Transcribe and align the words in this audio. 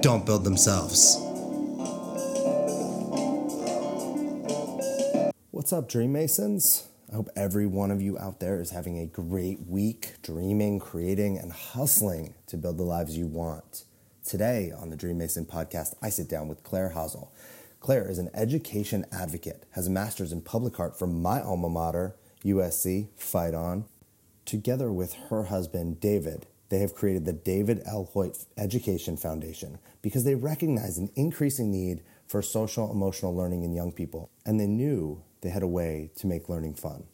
don't 0.00 0.24
build 0.24 0.44
themselves. 0.44 1.16
What's 5.50 5.72
up, 5.72 5.88
Dream 5.88 6.12
Masons? 6.12 6.88
I 7.10 7.16
hope 7.16 7.28
every 7.36 7.66
one 7.66 7.90
of 7.90 8.02
you 8.02 8.18
out 8.18 8.40
there 8.40 8.60
is 8.60 8.70
having 8.70 8.98
a 8.98 9.06
great 9.06 9.66
week 9.66 10.14
dreaming, 10.22 10.78
creating, 10.78 11.38
and 11.38 11.52
hustling 11.52 12.34
to 12.46 12.56
build 12.56 12.78
the 12.78 12.84
lives 12.84 13.16
you 13.16 13.26
want. 13.26 13.84
Today 14.24 14.72
on 14.76 14.90
the 14.90 14.96
Dream 14.96 15.18
Mason 15.18 15.46
podcast, 15.46 15.94
I 16.02 16.10
sit 16.10 16.28
down 16.28 16.48
with 16.48 16.62
Claire 16.62 16.92
Haasl. 16.94 17.28
Claire 17.80 18.10
is 18.10 18.18
an 18.18 18.28
education 18.34 19.06
advocate, 19.10 19.64
has 19.70 19.86
a 19.86 19.90
master's 19.90 20.32
in 20.32 20.42
public 20.42 20.78
art 20.78 20.98
from 20.98 21.22
my 21.22 21.40
alma 21.40 21.68
mater, 21.70 22.14
USC, 22.44 23.08
Fight 23.16 23.54
On. 23.54 23.86
Together 24.44 24.92
with 24.92 25.14
her 25.30 25.44
husband, 25.44 26.00
David, 26.00 26.46
they 26.68 26.80
have 26.80 26.94
created 26.94 27.24
the 27.24 27.32
David 27.32 27.82
L. 27.86 28.10
Hoyt 28.12 28.44
Education 28.56 29.16
Foundation 29.16 29.78
because 30.02 30.24
they 30.24 30.34
recognize 30.34 30.98
an 30.98 31.10
increasing 31.16 31.70
need 31.70 32.02
for 32.26 32.42
social 32.42 32.90
emotional 32.90 33.34
learning 33.34 33.64
in 33.64 33.72
young 33.72 33.92
people, 33.92 34.30
and 34.44 34.60
they 34.60 34.66
knew 34.66 35.22
they 35.40 35.48
had 35.48 35.62
a 35.62 35.68
way 35.68 36.10
to 36.16 36.26
make 36.26 36.48
learning 36.48 36.74
fun. 36.74 37.04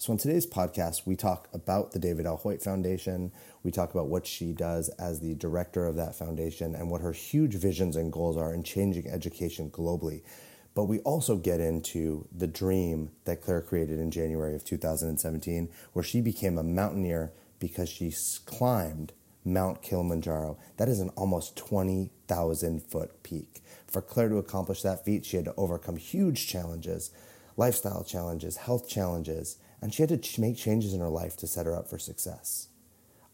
So, 0.00 0.12
in 0.12 0.18
today's 0.18 0.46
podcast, 0.46 1.06
we 1.06 1.16
talk 1.16 1.48
about 1.52 1.90
the 1.90 1.98
David 1.98 2.24
L. 2.24 2.36
Hoyt 2.36 2.62
Foundation. 2.62 3.32
We 3.64 3.72
talk 3.72 3.90
about 3.90 4.06
what 4.06 4.26
she 4.26 4.52
does 4.52 4.90
as 4.90 5.18
the 5.18 5.34
director 5.34 5.86
of 5.86 5.96
that 5.96 6.14
foundation 6.14 6.76
and 6.76 6.88
what 6.88 7.00
her 7.00 7.12
huge 7.12 7.54
visions 7.56 7.96
and 7.96 8.12
goals 8.12 8.36
are 8.36 8.54
in 8.54 8.62
changing 8.62 9.08
education 9.08 9.70
globally. 9.70 10.22
But 10.74 10.84
we 10.84 11.00
also 11.00 11.36
get 11.36 11.58
into 11.58 12.28
the 12.30 12.46
dream 12.46 13.10
that 13.24 13.40
Claire 13.40 13.60
created 13.60 13.98
in 13.98 14.12
January 14.12 14.54
of 14.54 14.64
2017, 14.64 15.68
where 15.94 16.04
she 16.04 16.20
became 16.20 16.58
a 16.58 16.62
mountaineer 16.62 17.32
because 17.58 17.88
she 17.88 18.12
climbed 18.46 19.12
Mount 19.44 19.82
Kilimanjaro. 19.82 20.58
That 20.76 20.88
is 20.88 21.00
an 21.00 21.10
almost 21.10 21.56
20,000 21.56 22.82
foot 22.82 23.22
peak. 23.22 23.62
For 23.86 24.02
Claire 24.02 24.28
to 24.28 24.36
accomplish 24.36 24.82
that 24.82 25.04
feat, 25.04 25.24
she 25.24 25.36
had 25.36 25.46
to 25.46 25.54
overcome 25.56 25.96
huge 25.96 26.46
challenges, 26.46 27.10
lifestyle 27.56 28.04
challenges, 28.04 28.56
health 28.56 28.88
challenges, 28.88 29.56
and 29.80 29.94
she 29.94 30.02
had 30.02 30.22
to 30.22 30.40
make 30.40 30.56
changes 30.56 30.92
in 30.92 31.00
her 31.00 31.08
life 31.08 31.36
to 31.38 31.46
set 31.46 31.66
her 31.66 31.74
up 31.74 31.88
for 31.88 31.98
success. 31.98 32.68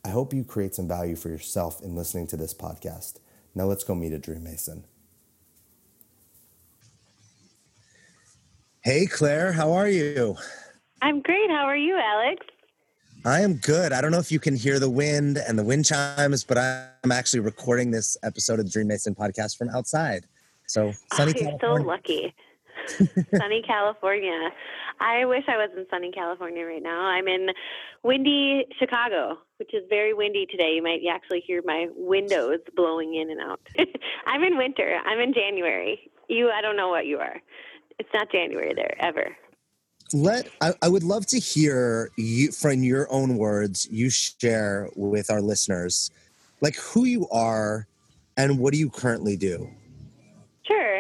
I 0.05 0.11
hope 0.11 0.35
you 0.35 0.45
create 0.45 0.75
some 0.75 0.87
value 0.87 1.17
for 1.17 1.31
yourself 1.31 1.81
in 1.83 1.97
listening 1.97 2.27
to 2.29 2.37
this 2.37 2.55
podcast. 2.55 3.19
Now 3.55 3.65
let's 3.65 3.85
go 3.85 3.95
meet 3.95 4.13
a 4.13 4.19
Dream 4.19 4.45
Mason. 4.45 4.85
Hey, 8.83 9.07
Claire, 9.07 9.53
how 9.53 9.73
are 9.73 9.89
you? 9.89 10.37
I'm 11.01 11.23
great. 11.23 11.49
How 11.49 11.65
are 11.65 11.77
you, 11.77 11.97
Alex? 11.97 12.45
I 13.27 13.41
am 13.41 13.55
good. 13.55 13.95
I 13.95 14.03
don't 14.03 14.11
know 14.11 14.19
if 14.19 14.31
you 14.31 14.39
can 14.39 14.55
hear 14.55 14.79
the 14.79 14.91
wind 14.91 15.39
and 15.39 15.59
the 15.59 15.65
wind 15.65 15.87
chimes, 15.87 16.45
but 16.45 16.59
I'm 16.59 17.11
actually 17.11 17.41
recording 17.41 17.91
this 17.91 18.19
episode 18.23 18.59
of 18.59 18.67
the 18.67 18.71
Dream 18.71 18.89
Mason 18.89 19.15
podcast 19.15 19.57
from 19.57 19.71
outside. 19.71 20.27
So 20.67 20.93
sunny 21.15 21.33
oh, 21.37 21.41
you're 21.41 21.59
so 21.59 21.73
lucky. 21.73 22.35
sunny 23.35 23.63
California. 23.67 24.51
I 25.01 25.25
wish 25.25 25.45
I 25.49 25.57
was 25.57 25.71
in 25.75 25.87
sunny 25.89 26.13
California 26.13 26.67
right 26.67 26.83
now. 26.83 27.01
I'm 27.01 27.27
in 27.27 27.49
windy 28.03 28.67
Chicago, 28.79 29.39
which 29.57 29.73
is 29.73 29.85
very 29.89 30.13
windy 30.13 30.45
today. 30.45 30.75
You 30.75 30.83
might 30.83 31.01
actually 31.11 31.41
hear 31.47 31.63
my 31.65 31.89
windows 31.97 32.59
blowing 32.77 33.15
in 33.15 33.31
and 33.31 33.41
out. 33.41 33.61
I'm 34.27 34.43
in 34.43 34.59
winter. 34.59 34.99
I'm 35.07 35.19
in 35.19 35.33
January. 35.33 36.11
You, 36.29 36.51
I 36.51 36.61
don't 36.61 36.77
know 36.77 36.91
what 36.91 37.07
you 37.07 37.21
are. 37.21 37.41
It's 37.99 38.11
not 38.13 38.31
January 38.31 38.75
there 38.75 38.97
ever 39.03 39.35
let 40.13 40.49
I, 40.61 40.75
I, 40.83 40.89
would 40.89 41.03
love 41.03 41.27
to 41.27 41.39
hear 41.39 42.11
you 42.17 42.53
from 42.53 42.83
your 42.83 43.11
own 43.11 43.37
words 43.37 43.89
you 43.91 44.11
share 44.11 44.89
with 44.95 45.31
our 45.31 45.41
listeners 45.41 46.11
like 46.61 46.77
who 46.77 47.05
you 47.05 47.29
are 47.31 47.87
and 48.37 48.59
what 48.59 48.73
do 48.73 48.79
you 48.79 48.91
currently 48.91 49.37
do? 49.37 49.69
Sure. 50.67 50.99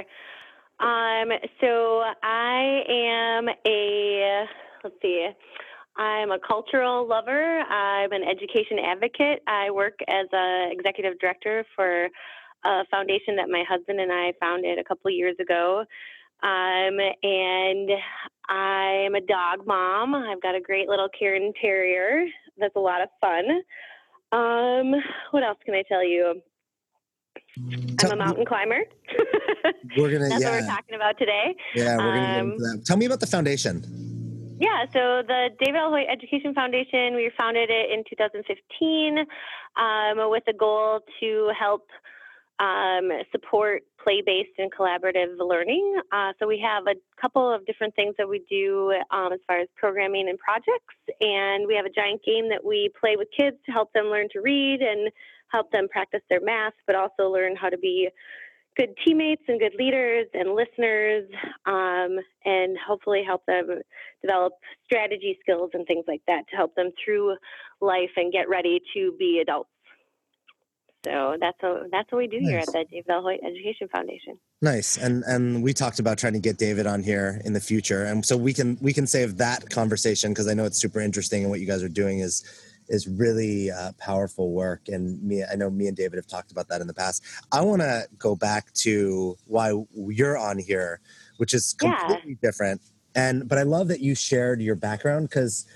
Um, 0.80 1.30
so 1.60 2.02
i 2.22 2.82
am 2.88 3.48
a 3.66 4.44
let's 4.82 4.96
see 5.00 5.28
i'm 5.96 6.32
a 6.32 6.38
cultural 6.40 7.06
lover. 7.06 7.60
I'm 7.60 8.12
an 8.12 8.24
education 8.24 8.78
advocate. 8.84 9.40
I 9.46 9.70
work 9.70 9.98
as 10.08 10.26
a 10.34 10.68
executive 10.72 11.18
director 11.20 11.64
for 11.76 12.08
a 12.64 12.84
foundation 12.90 13.36
that 13.36 13.48
my 13.48 13.62
husband 13.68 14.00
and 14.00 14.10
i 14.10 14.32
founded 14.40 14.78
a 14.78 14.84
couple 14.84 15.10
years 15.10 15.36
ago 15.40 15.84
um, 16.44 16.98
and 17.22 17.90
I'm 18.48 19.14
a 19.14 19.20
dog 19.20 19.66
mom. 19.66 20.14
I've 20.14 20.42
got 20.42 20.54
a 20.54 20.60
great 20.60 20.88
little 20.88 21.08
Cairn 21.18 21.52
Terrier. 21.60 22.26
That's 22.58 22.76
a 22.76 22.80
lot 22.80 23.00
of 23.00 23.08
fun. 23.20 23.62
Um, 24.30 25.00
what 25.30 25.42
else 25.42 25.58
can 25.64 25.74
I 25.74 25.82
tell 25.88 26.04
you? 26.04 26.42
I'm 27.56 28.12
a 28.12 28.16
mountain 28.16 28.44
climber. 28.44 28.80
we're 29.96 30.10
gonna. 30.10 30.28
That's 30.28 30.42
yeah. 30.42 30.50
what 30.50 30.60
we're 30.60 30.66
talking 30.66 30.94
about 30.96 31.18
today. 31.18 31.54
Yeah, 31.74 31.96
we're 31.96 32.14
gonna 32.14 32.20
um, 32.20 32.26
get 32.26 32.38
into 32.40 32.76
that. 32.76 32.84
Tell 32.84 32.96
me 32.96 33.06
about 33.06 33.20
the 33.20 33.26
foundation. 33.26 34.58
Yeah, 34.60 34.84
so 34.92 35.22
the 35.26 35.50
David 35.58 35.78
L. 35.78 35.90
Hoyt 35.90 36.06
Education 36.10 36.54
Foundation, 36.54 37.14
we 37.14 37.30
founded 37.36 37.70
it 37.70 37.90
in 37.90 38.04
2015 38.08 39.18
um, 39.76 40.30
with 40.30 40.44
a 40.48 40.52
goal 40.52 41.00
to 41.20 41.50
help 41.58 41.88
um, 42.58 43.10
support 43.32 43.82
play 44.02 44.22
based 44.24 44.56
and 44.58 44.72
collaborative 44.72 45.36
learning. 45.38 46.00
Uh, 46.12 46.32
so 46.38 46.46
we 46.46 46.58
have 46.60 46.84
a 46.86 46.94
couple 47.20 47.52
of 47.52 47.66
different 47.66 47.94
things 47.96 48.14
that 48.18 48.28
we 48.28 48.44
do 48.48 48.92
um, 49.10 49.32
as 49.32 49.40
far 49.46 49.58
as 49.58 49.68
programming 49.76 50.28
and 50.28 50.38
projects. 50.38 50.94
And 51.20 51.66
we 51.66 51.74
have 51.74 51.86
a 51.86 51.90
giant 51.90 52.22
game 52.24 52.48
that 52.50 52.64
we 52.64 52.90
play 53.00 53.16
with 53.16 53.28
kids 53.36 53.56
to 53.66 53.72
help 53.72 53.92
them 53.92 54.06
learn 54.06 54.28
to 54.32 54.40
read 54.40 54.80
and 54.80 55.10
help 55.50 55.70
them 55.70 55.88
practice 55.88 56.22
their 56.30 56.40
math, 56.40 56.74
but 56.86 56.96
also 56.96 57.28
learn 57.28 57.56
how 57.56 57.68
to 57.68 57.78
be 57.78 58.08
good 58.76 58.90
teammates 59.04 59.42
and 59.46 59.60
good 59.60 59.74
leaders 59.78 60.26
and 60.34 60.54
listeners, 60.54 61.28
um, 61.66 62.18
and 62.44 62.76
hopefully 62.84 63.22
help 63.24 63.44
them 63.46 63.68
develop 64.20 64.52
strategy 64.84 65.38
skills 65.40 65.70
and 65.74 65.86
things 65.86 66.04
like 66.08 66.22
that 66.26 66.42
to 66.50 66.56
help 66.56 66.74
them 66.74 66.90
through 67.04 67.36
life 67.80 68.10
and 68.16 68.32
get 68.32 68.48
ready 68.48 68.80
to 68.92 69.14
be 69.18 69.38
adults. 69.40 69.70
So 71.04 71.36
that's 71.38 71.58
what 71.60 71.90
that's 71.90 72.10
what 72.10 72.18
we 72.18 72.26
do 72.26 72.40
nice. 72.40 72.50
here 72.50 72.58
at 72.58 72.66
the 72.66 72.84
David 72.90 73.10
L. 73.10 73.22
Hoyt 73.22 73.40
Education 73.44 73.88
Foundation. 73.88 74.38
Nice, 74.62 74.96
and 74.96 75.22
and 75.24 75.62
we 75.62 75.74
talked 75.74 75.98
about 75.98 76.18
trying 76.18 76.32
to 76.32 76.38
get 76.38 76.56
David 76.56 76.86
on 76.86 77.02
here 77.02 77.40
in 77.44 77.52
the 77.52 77.60
future, 77.60 78.04
and 78.04 78.24
so 78.24 78.36
we 78.36 78.54
can 78.54 78.78
we 78.80 78.92
can 78.92 79.06
save 79.06 79.36
that 79.36 79.68
conversation 79.70 80.30
because 80.30 80.48
I 80.48 80.54
know 80.54 80.64
it's 80.64 80.80
super 80.80 81.00
interesting, 81.00 81.42
and 81.42 81.50
what 81.50 81.60
you 81.60 81.66
guys 81.66 81.82
are 81.82 81.88
doing 81.88 82.20
is 82.20 82.42
is 82.88 83.08
really 83.08 83.70
uh, 83.70 83.92
powerful 83.98 84.52
work. 84.52 84.88
And 84.88 85.22
me, 85.22 85.44
I 85.50 85.56
know 85.56 85.70
me 85.70 85.86
and 85.86 85.96
David 85.96 86.16
have 86.16 86.26
talked 86.26 86.52
about 86.52 86.68
that 86.68 86.80
in 86.80 86.86
the 86.86 86.94
past. 86.94 87.22
I 87.52 87.62
want 87.62 87.82
to 87.82 88.06
go 88.18 88.36
back 88.36 88.72
to 88.74 89.36
why 89.46 89.74
you're 89.94 90.36
on 90.36 90.58
here, 90.58 91.00
which 91.38 91.54
is 91.54 91.74
completely 91.78 92.38
yeah. 92.42 92.48
different. 92.48 92.80
And 93.14 93.48
but 93.48 93.58
I 93.58 93.62
love 93.62 93.88
that 93.88 94.00
you 94.00 94.14
shared 94.14 94.60
your 94.60 94.74
background 94.74 95.28
because 95.28 95.66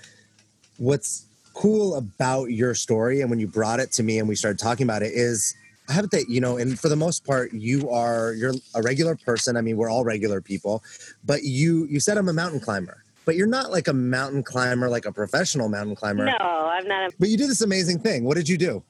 what's 0.77 1.25
cool 1.59 1.95
about 1.95 2.45
your 2.45 2.73
story 2.73 3.19
and 3.19 3.29
when 3.29 3.37
you 3.37 3.45
brought 3.45 3.81
it 3.81 3.91
to 3.91 4.01
me 4.01 4.17
and 4.17 4.29
we 4.29 4.35
started 4.35 4.57
talking 4.57 4.85
about 4.85 5.01
it 5.01 5.11
is 5.13 5.55
I 5.89 5.93
have 5.93 6.09
that, 6.11 6.29
you 6.29 6.39
know, 6.39 6.57
and 6.57 6.79
for 6.79 6.87
the 6.87 6.95
most 6.95 7.25
part, 7.25 7.51
you 7.51 7.89
are 7.89 8.33
you're 8.33 8.53
a 8.75 8.81
regular 8.81 9.15
person. 9.15 9.57
I 9.57 9.61
mean, 9.61 9.75
we're 9.75 9.89
all 9.89 10.05
regular 10.05 10.39
people, 10.39 10.83
but 11.25 11.43
you 11.43 11.85
you 11.89 11.99
said 11.99 12.17
I'm 12.17 12.29
a 12.29 12.33
mountain 12.33 12.59
climber, 12.59 13.03
but 13.25 13.35
you're 13.35 13.47
not 13.47 13.71
like 13.71 13.87
a 13.87 13.93
mountain 13.93 14.43
climber, 14.43 14.87
like 14.87 15.05
a 15.05 15.11
professional 15.11 15.67
mountain 15.67 15.95
climber. 15.95 16.25
No, 16.25 16.33
I'm 16.37 16.87
not. 16.87 17.11
A- 17.11 17.15
but 17.19 17.29
you 17.29 17.37
did 17.37 17.49
this 17.49 17.61
amazing 17.61 17.99
thing. 17.99 18.23
What 18.23 18.37
did 18.37 18.47
you 18.47 18.57
do? 18.57 18.83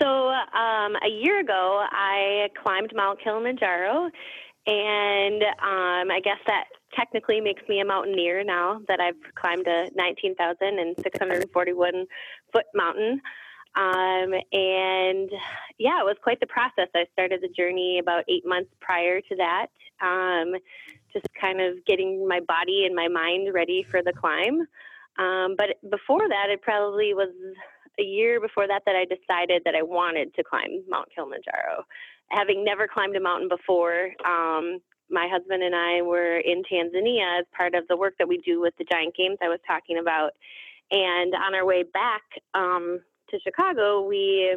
So 0.00 0.06
um, 0.06 0.96
a 1.04 1.10
year 1.10 1.40
ago, 1.40 1.84
I 1.90 2.48
climbed 2.60 2.92
Mount 2.96 3.22
Kilimanjaro, 3.22 4.10
and 4.66 5.42
um, 5.42 6.10
I 6.10 6.20
guess 6.24 6.38
that 6.46 6.64
technically 6.94 7.40
makes 7.40 7.62
me 7.68 7.80
a 7.80 7.84
mountaineer 7.84 8.44
now 8.44 8.80
that 8.88 9.00
I've 9.00 9.16
climbed 9.34 9.66
a 9.66 9.90
19,641 9.94 12.06
foot 12.52 12.64
mountain. 12.74 13.20
Um, 13.76 14.32
and 14.52 15.30
yeah, 15.78 16.00
it 16.00 16.04
was 16.04 16.16
quite 16.22 16.40
the 16.40 16.46
process. 16.46 16.88
I 16.94 17.06
started 17.12 17.40
the 17.42 17.48
journey 17.48 17.98
about 17.98 18.24
eight 18.28 18.46
months 18.46 18.70
prior 18.80 19.20
to 19.20 19.36
that, 19.36 19.66
um, 20.00 20.54
just 21.12 21.26
kind 21.40 21.60
of 21.60 21.84
getting 21.84 22.26
my 22.26 22.40
body 22.40 22.84
and 22.86 22.94
my 22.94 23.08
mind 23.08 23.52
ready 23.52 23.84
for 23.88 24.02
the 24.02 24.12
climb. 24.12 24.66
Um, 25.18 25.56
but 25.56 25.76
before 25.90 26.28
that, 26.28 26.48
it 26.50 26.62
probably 26.62 27.14
was 27.14 27.30
a 27.98 28.02
year 28.02 28.40
before 28.40 28.66
that 28.68 28.82
that 28.86 28.96
I 28.96 29.04
decided 29.04 29.62
that 29.64 29.74
I 29.74 29.82
wanted 29.82 30.34
to 30.34 30.44
climb 30.44 30.82
Mount 30.88 31.08
Kilimanjaro. 31.14 31.84
Having 32.30 32.64
never 32.64 32.86
climbed 32.86 33.16
a 33.16 33.20
mountain 33.20 33.48
before, 33.48 34.10
um, 34.24 34.80
my 35.10 35.28
husband 35.30 35.62
and 35.62 35.74
I 35.74 36.02
were 36.02 36.38
in 36.38 36.62
Tanzania 36.62 37.40
as 37.40 37.46
part 37.56 37.74
of 37.74 37.86
the 37.88 37.96
work 37.96 38.14
that 38.18 38.28
we 38.28 38.38
do 38.38 38.60
with 38.60 38.74
the 38.78 38.84
Giant 38.84 39.16
Games 39.16 39.38
I 39.42 39.48
was 39.48 39.60
talking 39.66 39.98
about. 39.98 40.32
And 40.90 41.34
on 41.34 41.54
our 41.54 41.66
way 41.66 41.82
back 41.82 42.22
um, 42.54 43.00
to 43.30 43.38
Chicago, 43.40 44.06
we 44.06 44.56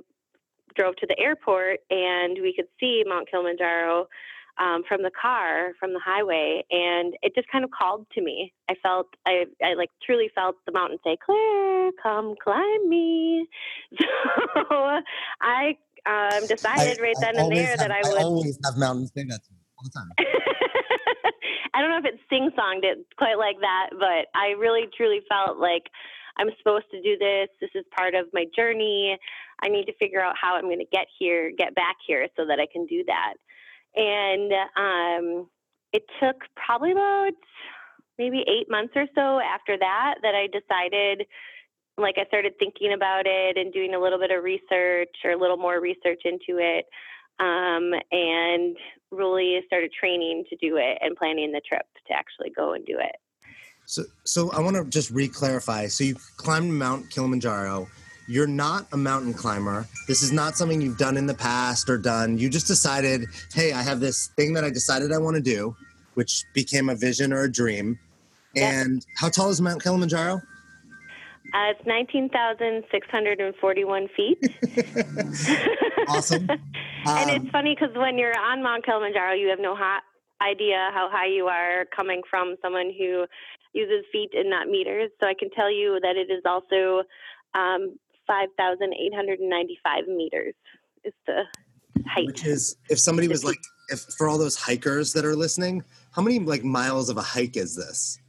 drove 0.75 0.95
to 0.97 1.07
the 1.07 1.19
airport 1.19 1.79
and 1.89 2.37
we 2.41 2.53
could 2.55 2.67
see 2.79 3.03
Mount 3.05 3.29
Kilimanjaro 3.29 4.07
um, 4.57 4.83
from 4.87 5.01
the 5.01 5.11
car, 5.19 5.71
from 5.79 5.93
the 5.93 5.99
highway, 5.99 6.63
and 6.69 7.15
it 7.21 7.33
just 7.35 7.47
kind 7.49 7.63
of 7.63 7.71
called 7.71 8.05
to 8.13 8.21
me. 8.21 8.53
I 8.69 8.75
felt, 8.83 9.07
I, 9.25 9.45
I 9.63 9.73
like 9.73 9.89
truly 10.05 10.29
felt 10.35 10.55
the 10.65 10.71
mountain 10.71 10.99
say, 11.03 11.17
Claire, 11.25 11.91
come 12.01 12.35
climb 12.41 12.89
me. 12.89 13.47
So 14.53 14.99
I 15.41 15.77
um, 16.05 16.47
decided 16.47 16.99
I, 16.99 17.01
right 17.01 17.15
then 17.19 17.37
I 17.37 17.41
and 17.41 17.51
there 17.51 17.67
have, 17.67 17.79
that 17.79 17.91
I 17.91 18.01
would. 18.03 18.21
Always 18.21 18.59
have 18.63 18.77
mountains 18.77 19.11
say 19.15 19.23
that 19.23 19.43
to 19.43 19.51
me 19.51 19.59
all 19.77 19.83
the 19.83 19.89
time. 19.89 20.09
I 21.73 21.81
don't 21.81 21.89
know 21.89 21.99
if 21.99 22.13
it 22.13 22.19
sing 22.29 22.49
songed 22.57 22.83
it 22.83 23.05
quite 23.17 23.37
like 23.37 23.59
that, 23.61 23.89
but 23.91 24.27
I 24.35 24.51
really 24.59 24.87
truly 24.95 25.21
felt 25.29 25.57
like 25.57 25.83
I'm 26.37 26.49
supposed 26.57 26.85
to 26.91 27.01
do 27.01 27.17
this. 27.17 27.49
This 27.59 27.69
is 27.75 27.85
part 27.95 28.15
of 28.15 28.27
my 28.33 28.45
journey. 28.55 29.17
I 29.63 29.67
need 29.67 29.85
to 29.85 29.93
figure 29.97 30.21
out 30.21 30.35
how 30.41 30.55
I'm 30.55 30.63
going 30.63 30.79
to 30.79 30.85
get 30.91 31.07
here, 31.19 31.51
get 31.55 31.75
back 31.75 31.97
here 32.05 32.27
so 32.37 32.45
that 32.45 32.59
I 32.59 32.67
can 32.71 32.85
do 32.85 33.03
that. 33.05 33.33
And 33.95 34.51
um, 34.75 35.49
it 35.93 36.03
took 36.21 36.43
probably 36.55 36.91
about 36.91 37.33
maybe 38.17 38.43
eight 38.47 38.69
months 38.69 38.93
or 38.95 39.05
so 39.15 39.39
after 39.39 39.77
that 39.77 40.15
that 40.21 40.35
I 40.35 40.47
decided, 40.47 41.27
like, 41.97 42.15
I 42.17 42.25
started 42.25 42.53
thinking 42.59 42.93
about 42.93 43.23
it 43.25 43.57
and 43.57 43.73
doing 43.73 43.93
a 43.93 43.99
little 43.99 44.19
bit 44.19 44.31
of 44.31 44.43
research 44.43 45.15
or 45.23 45.31
a 45.31 45.37
little 45.37 45.57
more 45.57 45.79
research 45.79 46.21
into 46.25 46.59
it. 46.59 46.85
Um, 47.39 47.93
and 48.11 48.77
really 49.11 49.59
started 49.67 49.91
training 49.97 50.45
to 50.49 50.55
do 50.55 50.77
it 50.77 50.97
and 51.01 51.15
planning 51.15 51.51
the 51.51 51.61
trip 51.67 51.85
to 52.07 52.13
actually 52.13 52.51
go 52.55 52.73
and 52.73 52.85
do 52.85 52.97
it. 52.99 53.15
So, 53.85 54.03
so 54.23 54.51
I 54.51 54.61
want 54.61 54.77
to 54.77 54.85
just 54.85 55.11
re-clarify. 55.11 55.87
So 55.87 56.03
you 56.03 56.15
climbed 56.37 56.73
Mount 56.73 57.09
Kilimanjaro 57.09 57.87
you're 58.31 58.47
not 58.47 58.87
a 58.93 58.97
mountain 58.97 59.33
climber. 59.33 59.85
This 60.07 60.23
is 60.23 60.31
not 60.31 60.55
something 60.55 60.79
you've 60.79 60.97
done 60.97 61.17
in 61.17 61.25
the 61.25 61.33
past 61.33 61.89
or 61.89 61.97
done. 61.97 62.37
You 62.37 62.49
just 62.49 62.65
decided, 62.65 63.25
hey, 63.53 63.73
I 63.73 63.81
have 63.81 63.99
this 63.99 64.27
thing 64.37 64.53
that 64.53 64.63
I 64.63 64.69
decided 64.69 65.11
I 65.11 65.17
want 65.17 65.35
to 65.35 65.41
do, 65.41 65.75
which 66.13 66.45
became 66.53 66.87
a 66.87 66.95
vision 66.95 67.33
or 67.33 67.43
a 67.43 67.51
dream. 67.51 67.99
And 68.55 69.05
how 69.17 69.27
tall 69.27 69.49
is 69.49 69.59
Mount 69.59 69.83
Kilimanjaro? 69.83 70.41
Uh, 71.53 71.71
it's 71.71 71.85
19,641 71.85 74.07
feet. 74.15 74.39
awesome. 76.07 76.49
Um, 76.49 76.59
and 77.05 77.29
it's 77.29 77.45
um, 77.45 77.51
funny 77.51 77.75
because 77.79 77.95
when 77.95 78.17
you're 78.17 78.37
on 78.37 78.63
Mount 78.63 78.85
Kilimanjaro, 78.85 79.33
you 79.33 79.47
have 79.49 79.59
no 79.59 79.75
hot 79.75 80.03
idea 80.41 80.89
how 80.93 81.09
high 81.11 81.27
you 81.27 81.45
are 81.47 81.85
coming 81.95 82.21
from 82.29 82.55
someone 82.61 82.91
who 82.97 83.25
uses 83.73 84.05
feet 84.11 84.31
and 84.33 84.49
not 84.49 84.67
meters. 84.67 85.11
So 85.19 85.27
I 85.27 85.33
can 85.37 85.49
tell 85.51 85.71
you 85.71 85.99
that 86.01 86.15
it 86.15 86.31
is 86.31 86.43
also 86.45 87.03
um, 87.53 87.97
5,895 88.27 90.07
meters 90.07 90.55
is 91.03 91.13
the 91.27 91.43
height. 92.05 92.27
Which 92.27 92.45
is, 92.45 92.75
if 92.89 92.99
somebody 92.99 93.27
was 93.27 93.43
like, 93.43 93.59
if 93.89 94.01
for 94.17 94.27
all 94.27 94.37
those 94.37 94.55
hikers 94.55 95.13
that 95.13 95.25
are 95.25 95.35
listening, 95.35 95.83
how 96.11 96.21
many 96.21 96.39
like 96.39 96.63
miles 96.63 97.09
of 97.09 97.17
a 97.17 97.21
hike 97.21 97.57
is 97.57 97.75
this? 97.75 98.19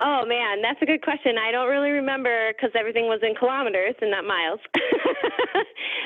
Oh 0.00 0.24
man, 0.26 0.60
that's 0.60 0.82
a 0.82 0.86
good 0.86 1.02
question. 1.02 1.36
I 1.38 1.52
don't 1.52 1.68
really 1.68 1.90
remember 1.90 2.52
because 2.52 2.70
everything 2.78 3.06
was 3.06 3.20
in 3.22 3.34
kilometers 3.34 3.94
and 4.00 4.10
not 4.10 4.24
miles. 4.24 4.60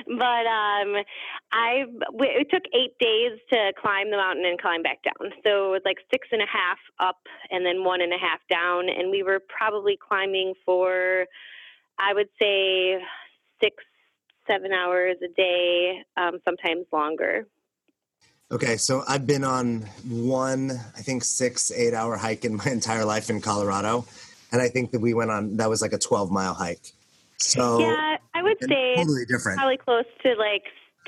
but 0.06 0.46
um, 0.46 1.02
I 1.52 1.84
it 2.20 2.48
took 2.50 2.64
eight 2.74 2.98
days 2.98 3.38
to 3.50 3.72
climb 3.80 4.10
the 4.10 4.16
mountain 4.16 4.44
and 4.44 4.60
climb 4.60 4.82
back 4.82 5.02
down. 5.02 5.32
So 5.44 5.68
it 5.68 5.70
was 5.70 5.82
like 5.84 5.98
six 6.10 6.28
and 6.32 6.42
a 6.42 6.46
half 6.46 6.78
up 7.00 7.18
and 7.50 7.64
then 7.64 7.84
one 7.84 8.00
and 8.00 8.12
a 8.12 8.18
half 8.18 8.40
down, 8.50 8.88
and 8.88 9.10
we 9.10 9.22
were 9.22 9.40
probably 9.48 9.96
climbing 9.96 10.54
for 10.64 11.26
I 11.98 12.14
would 12.14 12.28
say 12.38 12.98
six, 13.60 13.76
seven 14.46 14.72
hours 14.72 15.16
a 15.22 15.28
day, 15.34 16.02
um, 16.16 16.38
sometimes 16.44 16.86
longer. 16.92 17.46
Okay, 18.50 18.76
so 18.78 19.02
I've 19.06 19.26
been 19.26 19.44
on 19.44 19.82
one, 20.08 20.70
I 20.70 21.02
think 21.02 21.22
six, 21.22 21.70
eight 21.70 21.92
hour 21.92 22.16
hike 22.16 22.44
in 22.44 22.56
my 22.56 22.64
entire 22.70 23.04
life 23.04 23.30
in 23.30 23.40
Colorado. 23.40 24.06
And 24.50 24.62
I 24.62 24.68
think 24.68 24.92
that 24.92 25.00
we 25.00 25.12
went 25.12 25.30
on, 25.30 25.58
that 25.58 25.68
was 25.68 25.82
like 25.82 25.92
a 25.92 25.98
12 25.98 26.30
mile 26.30 26.54
hike. 26.54 26.92
So, 27.38 27.81
yeah, 27.81 28.17
I 28.35 28.43
would 28.43 28.58
say 28.62 28.96
totally 28.96 29.25
different. 29.25 29.58
Probably 29.58 29.76
close 29.76 30.05
to 30.23 30.35
like 30.35 30.64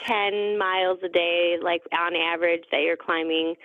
10 0.07 0.59
miles 0.59 0.99
a 1.05 1.09
day, 1.09 1.57
like 1.63 1.83
on 1.93 2.15
average, 2.17 2.63
that 2.71 2.83
you're 2.83 2.97
climbing. 2.97 3.57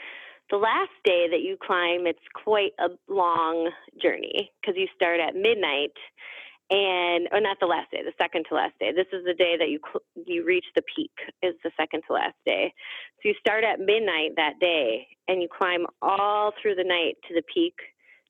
The 0.49 0.57
last 0.57 0.91
day 1.03 1.27
that 1.29 1.41
you 1.41 1.57
climb, 1.61 2.05
it's 2.05 2.19
quite 2.33 2.73
a 2.79 2.89
long 3.11 3.71
journey 4.01 4.51
because 4.61 4.75
you 4.77 4.87
start 4.95 5.19
at 5.19 5.35
midnight 5.35 5.93
and 6.69 7.27
or 7.31 7.39
not 7.39 7.57
the 7.59 7.67
last 7.67 7.91
day, 7.91 8.01
the 8.03 8.13
second 8.17 8.45
to 8.49 8.55
last 8.55 8.73
day. 8.79 8.91
This 8.91 9.07
is 9.13 9.23
the 9.25 9.33
day 9.33 9.55
that 9.57 9.69
you 9.69 9.79
you 10.25 10.43
reach 10.43 10.65
the 10.75 10.81
peak. 10.95 11.11
Is 11.43 11.53
the 11.63 11.71
second 11.77 12.03
to 12.07 12.13
last 12.13 12.35
day. 12.45 12.73
So 13.21 13.29
you 13.29 13.35
start 13.39 13.63
at 13.63 13.79
midnight 13.79 14.31
that 14.37 14.59
day, 14.59 15.07
and 15.27 15.41
you 15.41 15.47
climb 15.47 15.85
all 16.01 16.51
through 16.61 16.75
the 16.75 16.83
night 16.83 17.17
to 17.27 17.35
the 17.35 17.43
peak. 17.53 17.75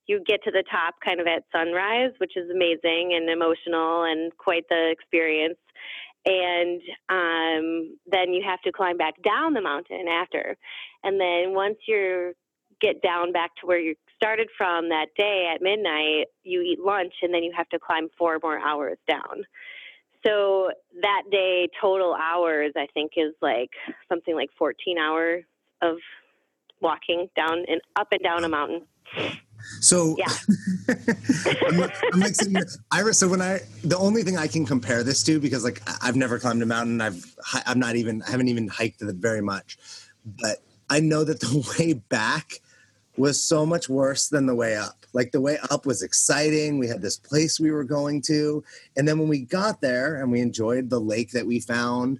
You 0.07 0.24
get 0.25 0.44
to 0.44 0.52
the 0.52 0.63
top 0.69 0.96
kind 1.04 1.19
of 1.19 1.28
at 1.28 1.44
sunrise, 1.52 2.12
which 2.19 2.38
is 2.38 2.50
amazing 2.50 3.13
and 3.16 3.30
emotional 3.30 4.04
and 4.04 4.36
quite 4.38 4.68
the 4.69 4.92
experience. 4.92 5.57
And 6.25 6.81
um, 7.10 7.98
then 8.07 8.34
you 8.34 8.44
have 8.46 8.62
to 8.62 8.72
climb 8.72 8.98
back 8.98 9.22
down 9.24 9.54
the 9.54 9.62
mountain 9.62 10.07
after. 10.07 10.57
And 11.04 11.19
then 11.19 11.54
once 11.54 11.78
you're 11.88 12.34
get 12.81 13.02
down 13.02 13.31
back 13.31 13.52
to 13.56 13.68
where 13.68 13.80
you 13.80 13.96
started 14.16 14.50
from 14.57 14.90
that 14.90 15.07
day 15.18 15.50
at 15.54 15.62
midnight, 15.62 16.28
you 16.44 16.62
eat 16.62 16.80
lunch 16.80 17.13
and 17.22 17.34
then 17.34 17.44
you 17.44 17.54
have 17.56 17.69
to 17.69 17.80
climb 17.80 18.10
four 18.18 18.40
more 18.42 18.60
hours 18.60 18.98
down. 19.08 19.46
So 20.25 20.72
that 21.01 21.24
day, 21.31 21.69
total 21.80 22.16
hours, 22.16 22.72
I 22.75 22.88
think, 22.94 23.12
is 23.16 23.34
like 23.42 23.69
something 24.10 24.34
like 24.34 24.50
14 24.58 24.98
hours 24.98 25.44
of 25.81 25.98
walking 26.81 27.30
down 27.36 27.66
and 27.68 27.80
up 27.96 28.08
and 28.12 28.22
down 28.24 28.44
a 28.44 28.50
mountain. 28.50 28.81
So 29.79 30.15
yeah, 30.17 30.33
I'm, 31.67 31.91
I'm, 32.13 32.19
like 32.19 32.35
sitting 32.35 32.56
here, 32.56 32.67
Iris. 32.91 33.19
So 33.19 33.27
when 33.27 33.41
I, 33.41 33.59
the 33.83 33.97
only 33.97 34.23
thing 34.23 34.38
I 34.38 34.47
can 34.47 34.65
compare 34.65 35.03
this 35.03 35.23
to, 35.23 35.39
because 35.39 35.63
like 35.63 35.81
I've 36.01 36.15
never 36.15 36.39
climbed 36.39 36.62
a 36.62 36.65
mountain, 36.65 37.01
I've, 37.01 37.23
I'm 37.65 37.79
not 37.79 37.95
even, 37.95 38.21
I 38.23 38.31
haven't 38.31 38.48
even 38.48 38.67
hiked 38.67 39.01
it 39.01 39.15
very 39.15 39.41
much, 39.41 39.77
but 40.25 40.63
I 40.89 41.00
know 41.00 41.24
that 41.24 41.39
the 41.39 41.75
way 41.79 41.93
back 41.93 42.62
was 43.17 43.41
so 43.41 43.65
much 43.65 43.88
worse 43.89 44.27
than 44.27 44.45
the 44.45 44.55
way 44.55 44.75
up. 44.75 45.05
Like 45.13 45.31
the 45.31 45.41
way 45.41 45.57
up 45.69 45.86
was 45.86 46.01
exciting. 46.01 46.77
We 46.77 46.88
had 46.88 47.01
this 47.01 47.17
place 47.17 47.60
we 47.60 47.72
were 47.72 47.86
going 47.86 48.22
to. 48.24 48.63
And 48.98 49.07
then 49.07 49.17
when 49.17 49.29
we 49.29 49.39
got 49.39 49.81
there 49.81 50.22
and 50.22 50.31
we 50.31 50.41
enjoyed 50.41 50.89
the 50.89 51.00
lake 51.00 51.31
that 51.31 51.48
we 51.48 51.60
found, 51.60 52.19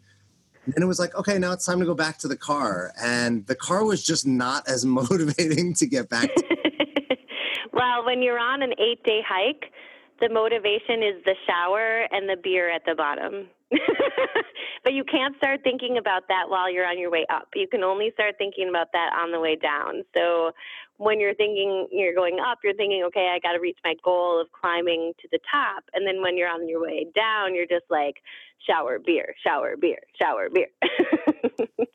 then 0.68 0.82
it 0.82 0.88
was 0.88 1.00
like, 1.00 1.14
okay, 1.16 1.38
now 1.38 1.52
it's 1.52 1.66
time 1.66 1.80
to 1.80 1.86
go 1.86 1.94
back 1.94 2.18
to 2.20 2.28
the 2.28 2.38
car. 2.38 2.94
And 3.02 3.46
the 3.48 3.56
car 3.56 3.84
was 3.84 4.04
just 4.04 4.26
not 4.26 4.68
as 4.68 4.86
motivating 4.86 5.74
to 5.76 5.86
get 5.86 6.10
back 6.10 6.34
to. 6.34 6.44
Well, 7.76 8.06
when 8.06 8.24
you're 8.24 8.40
on 8.40 8.64
an 8.64 8.74
eight 8.80 9.04
day 9.04 9.20
hike, 9.28 9.72
the 10.22 10.30
motivation 10.30 11.04
is 11.04 11.24
the 11.26 11.36
shower 11.46 12.08
and 12.10 12.28
the 12.30 12.38
beer 12.42 12.72
at 12.72 12.84
the 12.86 12.96
bottom. 12.96 13.48
but 14.84 14.94
you 14.94 15.04
can't 15.04 15.36
start 15.38 15.60
thinking 15.64 15.98
about 15.98 16.24
that 16.30 16.46
while 16.48 16.72
you're 16.72 16.88
on 16.88 16.98
your 16.98 17.12
way 17.12 17.26
up. 17.30 17.50
You 17.54 17.68
can 17.68 17.84
only 17.84 18.12
start 18.14 18.36
thinking 18.38 18.70
about 18.70 18.88
that 18.94 19.10
on 19.20 19.32
the 19.32 19.40
way 19.40 19.58
down. 19.58 20.04
So 20.16 20.52
when 20.98 21.20
you're 21.20 21.36
thinking 21.36 21.90
you're 21.92 22.16
going 22.16 22.38
up, 22.40 22.60
you're 22.64 22.76
thinking, 22.76 23.04
okay, 23.08 23.34
I 23.36 23.40
got 23.40 23.54
to 23.54 23.60
reach 23.60 23.78
my 23.84 23.96
goal 24.04 24.40
of 24.40 24.48
climbing 24.54 25.12
to 25.22 25.28
the 25.32 25.40
top. 25.52 25.84
And 25.94 26.08
then 26.08 26.22
when 26.22 26.38
you're 26.38 26.50
on 26.50 26.70
your 26.70 26.82
way 26.82 27.08
down, 27.14 27.54
you're 27.54 27.68
just 27.68 27.86
like, 27.90 28.16
shower, 28.66 29.00
beer, 29.00 29.36
shower, 29.46 29.76
beer, 29.76 30.00
shower, 30.18 30.48
beer. 30.50 30.68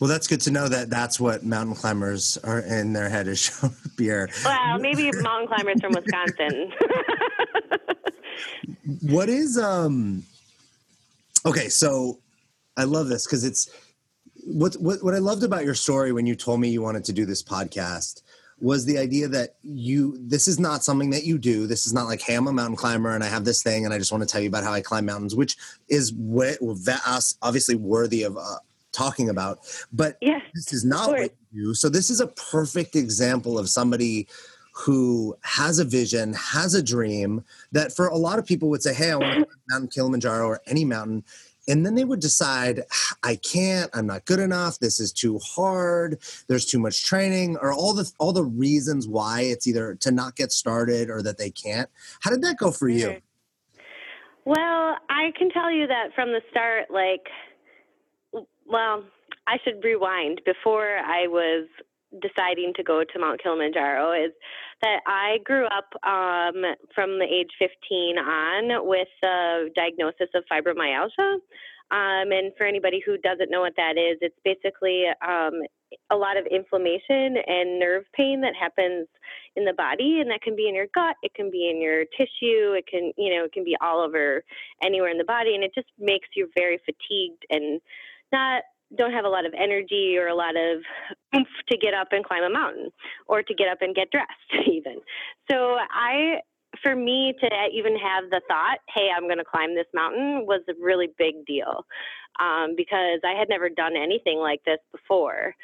well, 0.00 0.08
that's 0.08 0.26
good 0.26 0.40
to 0.42 0.50
know 0.50 0.68
that 0.68 0.90
that's 0.90 1.18
what 1.18 1.44
mountain 1.44 1.74
climbers 1.74 2.38
are 2.38 2.60
in 2.60 2.92
their 2.92 3.08
head 3.08 3.28
is 3.28 3.64
beer. 3.96 4.28
Well, 4.44 4.78
maybe 4.78 5.10
mountain 5.12 5.48
climbers 5.48 5.80
from 5.80 5.92
Wisconsin. 5.92 6.72
what 9.02 9.28
is, 9.28 9.58
um, 9.58 10.24
Okay, 11.46 11.68
so 11.68 12.18
I 12.76 12.82
love 12.82 13.06
this 13.06 13.24
because 13.24 13.44
it's 13.44 13.70
what, 14.44 14.74
what 14.74 15.04
what 15.04 15.14
I 15.14 15.18
loved 15.18 15.44
about 15.44 15.64
your 15.64 15.76
story 15.76 16.10
when 16.10 16.26
you 16.26 16.34
told 16.34 16.58
me 16.58 16.68
you 16.68 16.82
wanted 16.82 17.04
to 17.04 17.12
do 17.12 17.24
this 17.24 17.40
podcast 17.40 18.22
was 18.58 18.84
the 18.84 18.98
idea 18.98 19.28
that 19.28 19.54
you 19.62 20.18
this 20.20 20.48
is 20.48 20.58
not 20.58 20.82
something 20.82 21.10
that 21.10 21.22
you 21.22 21.38
do. 21.38 21.68
This 21.68 21.86
is 21.86 21.92
not 21.92 22.06
like, 22.06 22.20
hey, 22.20 22.34
I'm 22.34 22.48
a 22.48 22.52
mountain 22.52 22.74
climber 22.74 23.14
and 23.14 23.22
I 23.22 23.28
have 23.28 23.44
this 23.44 23.62
thing 23.62 23.84
and 23.84 23.94
I 23.94 23.98
just 23.98 24.10
want 24.10 24.22
to 24.22 24.28
tell 24.28 24.40
you 24.40 24.48
about 24.48 24.64
how 24.64 24.72
I 24.72 24.80
climb 24.80 25.06
mountains, 25.06 25.36
which 25.36 25.56
is 25.88 26.12
what 26.14 26.58
us 26.60 27.38
obviously 27.42 27.76
worthy 27.76 28.24
of 28.24 28.36
uh, 28.36 28.56
talking 28.96 29.28
about. 29.28 29.58
But 29.92 30.16
yes, 30.20 30.42
this 30.54 30.72
is 30.72 30.84
not 30.84 31.10
what 31.10 31.32
you 31.52 31.66
do. 31.66 31.74
So 31.74 31.88
this 31.88 32.10
is 32.10 32.20
a 32.20 32.28
perfect 32.28 32.96
example 32.96 33.58
of 33.58 33.68
somebody 33.68 34.26
who 34.72 35.36
has 35.42 35.78
a 35.78 35.84
vision, 35.84 36.34
has 36.34 36.74
a 36.74 36.82
dream 36.82 37.42
that 37.72 37.94
for 37.94 38.08
a 38.08 38.16
lot 38.16 38.38
of 38.38 38.44
people 38.44 38.68
would 38.68 38.82
say, 38.82 38.92
Hey, 38.92 39.10
I 39.10 39.16
want 39.16 39.38
to 39.38 39.44
climb 39.44 39.58
Mountain 39.70 39.88
Kilimanjaro 39.88 40.46
or 40.46 40.60
any 40.66 40.84
mountain. 40.84 41.24
And 41.68 41.84
then 41.84 41.96
they 41.96 42.04
would 42.04 42.20
decide, 42.20 42.82
I 43.24 43.36
can't, 43.36 43.90
I'm 43.92 44.06
not 44.06 44.24
good 44.24 44.38
enough, 44.38 44.78
this 44.78 45.00
is 45.00 45.12
too 45.12 45.40
hard, 45.40 46.18
there's 46.46 46.64
too 46.64 46.78
much 46.78 47.04
training, 47.04 47.56
or 47.56 47.72
all 47.72 47.92
the 47.92 48.08
all 48.18 48.32
the 48.32 48.44
reasons 48.44 49.08
why 49.08 49.40
it's 49.40 49.66
either 49.66 49.96
to 49.96 50.12
not 50.12 50.36
get 50.36 50.52
started 50.52 51.10
or 51.10 51.22
that 51.22 51.38
they 51.38 51.50
can't. 51.50 51.90
How 52.20 52.30
did 52.30 52.42
that 52.42 52.56
go 52.58 52.70
for 52.70 52.88
you? 52.88 53.20
Well, 54.44 54.96
I 55.10 55.32
can 55.36 55.50
tell 55.50 55.72
you 55.72 55.88
that 55.88 56.14
from 56.14 56.28
the 56.28 56.40
start, 56.50 56.88
like, 56.88 57.26
well, 58.68 59.04
I 59.46 59.58
should 59.64 59.82
rewind. 59.84 60.40
Before 60.44 60.98
I 60.98 61.26
was 61.26 61.68
deciding 62.20 62.72
to 62.76 62.82
go 62.82 63.02
to 63.04 63.18
Mount 63.18 63.42
Kilimanjaro 63.42 64.12
is 64.12 64.32
that 64.82 65.00
I 65.06 65.38
grew 65.44 65.66
up 65.66 65.88
um, 66.06 66.62
from 66.94 67.18
the 67.18 67.26
age 67.26 67.50
15 67.58 68.18
on 68.18 68.86
with 68.86 69.08
a 69.24 69.66
diagnosis 69.74 70.28
of 70.34 70.44
fibromyalgia. 70.50 71.38
Um, 71.88 72.32
and 72.32 72.52
for 72.58 72.66
anybody 72.66 73.00
who 73.04 73.16
doesn't 73.18 73.50
know 73.50 73.60
what 73.60 73.74
that 73.76 73.96
is, 73.96 74.18
it's 74.20 74.34
basically 74.44 75.04
um, 75.22 75.62
a 76.10 76.16
lot 76.16 76.36
of 76.36 76.44
inflammation 76.46 77.36
and 77.46 77.78
nerve 77.78 78.04
pain 78.12 78.40
that 78.40 78.54
happens 78.58 79.06
in 79.54 79.64
the 79.64 79.72
body, 79.72 80.18
and 80.20 80.28
that 80.30 80.42
can 80.42 80.56
be 80.56 80.68
in 80.68 80.74
your 80.74 80.88
gut, 80.92 81.14
it 81.22 81.32
can 81.34 81.48
be 81.48 81.70
in 81.70 81.80
your 81.80 82.04
tissue, 82.16 82.74
it 82.74 82.86
can, 82.90 83.12
you 83.16 83.34
know, 83.34 83.44
it 83.44 83.52
can 83.52 83.64
be 83.64 83.76
all 83.80 84.00
over 84.00 84.42
anywhere 84.82 85.10
in 85.10 85.18
the 85.18 85.24
body, 85.24 85.54
and 85.54 85.62
it 85.62 85.72
just 85.74 85.86
makes 85.96 86.28
you 86.34 86.50
very 86.56 86.78
fatigued 86.84 87.44
and 87.50 87.80
not 88.32 88.62
don't 88.96 89.12
have 89.12 89.24
a 89.24 89.28
lot 89.28 89.44
of 89.44 89.52
energy 89.58 90.16
or 90.16 90.28
a 90.28 90.34
lot 90.34 90.56
of 90.56 90.82
oomph 91.34 91.48
to 91.68 91.76
get 91.76 91.92
up 91.92 92.08
and 92.12 92.24
climb 92.24 92.44
a 92.44 92.50
mountain 92.50 92.90
or 93.26 93.42
to 93.42 93.54
get 93.54 93.68
up 93.68 93.78
and 93.80 93.94
get 93.94 94.10
dressed 94.10 94.30
even. 94.70 95.00
So 95.50 95.76
I 95.90 96.40
for 96.82 96.94
me 96.94 97.34
to 97.40 97.48
even 97.72 97.96
have 97.96 98.30
the 98.30 98.40
thought, 98.48 98.78
hey, 98.94 99.08
I'm 99.14 99.24
going 99.24 99.38
to 99.38 99.44
climb 99.44 99.74
this 99.74 99.86
mountain 99.94 100.46
was 100.46 100.60
a 100.68 100.74
really 100.80 101.08
big 101.18 101.46
deal 101.46 101.86
um, 102.38 102.74
because 102.76 103.20
I 103.24 103.38
had 103.38 103.48
never 103.48 103.68
done 103.68 103.96
anything 103.96 104.38
like 104.38 104.62
this 104.64 104.78
before. 104.92 105.54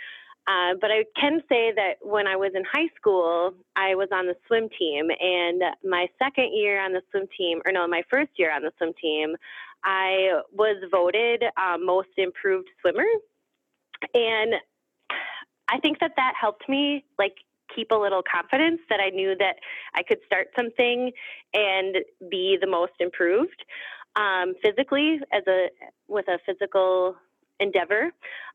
Uh, 0.47 0.75
but 0.81 0.90
I 0.90 1.04
can 1.19 1.40
say 1.49 1.73
that 1.76 1.99
when 2.02 2.26
I 2.26 2.35
was 2.35 2.50
in 2.54 2.64
high 2.64 2.88
school, 2.97 3.54
I 3.76 3.95
was 3.95 4.09
on 4.12 4.26
the 4.26 4.35
swim 4.49 4.69
team, 4.76 5.09
and 5.21 5.62
my 5.85 6.09
second 6.19 6.50
year 6.52 6.85
on 6.85 6.92
the 6.92 7.02
swim 7.11 7.28
team, 7.38 7.61
or 7.64 7.71
no, 7.71 7.87
my 7.87 8.02
first 8.11 8.31
year 8.37 8.52
on 8.52 8.62
the 8.62 8.73
swim 8.76 8.92
team, 9.00 9.37
I 9.84 10.40
was 10.52 10.76
voted 10.90 11.44
uh, 11.56 11.78
most 11.78 12.08
improved 12.16 12.68
swimmer. 12.80 13.06
And 14.14 14.54
I 15.68 15.78
think 15.80 16.00
that 16.00 16.12
that 16.16 16.34
helped 16.40 16.68
me 16.68 17.04
like 17.18 17.34
keep 17.74 17.90
a 17.90 17.94
little 17.94 18.22
confidence 18.22 18.80
that 18.90 19.00
I 19.00 19.10
knew 19.10 19.34
that 19.38 19.56
I 19.94 20.02
could 20.02 20.18
start 20.26 20.48
something 20.56 21.10
and 21.54 21.96
be 22.30 22.58
the 22.60 22.66
most 22.66 22.92
improved 23.00 23.64
um, 24.16 24.54
physically 24.62 25.20
as 25.32 25.42
a 25.46 25.68
with 26.08 26.26
a 26.28 26.38
physical 26.44 27.16
endeavor. 27.60 28.12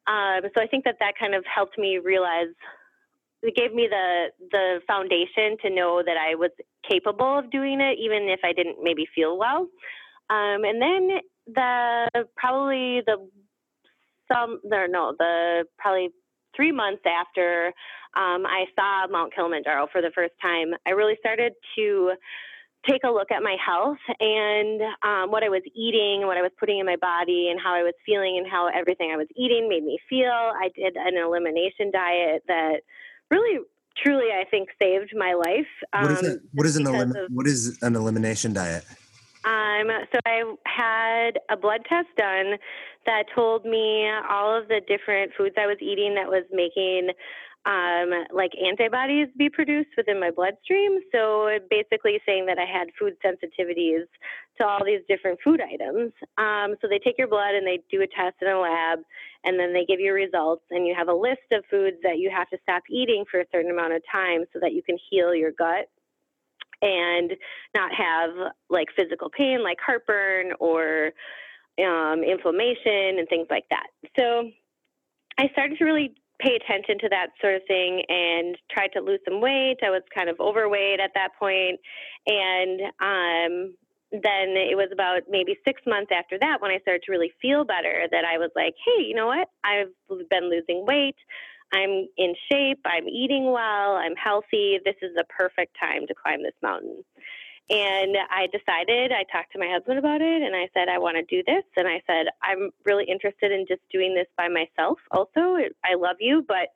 Um, 0.07 0.41
so 0.55 0.61
I 0.61 0.67
think 0.67 0.85
that 0.85 0.97
that 0.99 1.13
kind 1.19 1.33
of 1.33 1.43
helped 1.45 1.77
me 1.77 1.97
realize 1.97 2.53
it 3.41 3.55
gave 3.55 3.73
me 3.73 3.87
the 3.89 4.27
the 4.51 4.79
foundation 4.87 5.57
to 5.63 5.69
know 5.69 6.01
that 6.05 6.17
I 6.17 6.35
was 6.35 6.51
capable 6.87 7.39
of 7.39 7.49
doing 7.51 7.81
it, 7.81 7.97
even 7.99 8.29
if 8.29 8.39
I 8.43 8.53
didn't 8.53 8.77
maybe 8.81 9.07
feel 9.13 9.37
well. 9.37 9.67
Um, 10.29 10.63
and 10.63 10.81
then 10.81 11.09
the 11.47 12.25
probably 12.35 13.01
the 13.05 13.29
some 14.31 14.59
there 14.69 14.87
no 14.87 15.13
the 15.17 15.65
probably 15.77 16.09
three 16.55 16.71
months 16.71 17.03
after 17.05 17.71
um, 18.17 18.45
I 18.45 18.65
saw 18.75 19.07
Mount 19.07 19.33
Kilimanjaro 19.33 19.87
for 19.91 20.01
the 20.01 20.11
first 20.15 20.33
time, 20.41 20.73
I 20.87 20.91
really 20.91 21.15
started 21.19 21.53
to 21.77 22.13
take 22.89 23.01
a 23.03 23.09
look 23.09 23.31
at 23.31 23.43
my 23.43 23.55
health 23.63 23.97
and 24.19 24.81
um, 25.03 25.29
what 25.29 25.43
I 25.43 25.49
was 25.49 25.61
eating, 25.75 26.25
what 26.25 26.37
I 26.37 26.41
was 26.41 26.51
putting 26.59 26.79
in 26.79 26.85
my 26.85 26.95
body, 26.95 27.49
and 27.51 27.59
how 27.61 27.75
I 27.75 27.83
was 27.83 27.93
feeling, 28.05 28.37
and 28.37 28.49
how 28.49 28.69
everything 28.73 29.11
I 29.13 29.17
was 29.17 29.27
eating 29.35 29.67
made 29.69 29.83
me 29.83 29.99
feel. 30.09 30.31
I 30.31 30.69
did 30.75 30.95
an 30.95 31.17
elimination 31.17 31.91
diet 31.91 32.43
that 32.47 32.81
really, 33.29 33.59
truly, 34.03 34.31
I 34.31 34.45
think 34.49 34.69
saved 34.79 35.13
my 35.15 35.33
life. 35.33 35.67
Um, 35.93 36.03
what 36.03 36.11
is 36.11 36.23
it? 36.23 36.41
What 36.53 36.65
is 36.65 36.77
an 36.77 36.87
elim- 36.87 37.15
of, 37.15 37.17
what 37.29 37.47
is 37.47 37.77
an 37.81 37.95
elimination 37.95 38.53
diet? 38.53 38.85
Um, 39.47 39.87
so 40.11 40.19
I 40.25 40.43
had 40.65 41.39
a 41.49 41.55
blood 41.55 41.81
test 41.87 42.09
done 42.17 42.57
that 43.05 43.23
told 43.33 43.63
me 43.63 44.09
all 44.29 44.53
of 44.53 44.67
the 44.67 44.81
different 44.85 45.31
foods 45.37 45.55
I 45.57 45.67
was 45.67 45.77
eating 45.79 46.15
that 46.15 46.27
was 46.27 46.43
making 46.51 47.11
um, 47.65 48.11
like 48.33 48.51
antibodies 48.59 49.27
be 49.37 49.49
produced 49.49 49.89
within 49.95 50.19
my 50.19 50.31
bloodstream. 50.31 50.99
So 51.13 51.47
basically 51.69 52.19
saying 52.25 52.45
that 52.47 52.57
I 52.59 52.65
had 52.65 52.87
food 52.99 53.15
sensitivities 53.23 54.07
to 54.57 54.65
all 54.65 54.83
these 54.83 55.01
different 55.07 55.39
food 55.41 55.61
items. 55.61 56.11
Um, 56.37 56.75
so 56.81 56.87
they 56.89 56.99
take 56.99 57.17
your 57.17 57.27
blood 57.27 57.55
and 57.55 57.65
they 57.65 57.79
do 57.89 58.01
a 58.01 58.07
test 58.07 58.35
in 58.41 58.49
a 58.49 58.59
lab, 58.59 58.99
and 59.45 59.57
then 59.57 59.71
they 59.71 59.85
give 59.85 59.99
you 59.99 60.13
results, 60.13 60.63
and 60.71 60.85
you 60.87 60.95
have 60.97 61.07
a 61.07 61.13
list 61.13 61.47
of 61.53 61.63
foods 61.69 61.97
that 62.03 62.19
you 62.19 62.29
have 62.35 62.49
to 62.49 62.57
stop 62.63 62.83
eating 62.89 63.23
for 63.29 63.39
a 63.39 63.45
certain 63.51 63.71
amount 63.71 63.93
of 63.93 64.01
time 64.11 64.43
so 64.51 64.59
that 64.59 64.73
you 64.73 64.81
can 64.83 64.97
heal 65.09 65.33
your 65.33 65.51
gut 65.51 65.87
and 66.81 67.33
not 67.75 67.91
have 67.93 68.31
like 68.69 68.87
physical 68.95 69.29
pain 69.29 69.63
like 69.63 69.77
heartburn 69.85 70.51
or 70.59 71.11
um, 71.79 72.23
inflammation 72.23 73.19
and 73.19 73.27
things 73.29 73.47
like 73.49 73.65
that. 73.69 73.87
So 74.17 74.49
I 75.37 75.47
started 75.53 75.77
to 75.77 75.85
really 75.85 76.15
pay 76.39 76.55
attention 76.55 76.99
to 76.99 77.09
that 77.09 77.27
sort 77.41 77.55
of 77.55 77.61
thing 77.67 78.03
and 78.09 78.57
tried 78.71 78.89
to 78.93 79.01
lose 79.01 79.19
some 79.27 79.41
weight. 79.41 79.77
I 79.83 79.89
was 79.89 80.03
kind 80.13 80.29
of 80.29 80.39
overweight 80.39 80.99
at 80.99 81.11
that 81.15 81.29
point, 81.39 81.79
and 82.27 82.81
um, 83.01 83.73
then 84.11 84.55
it 84.55 84.77
was 84.77 84.89
about 84.93 85.21
maybe 85.29 85.57
six 85.65 85.81
months 85.85 86.11
after 86.15 86.37
that 86.39 86.61
when 86.61 86.71
I 86.71 86.79
started 86.79 87.03
to 87.03 87.11
really 87.11 87.31
feel 87.41 87.65
better 87.65 88.07
that 88.11 88.23
I 88.23 88.37
was 88.37 88.51
like, 88.55 88.75
hey, 88.85 89.03
you 89.03 89.15
know 89.15 89.27
what? 89.27 89.49
I've 89.63 89.91
been 90.29 90.49
losing 90.49 90.85
weight. 90.85 91.15
I'm 91.71 92.07
in 92.17 92.33
shape, 92.51 92.79
I'm 92.85 93.07
eating 93.07 93.51
well, 93.51 93.95
I'm 93.95 94.15
healthy. 94.15 94.79
This 94.83 94.95
is 95.01 95.15
the 95.15 95.25
perfect 95.29 95.75
time 95.79 96.07
to 96.07 96.13
climb 96.13 96.43
this 96.43 96.55
mountain. 96.61 97.03
And 97.69 98.15
I 98.31 98.47
decided, 98.47 99.11
I 99.11 99.25
talked 99.29 99.51
to 99.51 99.59
my 99.59 99.67
husband 99.67 99.99
about 99.99 100.21
it, 100.21 100.41
and 100.41 100.55
I 100.55 100.69
said, 100.73 100.87
I 100.87 100.99
want 100.99 101.17
to 101.17 101.23
do 101.23 101.43
this. 101.45 101.65
And 101.75 101.85
I 101.85 102.01
said, 102.07 102.27
I'm 102.41 102.69
really 102.85 103.03
interested 103.03 103.51
in 103.51 103.65
just 103.67 103.81
doing 103.91 104.15
this 104.15 104.27
by 104.37 104.47
myself 104.47 104.99
also. 105.11 105.57
I 105.83 105.95
love 105.95 106.15
you, 106.21 106.45
but 106.47 106.71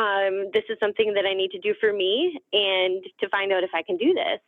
um, 0.00 0.50
this 0.52 0.62
is 0.68 0.78
something 0.78 1.14
that 1.14 1.26
I 1.26 1.34
need 1.34 1.50
to 1.50 1.58
do 1.58 1.74
for 1.80 1.92
me 1.92 2.38
and 2.52 3.02
to 3.20 3.28
find 3.28 3.52
out 3.52 3.64
if 3.64 3.70
I 3.74 3.82
can 3.82 3.96
do 3.96 4.14
this. 4.14 4.40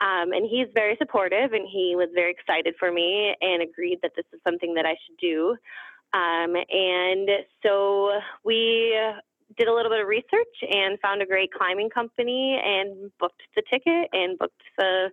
Um, 0.00 0.32
and 0.32 0.48
he's 0.48 0.68
very 0.72 0.96
supportive, 0.96 1.52
and 1.52 1.68
he 1.70 1.94
was 1.94 2.08
very 2.14 2.32
excited 2.32 2.74
for 2.78 2.90
me 2.90 3.36
and 3.40 3.62
agreed 3.62 3.98
that 4.02 4.12
this 4.16 4.24
is 4.32 4.40
something 4.44 4.74
that 4.74 4.86
I 4.86 4.96
should 5.04 5.18
do. 5.20 5.56
Um, 6.14 6.54
and 6.70 7.28
so 7.62 8.10
we 8.44 8.94
did 9.56 9.68
a 9.68 9.74
little 9.74 9.90
bit 9.90 10.00
of 10.00 10.06
research 10.06 10.54
and 10.70 10.98
found 11.00 11.22
a 11.22 11.26
great 11.26 11.52
climbing 11.52 11.90
company 11.90 12.60
and 12.62 13.10
booked 13.18 13.42
the 13.56 13.62
ticket 13.70 14.08
and 14.12 14.38
booked 14.38 14.62
the 14.78 15.10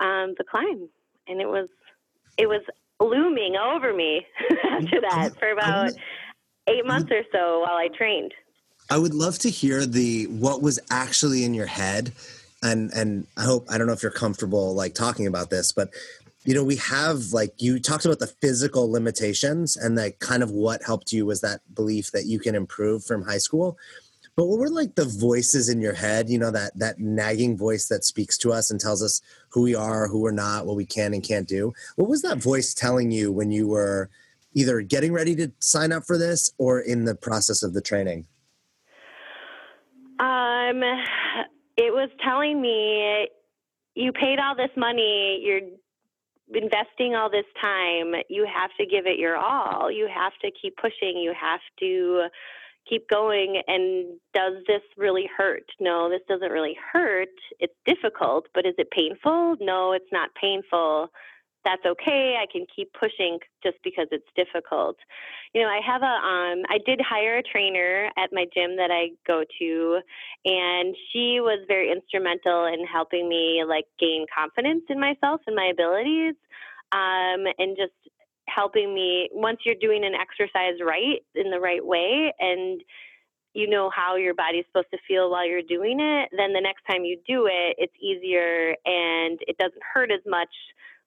um, 0.00 0.34
the 0.38 0.44
climb. 0.50 0.88
And 1.28 1.40
it 1.40 1.46
was 1.46 1.68
it 2.36 2.48
was 2.48 2.62
looming 3.00 3.56
over 3.56 3.92
me 3.92 4.26
after 4.70 5.00
that 5.00 5.38
for 5.38 5.50
about 5.50 5.92
eight 6.66 6.86
months 6.86 7.10
or 7.10 7.22
so 7.32 7.60
while 7.60 7.76
I 7.76 7.88
trained. 7.96 8.32
I 8.90 8.98
would 8.98 9.14
love 9.14 9.38
to 9.40 9.50
hear 9.50 9.86
the 9.86 10.24
what 10.24 10.62
was 10.62 10.78
actually 10.90 11.44
in 11.44 11.54
your 11.54 11.66
head 11.66 12.12
and 12.62 12.90
and 12.92 13.26
I 13.36 13.44
hope 13.44 13.66
I 13.70 13.78
don't 13.78 13.86
know 13.86 13.92
if 13.92 14.02
you're 14.02 14.12
comfortable 14.12 14.74
like 14.74 14.94
talking 14.94 15.26
about 15.26 15.50
this, 15.50 15.72
but 15.72 15.90
you 16.44 16.54
know 16.54 16.64
we 16.64 16.76
have 16.76 17.32
like 17.32 17.52
you 17.58 17.78
talked 17.78 18.04
about 18.04 18.18
the 18.18 18.26
physical 18.26 18.90
limitations 18.90 19.76
and 19.76 19.96
like 19.96 20.18
kind 20.20 20.42
of 20.42 20.50
what 20.50 20.82
helped 20.82 21.12
you 21.12 21.26
was 21.26 21.40
that 21.42 21.60
belief 21.74 22.10
that 22.12 22.26
you 22.26 22.38
can 22.38 22.54
improve 22.54 23.04
from 23.04 23.22
high 23.22 23.38
school. 23.38 23.78
But 24.36 24.46
what 24.46 24.58
were 24.58 24.70
like 24.70 24.94
the 24.94 25.04
voices 25.04 25.68
in 25.68 25.80
your 25.80 25.92
head 25.92 26.30
you 26.30 26.38
know 26.38 26.50
that 26.50 26.78
that 26.78 26.98
nagging 26.98 27.58
voice 27.58 27.88
that 27.88 28.04
speaks 28.04 28.38
to 28.38 28.52
us 28.52 28.70
and 28.70 28.80
tells 28.80 29.02
us 29.02 29.20
who 29.50 29.62
we 29.62 29.74
are 29.74 30.08
who 30.08 30.20
we're 30.20 30.30
not 30.30 30.66
what 30.66 30.76
we 30.76 30.86
can 30.86 31.12
and 31.12 31.22
can't 31.22 31.48
do? 31.48 31.72
What 31.96 32.08
was 32.08 32.22
that 32.22 32.38
voice 32.38 32.72
telling 32.72 33.10
you 33.10 33.30
when 33.32 33.50
you 33.50 33.68
were 33.68 34.08
either 34.54 34.80
getting 34.80 35.12
ready 35.12 35.36
to 35.36 35.52
sign 35.58 35.92
up 35.92 36.04
for 36.04 36.16
this 36.16 36.52
or 36.58 36.80
in 36.80 37.04
the 37.04 37.14
process 37.14 37.62
of 37.62 37.74
the 37.74 37.82
training? 37.82 38.26
Um 40.18 40.82
it 41.76 41.92
was 41.92 42.08
telling 42.24 42.62
me 42.62 43.28
you 43.94 44.12
paid 44.12 44.38
all 44.38 44.54
this 44.54 44.70
money. 44.76 45.40
You're 45.42 45.60
investing 46.54 47.14
all 47.14 47.30
this 47.30 47.46
time, 47.60 48.14
you 48.28 48.46
have 48.52 48.70
to 48.78 48.86
give 48.86 49.06
it 49.06 49.18
your 49.18 49.36
all. 49.36 49.90
You 49.90 50.08
have 50.12 50.32
to 50.42 50.50
keep 50.50 50.76
pushing. 50.76 51.18
You 51.18 51.32
have 51.38 51.60
to 51.80 52.26
keep 52.88 53.08
going. 53.08 53.62
And 53.66 54.18
does 54.34 54.54
this 54.66 54.82
really 54.96 55.28
hurt? 55.36 55.64
No, 55.80 56.08
this 56.08 56.22
doesn't 56.28 56.50
really 56.50 56.76
hurt. 56.92 57.28
It's 57.58 57.74
difficult, 57.86 58.46
but 58.54 58.66
is 58.66 58.74
it 58.78 58.90
painful? 58.90 59.56
No, 59.60 59.92
it's 59.92 60.12
not 60.12 60.30
painful. 60.40 61.10
That's 61.64 61.84
okay. 61.84 62.36
I 62.40 62.46
can 62.50 62.66
keep 62.74 62.92
pushing 62.92 63.38
just 63.62 63.76
because 63.84 64.06
it's 64.10 64.26
difficult. 64.36 64.96
You 65.54 65.62
know, 65.62 65.68
I 65.68 65.80
have 65.84 66.02
a 66.02 66.06
um 66.06 66.62
I 66.68 66.78
did 66.84 67.00
hire 67.00 67.38
a 67.38 67.42
trainer 67.42 68.10
at 68.16 68.30
my 68.32 68.46
gym 68.54 68.76
that 68.76 68.90
I 68.90 69.10
go 69.26 69.44
to 69.60 70.00
and 70.44 70.96
she 71.12 71.40
was 71.40 71.64
very 71.68 71.92
instrumental 71.92 72.66
in 72.66 72.86
helping 72.86 73.28
me 73.28 73.62
like 73.66 73.84
gain 73.98 74.26
confidence 74.34 74.84
in 74.88 74.98
myself 74.98 75.40
and 75.46 75.56
my 75.56 75.70
abilities. 75.72 76.34
Um 76.92 77.44
and 77.58 77.76
just 77.76 77.92
helping 78.48 78.94
me 78.94 79.28
once 79.32 79.58
you're 79.64 79.76
doing 79.80 80.04
an 80.04 80.14
exercise 80.14 80.80
right 80.84 81.22
in 81.34 81.50
the 81.50 81.60
right 81.60 81.84
way 81.84 82.32
and 82.40 82.80
you 83.52 83.68
know 83.68 83.90
how 83.94 84.16
your 84.16 84.34
body's 84.34 84.64
supposed 84.66 84.90
to 84.92 84.98
feel 85.08 85.30
while 85.30 85.46
you're 85.46 85.62
doing 85.62 85.98
it, 85.98 86.28
then 86.36 86.52
the 86.52 86.60
next 86.60 86.82
time 86.88 87.04
you 87.04 87.18
do 87.26 87.46
it, 87.46 87.74
it's 87.78 87.94
easier 88.00 88.76
and 88.84 89.40
it 89.48 89.58
doesn't 89.58 89.82
hurt 89.92 90.12
as 90.12 90.20
much 90.24 90.48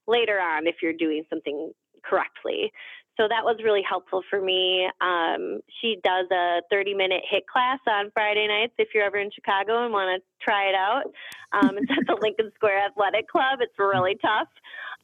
later 0.07 0.39
on 0.39 0.67
if 0.67 0.75
you're 0.81 0.93
doing 0.93 1.23
something 1.29 1.71
correctly. 2.03 2.71
So 3.17 3.27
that 3.29 3.45
was 3.45 3.57
really 3.63 3.83
helpful 3.87 4.23
for 4.27 4.41
me. 4.41 4.89
Um, 4.99 5.61
she 5.81 5.97
does 6.03 6.25
a 6.31 6.61
30 6.71 6.95
minute 6.95 7.21
HIIT 7.31 7.45
class 7.45 7.79
on 7.87 8.09
Friday 8.11 8.47
nights 8.47 8.73
if 8.79 8.89
you're 8.93 9.03
ever 9.05 9.19
in 9.19 9.29
Chicago 9.31 9.85
and 9.85 9.93
want 9.93 10.19
to 10.19 10.43
try 10.43 10.69
it 10.69 10.75
out. 10.75 11.13
Um, 11.53 11.77
it's 11.77 11.91
at 11.91 12.07
the 12.07 12.17
Lincoln 12.21 12.51
Square 12.55 12.87
Athletic 12.87 13.29
Club. 13.29 13.59
It's 13.61 13.77
really 13.77 14.17
tough. 14.19 14.49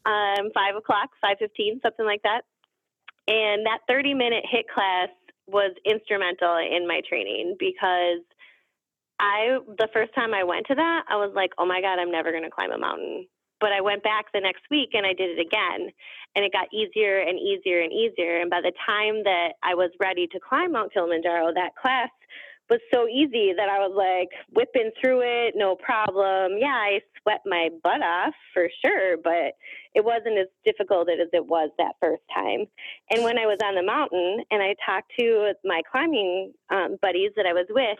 Um, 0.05 0.49
5 0.53 0.75
o'clock, 0.77 1.09
5.15, 1.23 1.83
something 1.83 2.05
like 2.05 2.23
that. 2.23 2.41
And 3.27 3.67
that 3.67 3.85
30 3.87 4.15
minute 4.15 4.43
HIIT 4.51 4.73
class 4.73 5.09
was 5.45 5.75
instrumental 5.85 6.57
in 6.57 6.87
my 6.87 7.01
training 7.07 7.57
because 7.59 8.25
I, 9.19 9.59
the 9.77 9.89
first 9.93 10.15
time 10.15 10.33
I 10.33 10.43
went 10.45 10.65
to 10.67 10.75
that, 10.75 11.03
I 11.09 11.17
was 11.17 11.33
like, 11.35 11.51
oh 11.59 11.65
my 11.65 11.81
God, 11.81 11.99
I'm 11.99 12.11
never 12.11 12.31
going 12.31 12.43
to 12.43 12.49
climb 12.49 12.71
a 12.71 12.77
mountain 12.77 13.27
but 13.59 13.71
I 13.71 13.81
went 13.81 14.03
back 14.03 14.25
the 14.33 14.39
next 14.39 14.63
week 14.71 14.89
and 14.93 15.05
I 15.05 15.13
did 15.13 15.37
it 15.37 15.41
again. 15.41 15.91
And 16.35 16.45
it 16.45 16.51
got 16.53 16.67
easier 16.73 17.19
and 17.19 17.39
easier 17.39 17.81
and 17.81 17.91
easier. 17.91 18.39
And 18.39 18.49
by 18.49 18.61
the 18.61 18.71
time 18.85 19.23
that 19.23 19.53
I 19.63 19.73
was 19.73 19.91
ready 19.99 20.27
to 20.27 20.39
climb 20.39 20.73
Mount 20.73 20.93
Kilimanjaro, 20.93 21.53
that 21.55 21.75
class 21.75 22.09
was 22.69 22.79
so 22.93 23.07
easy 23.07 23.51
that 23.57 23.67
I 23.67 23.79
was 23.79 23.93
like 23.97 24.29
whipping 24.53 24.91
through 25.01 25.21
it, 25.23 25.55
no 25.55 25.75
problem. 25.75 26.57
Yeah, 26.59 26.67
I 26.67 26.99
sweat 27.21 27.41
my 27.45 27.69
butt 27.83 28.01
off 28.01 28.33
for 28.53 28.69
sure, 28.85 29.17
but 29.17 29.57
it 29.95 30.05
wasn't 30.05 30.37
as 30.37 30.47
difficult 30.63 31.09
as 31.09 31.29
it 31.33 31.45
was 31.45 31.71
that 31.77 31.95
first 31.99 32.21
time. 32.33 32.65
And 33.09 33.23
when 33.23 33.37
I 33.37 33.47
was 33.47 33.57
on 33.63 33.75
the 33.75 33.83
mountain 33.83 34.43
and 34.51 34.61
I 34.61 34.75
talked 34.85 35.11
to 35.19 35.53
my 35.65 35.81
climbing 35.91 36.53
um, 36.69 36.97
buddies 37.01 37.31
that 37.35 37.47
I 37.47 37.53
was 37.53 37.65
with, 37.69 37.99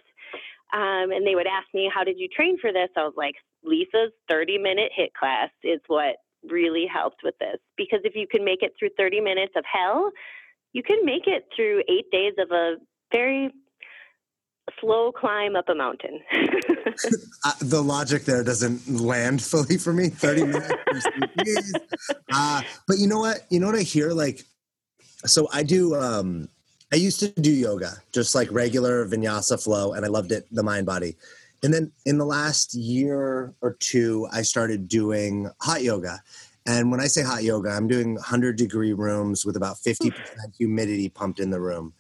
um, 0.72 1.12
and 1.12 1.26
they 1.26 1.34
would 1.34 1.48
ask 1.48 1.68
me, 1.74 1.90
How 1.94 2.04
did 2.04 2.20
you 2.20 2.28
train 2.28 2.58
for 2.60 2.72
this? 2.72 2.90
I 2.96 3.02
was 3.02 3.16
like, 3.18 3.36
Lisa's 3.64 4.12
30 4.30 4.58
minute 4.58 4.92
HIIT 4.98 5.14
class 5.20 5.50
is 5.64 5.80
what 5.88 6.18
really 6.50 6.86
helped 6.92 7.22
with 7.24 7.36
this. 7.40 7.58
Because 7.78 8.00
if 8.04 8.16
you 8.16 8.28
can 8.28 8.46
make 8.46 8.62
it 8.62 8.74
through 8.78 8.90
30 8.98 9.22
minutes 9.22 9.54
of 9.56 9.64
hell, 9.72 10.12
you 10.74 10.84
can 10.84 11.04
make 11.04 11.28
it 11.28 11.46
through 11.56 11.84
eight 11.90 12.10
days 12.12 12.34
of 12.38 12.52
a 12.52 12.76
very 13.12 13.52
slow 14.80 15.12
climb 15.12 15.56
up 15.56 15.68
a 15.70 15.76
mountain. 15.76 16.22
uh, 17.46 17.52
the 17.62 17.82
logic 17.82 18.26
there 18.26 18.44
doesn't 18.44 18.88
land 19.00 19.42
fully 19.42 19.78
for 19.78 19.94
me. 19.94 20.10
30 20.10 20.44
minutes. 20.46 20.74
uh, 22.34 22.62
but 22.88 22.98
you 22.98 23.08
know 23.08 23.20
what? 23.20 23.46
You 23.50 23.60
know 23.60 23.68
what 23.68 23.76
I 23.76 23.82
hear? 23.82 24.12
Like, 24.12 24.44
so 25.26 25.48
I 25.52 25.64
do, 25.64 25.96
um, 25.96 26.50
I 26.94 26.96
used 26.96 27.20
to 27.20 27.28
do 27.30 27.52
yoga, 27.52 27.94
just 28.12 28.36
like 28.36 28.52
regular 28.52 29.06
vinyasa 29.06 29.62
flow, 29.62 29.94
and 29.94 30.06
I 30.06 30.10
loved 30.10 30.32
it, 30.32 30.46
the 30.52 30.64
mind 30.64 30.86
body. 30.86 31.16
And 31.62 31.74
then 31.74 31.92
in 32.06 32.18
the 32.18 32.26
last 32.26 32.74
year 32.74 33.54
or 33.62 33.74
two, 33.80 34.28
I 34.32 34.44
started 34.44 34.88
doing 34.88 35.50
hot 35.60 35.84
yoga. 35.84 36.22
And 36.66 36.92
when 36.92 37.00
I 37.00 37.08
say 37.08 37.24
hot 37.24 37.44
yoga, 37.44 37.70
I'm 37.70 37.88
doing 37.88 38.16
100 38.16 38.56
degree 38.56 38.94
rooms 38.94 39.46
with 39.46 39.56
about 39.56 39.78
50% 39.78 40.14
humidity 40.58 41.10
pumped 41.10 41.40
in 41.40 41.50
the 41.50 41.60
room. 41.60 41.94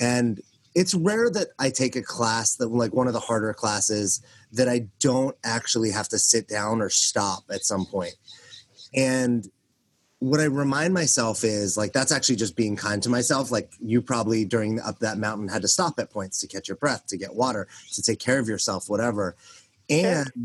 And 0.00 0.40
it's 0.74 0.94
rare 0.94 1.30
that 1.30 1.48
I 1.58 1.70
take 1.70 1.94
a 1.94 2.02
class 2.02 2.56
that, 2.56 2.68
like 2.68 2.92
one 2.92 3.06
of 3.06 3.12
the 3.12 3.20
harder 3.20 3.52
classes, 3.54 4.20
that 4.52 4.68
I 4.68 4.86
don't 4.98 5.36
actually 5.44 5.90
have 5.90 6.08
to 6.08 6.18
sit 6.18 6.48
down 6.48 6.80
or 6.80 6.88
stop 6.88 7.44
at 7.50 7.64
some 7.64 7.86
point. 7.86 8.14
And 8.94 9.48
what 10.24 10.40
I 10.40 10.44
remind 10.44 10.94
myself 10.94 11.44
is 11.44 11.76
like 11.76 11.92
that's 11.92 12.10
actually 12.10 12.36
just 12.36 12.56
being 12.56 12.76
kind 12.76 13.02
to 13.02 13.10
myself. 13.10 13.50
Like 13.50 13.70
you 13.78 14.00
probably 14.00 14.46
during 14.46 14.80
up 14.80 14.98
that 15.00 15.18
mountain 15.18 15.48
had 15.48 15.60
to 15.62 15.68
stop 15.68 15.98
at 15.98 16.10
points 16.10 16.40
to 16.40 16.46
catch 16.46 16.66
your 16.66 16.78
breath, 16.78 17.06
to 17.08 17.18
get 17.18 17.34
water, 17.34 17.68
to 17.92 18.02
take 18.02 18.20
care 18.20 18.38
of 18.38 18.48
yourself, 18.48 18.88
whatever. 18.88 19.36
And 19.90 20.26
sure. 20.34 20.44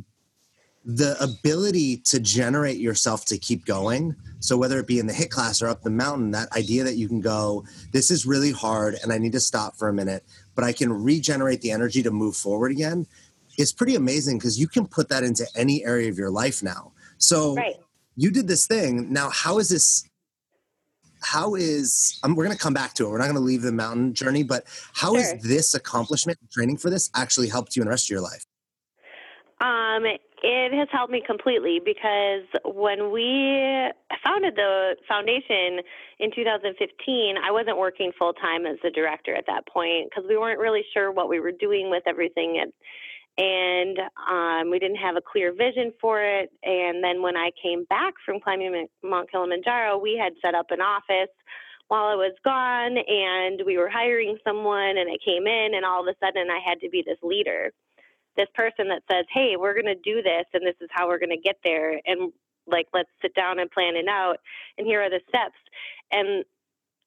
the 0.84 1.24
ability 1.24 1.98
to 1.98 2.20
generate 2.20 2.80
yourself 2.80 3.24
to 3.28 3.38
keep 3.38 3.66
going. 3.66 4.18
So 4.42 4.58
whether 4.58 4.80
it 4.80 4.88
be 4.88 5.00
in 5.00 5.08
the 5.08 5.14
HIIT 5.14 5.30
class 5.30 5.62
or 5.62 5.70
up 5.70 5.82
the 5.82 5.90
mountain, 5.90 6.32
that 6.32 6.52
idea 6.52 6.84
that 6.84 6.98
you 6.98 7.08
can 7.08 7.22
go, 7.22 7.64
this 7.94 8.12
is 8.12 8.26
really 8.26 8.52
hard 8.52 8.98
and 9.02 9.14
I 9.14 9.18
need 9.18 9.32
to 9.32 9.40
stop 9.40 9.78
for 9.78 9.88
a 9.88 9.94
minute, 9.94 10.26
but 10.56 10.66
I 10.66 10.74
can 10.74 10.92
regenerate 10.92 11.62
the 11.62 11.72
energy 11.72 12.04
to 12.04 12.12
move 12.12 12.36
forward 12.36 12.72
again 12.72 13.08
is 13.58 13.72
pretty 13.72 13.96
amazing 13.96 14.40
because 14.40 14.60
you 14.60 14.68
can 14.68 14.86
put 14.86 15.08
that 15.08 15.24
into 15.24 15.48
any 15.56 15.86
area 15.86 16.10
of 16.10 16.18
your 16.18 16.30
life 16.30 16.62
now. 16.62 16.92
So 17.18 17.56
right 17.56 17.76
you 18.20 18.32
did 18.32 18.50
this 18.50 18.68
thing. 18.68 19.12
Now, 19.14 19.30
how 19.30 19.60
is 19.60 19.70
this? 19.70 20.04
How 21.22 21.56
is 21.56 22.20
um, 22.24 22.36
we're 22.36 22.46
going 22.46 22.56
to 22.56 22.62
come 22.62 22.74
back 22.74 22.94
to 22.96 23.06
it. 23.06 23.10
We're 23.10 23.18
not 23.18 23.26
going 23.26 23.36
to 23.36 23.42
leave 23.42 23.62
the 23.62 23.72
mountain 23.72 24.14
journey, 24.14 24.44
but 24.44 24.66
how 24.94 25.14
sure. 25.14 25.22
has 25.22 25.42
this 25.42 25.74
accomplishment, 25.74 26.38
training 26.52 26.78
for 26.78 26.90
this, 26.90 27.10
actually 27.16 27.48
helped 27.48 27.76
you 27.76 27.82
in 27.82 27.88
the 27.88 27.92
rest 27.92 28.08
of 28.08 28.10
your 28.10 28.22
life? 28.22 28.44
Um, 29.62 30.04
it 30.06 30.74
has 30.74 30.88
helped 30.92 31.12
me 31.12 31.22
completely 31.26 31.80
because 31.84 32.48
when 32.64 33.12
we 33.12 33.90
founded 34.24 34.56
the 34.56 34.96
foundation 35.08 35.80
in 36.20 36.32
2015, 36.36 37.36
I 37.38 37.52
wasn't 37.52 37.78
working 37.78 38.12
full 38.18 38.34
time 38.34 38.66
as 38.66 38.78
the 38.84 38.92
director 38.92 39.36
at 39.36 39.46
that 39.48 39.68
point 39.68 40.10
because 40.10 40.28
we 40.28 40.38
weren't 40.38 40.60
really 40.60 40.84
sure 40.94 41.12
what 41.12 41.30
we 41.30 41.40
were 41.40 41.52
doing 41.52 41.90
with 41.90 42.04
everything 42.06 42.60
at 42.62 42.70
and 43.40 43.98
um, 44.30 44.70
we 44.70 44.80
didn't 44.80 44.98
have 44.98 45.16
a 45.16 45.22
clear 45.22 45.54
vision 45.54 45.94
for 46.02 46.22
it. 46.22 46.52
And 46.62 47.02
then 47.02 47.22
when 47.22 47.38
I 47.38 47.52
came 47.64 47.86
back 47.86 48.16
from 48.26 48.42
climbing 48.42 48.88
Mount 49.02 49.32
Kilimanjaro, 49.32 49.98
we 49.98 50.20
had 50.22 50.34
set 50.42 50.56
up 50.56 50.72
an 50.72 50.82
office 50.82 51.34
while 51.88 52.06
I 52.06 52.16
was 52.16 52.36
gone, 52.44 52.98
and 52.98 53.62
we 53.66 53.78
were 53.78 53.90
hiring 53.90 54.38
someone. 54.44 54.98
And 54.98 55.10
I 55.10 55.18
came 55.24 55.48
in, 55.48 55.72
and 55.74 55.86
all 55.86 56.02
of 56.02 56.14
a 56.14 56.26
sudden, 56.26 56.50
I 56.52 56.60
had 56.64 56.82
to 56.82 56.90
be 56.90 57.02
this 57.02 57.18
leader, 57.24 57.72
this 58.36 58.50
person 58.54 58.90
that 58.90 59.04
says, 59.10 59.26
"Hey, 59.34 59.56
we're 59.58 59.74
going 59.74 59.86
to 59.86 59.96
do 59.96 60.22
this, 60.22 60.46
and 60.54 60.68
this 60.68 60.76
is 60.82 60.90
how 60.92 61.08
we're 61.08 61.20
going 61.20 61.30
to 61.30 61.38
get 61.38 61.60
there." 61.64 62.00
And 62.06 62.34
like, 62.68 62.88
let's 62.94 63.10
sit 63.22 63.34
down 63.34 63.60
and 63.60 63.72
plan 63.72 63.96
it 63.96 64.08
out. 64.10 64.38
And 64.78 64.86
here 64.86 65.02
are 65.02 65.10
the 65.10 65.22
steps. 65.30 65.58
And 66.12 66.44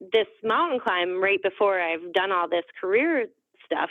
this 0.00 0.26
mountain 0.42 0.80
climb, 0.80 1.22
right 1.22 1.42
before 1.42 1.78
I've 1.78 2.12
done 2.14 2.32
all 2.32 2.48
this 2.48 2.64
career 2.80 3.26
stuff 3.66 3.90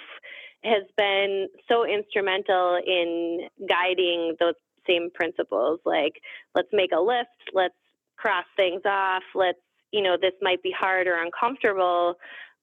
has 0.64 0.84
been 0.98 1.48
so 1.68 1.86
instrumental 1.86 2.80
in 2.86 3.48
guiding 3.68 4.36
those 4.40 4.54
same 4.88 5.10
principles 5.14 5.80
like 5.86 6.14
let's 6.56 6.70
make 6.74 6.92
a 6.92 7.00
list 7.00 7.30
let's 7.54 7.76
cross 8.18 8.46
things 8.56 8.82
off 8.86 9.24
let's 9.36 9.60
you 9.92 10.02
know 10.02 10.18
this 10.20 10.34
might 10.42 10.62
be 10.64 10.74
hard 10.78 11.08
or 11.08 11.22
uncomfortable 11.22 12.16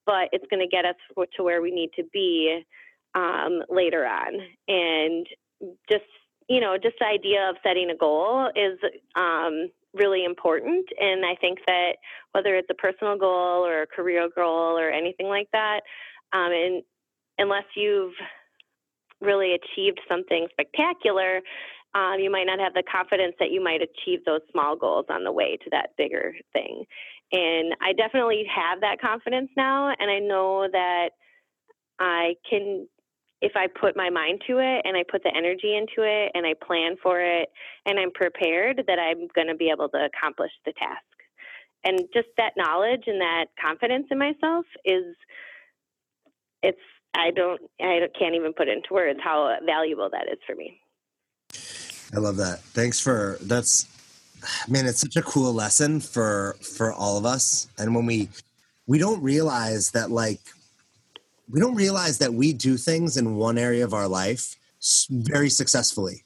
but 0.05 0.27
it's 0.31 0.45
going 0.49 0.59
to 0.59 0.67
get 0.67 0.85
us 0.85 0.95
to 1.37 1.43
where 1.43 1.61
we 1.61 1.69
need 1.69 1.91
to 1.95 2.03
be 2.11 2.63
um, 3.15 3.61
later 3.69 4.05
on. 4.05 4.33
And 4.67 5.27
just 5.89 6.05
you 6.47 6.59
know 6.59 6.77
just 6.81 6.95
the 6.99 7.05
idea 7.05 7.49
of 7.49 7.57
setting 7.63 7.91
a 7.91 7.95
goal 7.95 8.49
is 8.55 8.79
um, 9.15 9.69
really 9.93 10.23
important. 10.25 10.87
And 10.99 11.25
i 11.25 11.35
think 11.39 11.59
that 11.67 11.93
whether 12.31 12.55
it's 12.55 12.69
a 12.71 12.75
personal 12.75 13.17
goal 13.17 13.65
or 13.65 13.83
a 13.83 13.87
career 13.87 14.29
goal 14.35 14.77
or 14.77 14.89
anything 14.89 15.27
like 15.27 15.49
that 15.53 15.81
um, 16.33 16.51
and 16.51 16.83
unless 17.39 17.65
you've 17.75 18.13
really 19.21 19.55
achieved 19.55 19.99
something 20.07 20.47
spectacular, 20.51 21.41
um, 21.95 22.17
you 22.19 22.29
might 22.29 22.45
not 22.45 22.59
have 22.59 22.73
the 22.73 22.83
confidence 22.83 23.33
that 23.39 23.51
you 23.51 23.63
might 23.63 23.81
achieve 23.81 24.23
those 24.25 24.41
small 24.51 24.75
goals 24.75 25.05
on 25.09 25.23
the 25.23 25.31
way 25.31 25.57
to 25.57 25.69
that 25.71 25.89
bigger 25.97 26.33
thing. 26.53 26.85
And 27.31 27.73
I 27.81 27.93
definitely 27.93 28.45
have 28.53 28.81
that 28.81 29.01
confidence 29.01 29.49
now, 29.57 29.89
and 29.99 30.11
I 30.11 30.19
know 30.19 30.67
that 30.71 31.09
I 31.99 32.35
can, 32.49 32.87
if 33.41 33.53
I 33.55 33.67
put 33.67 33.97
my 33.97 34.09
mind 34.09 34.41
to 34.47 34.59
it 34.59 34.81
and 34.85 34.95
I 34.95 35.03
put 35.09 35.23
the 35.23 35.35
energy 35.35 35.75
into 35.75 36.07
it 36.07 36.31
and 36.33 36.45
I 36.45 36.53
plan 36.65 36.95
for 37.01 37.19
it 37.19 37.49
and 37.85 37.99
I'm 37.99 38.11
prepared, 38.11 38.83
that 38.87 38.99
I'm 38.99 39.27
going 39.35 39.47
to 39.47 39.55
be 39.55 39.69
able 39.69 39.89
to 39.89 40.05
accomplish 40.05 40.51
the 40.65 40.73
task. 40.73 41.03
And 41.83 42.01
just 42.13 42.27
that 42.37 42.53
knowledge 42.57 43.03
and 43.07 43.21
that 43.21 43.45
confidence 43.61 44.07
in 44.11 44.17
myself 44.17 44.65
is, 44.85 45.15
it's 46.61 46.77
I 47.13 47.31
don't, 47.31 47.61
I 47.81 48.07
can't 48.17 48.35
even 48.35 48.53
put 48.53 48.67
into 48.67 48.93
words 48.93 49.19
how 49.23 49.55
valuable 49.65 50.09
that 50.11 50.27
is 50.31 50.39
for 50.45 50.55
me. 50.55 50.79
I 52.13 52.17
love 52.19 52.37
that. 52.37 52.61
Thanks 52.61 52.99
for 52.99 53.37
that's, 53.41 53.87
man. 54.67 54.87
It's 54.87 55.01
such 55.01 55.15
a 55.15 55.21
cool 55.21 55.53
lesson 55.53 55.99
for 55.99 56.55
for 56.61 56.91
all 56.91 57.17
of 57.17 57.25
us. 57.25 57.67
And 57.77 57.93
when 57.93 58.05
we 58.05 58.29
we 58.87 58.97
don't 58.97 59.21
realize 59.21 59.91
that, 59.91 60.09
like, 60.09 60.39
we 61.49 61.59
don't 61.59 61.75
realize 61.75 62.17
that 62.19 62.33
we 62.33 62.53
do 62.53 62.77
things 62.77 63.17
in 63.17 63.35
one 63.35 63.57
area 63.57 63.83
of 63.83 63.93
our 63.93 64.07
life 64.07 64.55
very 65.09 65.49
successfully, 65.49 66.23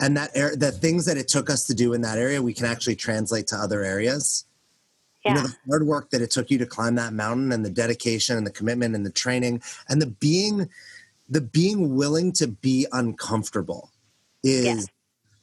and 0.00 0.16
that 0.16 0.30
er- 0.36 0.56
the 0.56 0.72
things 0.72 1.04
that 1.04 1.18
it 1.18 1.28
took 1.28 1.50
us 1.50 1.66
to 1.66 1.74
do 1.74 1.92
in 1.92 2.00
that 2.00 2.18
area, 2.18 2.40
we 2.40 2.54
can 2.54 2.66
actually 2.66 2.96
translate 2.96 3.46
to 3.48 3.56
other 3.56 3.82
areas. 3.82 4.44
Yeah. 5.24 5.30
You 5.30 5.40
know, 5.40 5.46
the 5.46 5.56
hard 5.68 5.86
work 5.86 6.10
that 6.10 6.20
it 6.20 6.30
took 6.30 6.50
you 6.50 6.58
to 6.58 6.66
climb 6.66 6.96
that 6.96 7.12
mountain 7.12 7.52
and 7.52 7.64
the 7.64 7.70
dedication 7.70 8.36
and 8.36 8.46
the 8.46 8.50
commitment 8.50 8.94
and 8.94 9.06
the 9.06 9.10
training 9.10 9.62
and 9.88 10.00
the 10.00 10.06
being 10.06 10.68
the 11.28 11.40
being 11.40 11.94
willing 11.94 12.32
to 12.32 12.46
be 12.46 12.86
uncomfortable 12.92 13.90
is 14.42 14.88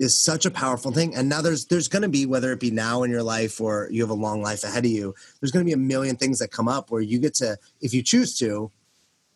is 0.02 0.18
such 0.18 0.48
a 0.48 0.52
powerful 0.52 0.92
thing. 0.92 1.16
And 1.16 1.30
now 1.30 1.42
there's 1.42 1.66
there's 1.66 1.88
gonna 1.88 2.10
be, 2.10 2.26
whether 2.26 2.52
it 2.52 2.60
be 2.60 2.72
now 2.72 3.04
in 3.04 3.12
your 3.12 3.22
life 3.22 3.62
or 3.62 3.88
you 3.92 4.02
have 4.02 4.10
a 4.10 4.16
long 4.16 4.42
life 4.42 4.64
ahead 4.64 4.84
of 4.84 4.92
you, 4.92 5.14
there's 5.40 5.52
gonna 5.52 5.66
be 5.66 5.74
a 5.74 5.78
million 5.78 6.16
things 6.16 6.40
that 6.40 6.52
come 6.52 6.68
up 6.68 6.90
where 6.90 7.02
you 7.02 7.20
get 7.20 7.36
to, 7.36 7.58
if 7.82 7.94
you 7.94 8.02
choose 8.02 8.36
to, 8.40 8.72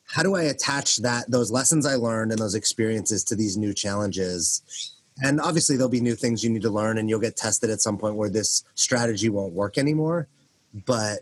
how 0.05 0.23
do 0.23 0.36
I 0.36 0.43
attach 0.43 0.97
that 0.97 1.29
those 1.29 1.51
lessons 1.51 1.86
I 1.86 1.95
learned 1.95 2.31
and 2.31 2.39
those 2.39 2.55
experiences 2.55 3.23
to 3.25 3.36
these 3.36 3.58
new 3.58 3.73
challenges? 3.75 4.93
And 5.23 5.39
obviously 5.39 5.77
there'll 5.77 5.89
be 5.89 6.01
new 6.01 6.15
things 6.15 6.43
you 6.43 6.49
need 6.49 6.63
to 6.63 6.69
learn 6.69 6.97
and 6.97 7.10
you'll 7.10 7.19
get 7.19 7.38
tested 7.38 7.69
at 7.69 7.81
some 7.81 7.97
point 7.97 8.15
where 8.15 8.29
this 8.29 8.63
strategy 8.73 9.29
won't 9.29 9.53
work 9.53 9.77
anymore. 9.77 10.27
But 10.85 11.19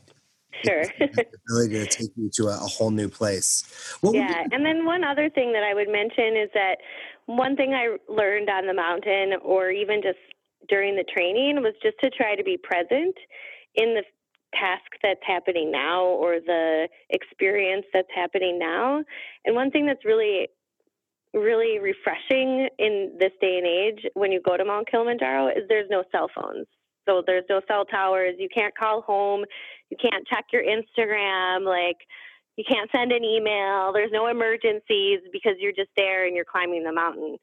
Sure. 0.65 0.83
the 0.99 1.25
ability 1.49 1.73
to 1.73 1.87
take 1.87 2.11
you 2.15 2.29
to 2.35 2.47
a, 2.47 2.55
a 2.55 2.67
whole 2.67 2.91
new 2.91 3.09
place. 3.09 3.63
What 4.01 4.15
yeah, 4.15 4.43
and 4.51 4.65
then 4.65 4.85
one 4.85 5.03
other 5.03 5.29
thing 5.29 5.51
that 5.53 5.63
I 5.63 5.73
would 5.73 5.89
mention 5.89 6.37
is 6.37 6.49
that 6.53 6.77
one 7.25 7.55
thing 7.55 7.73
I 7.73 7.97
learned 8.11 8.49
on 8.49 8.67
the 8.67 8.73
mountain, 8.73 9.33
or 9.43 9.71
even 9.71 10.01
just 10.01 10.19
during 10.69 10.95
the 10.95 11.03
training, 11.03 11.61
was 11.61 11.73
just 11.81 11.97
to 12.03 12.09
try 12.09 12.35
to 12.35 12.43
be 12.43 12.57
present 12.57 13.15
in 13.75 13.95
the 13.95 14.03
task 14.53 14.85
that's 15.01 15.19
happening 15.25 15.71
now 15.71 16.05
or 16.05 16.39
the 16.39 16.87
experience 17.09 17.85
that's 17.93 18.07
happening 18.13 18.59
now. 18.59 19.03
And 19.45 19.55
one 19.55 19.71
thing 19.71 19.85
that's 19.85 20.05
really 20.05 20.47
really 21.33 21.79
refreshing 21.79 22.69
in 22.77 23.17
this 23.19 23.31
day 23.41 23.57
and 23.57 23.65
age 23.65 24.05
when 24.13 24.31
you 24.31 24.39
go 24.39 24.55
to 24.55 24.63
Mount 24.63 24.87
Kilimanjaro 24.89 25.47
is 25.47 25.63
there's 25.67 25.89
no 25.89 26.03
cell 26.11 26.29
phones. 26.35 26.67
So 27.07 27.23
there's 27.25 27.45
no 27.49 27.61
cell 27.67 27.85
towers. 27.85 28.35
You 28.37 28.49
can't 28.53 28.75
call 28.75 29.01
home. 29.01 29.45
You 29.89 29.97
can't 30.01 30.27
check 30.27 30.45
your 30.51 30.63
Instagram. 30.63 31.65
Like 31.65 31.97
you 32.55 32.63
can't 32.69 32.89
send 32.95 33.11
an 33.11 33.23
email. 33.23 33.91
There's 33.93 34.11
no 34.11 34.27
emergencies 34.27 35.19
because 35.31 35.53
you're 35.59 35.73
just 35.73 35.89
there 35.97 36.25
and 36.25 36.35
you're 36.35 36.45
climbing 36.45 36.83
the 36.83 36.93
mountain. 36.93 37.37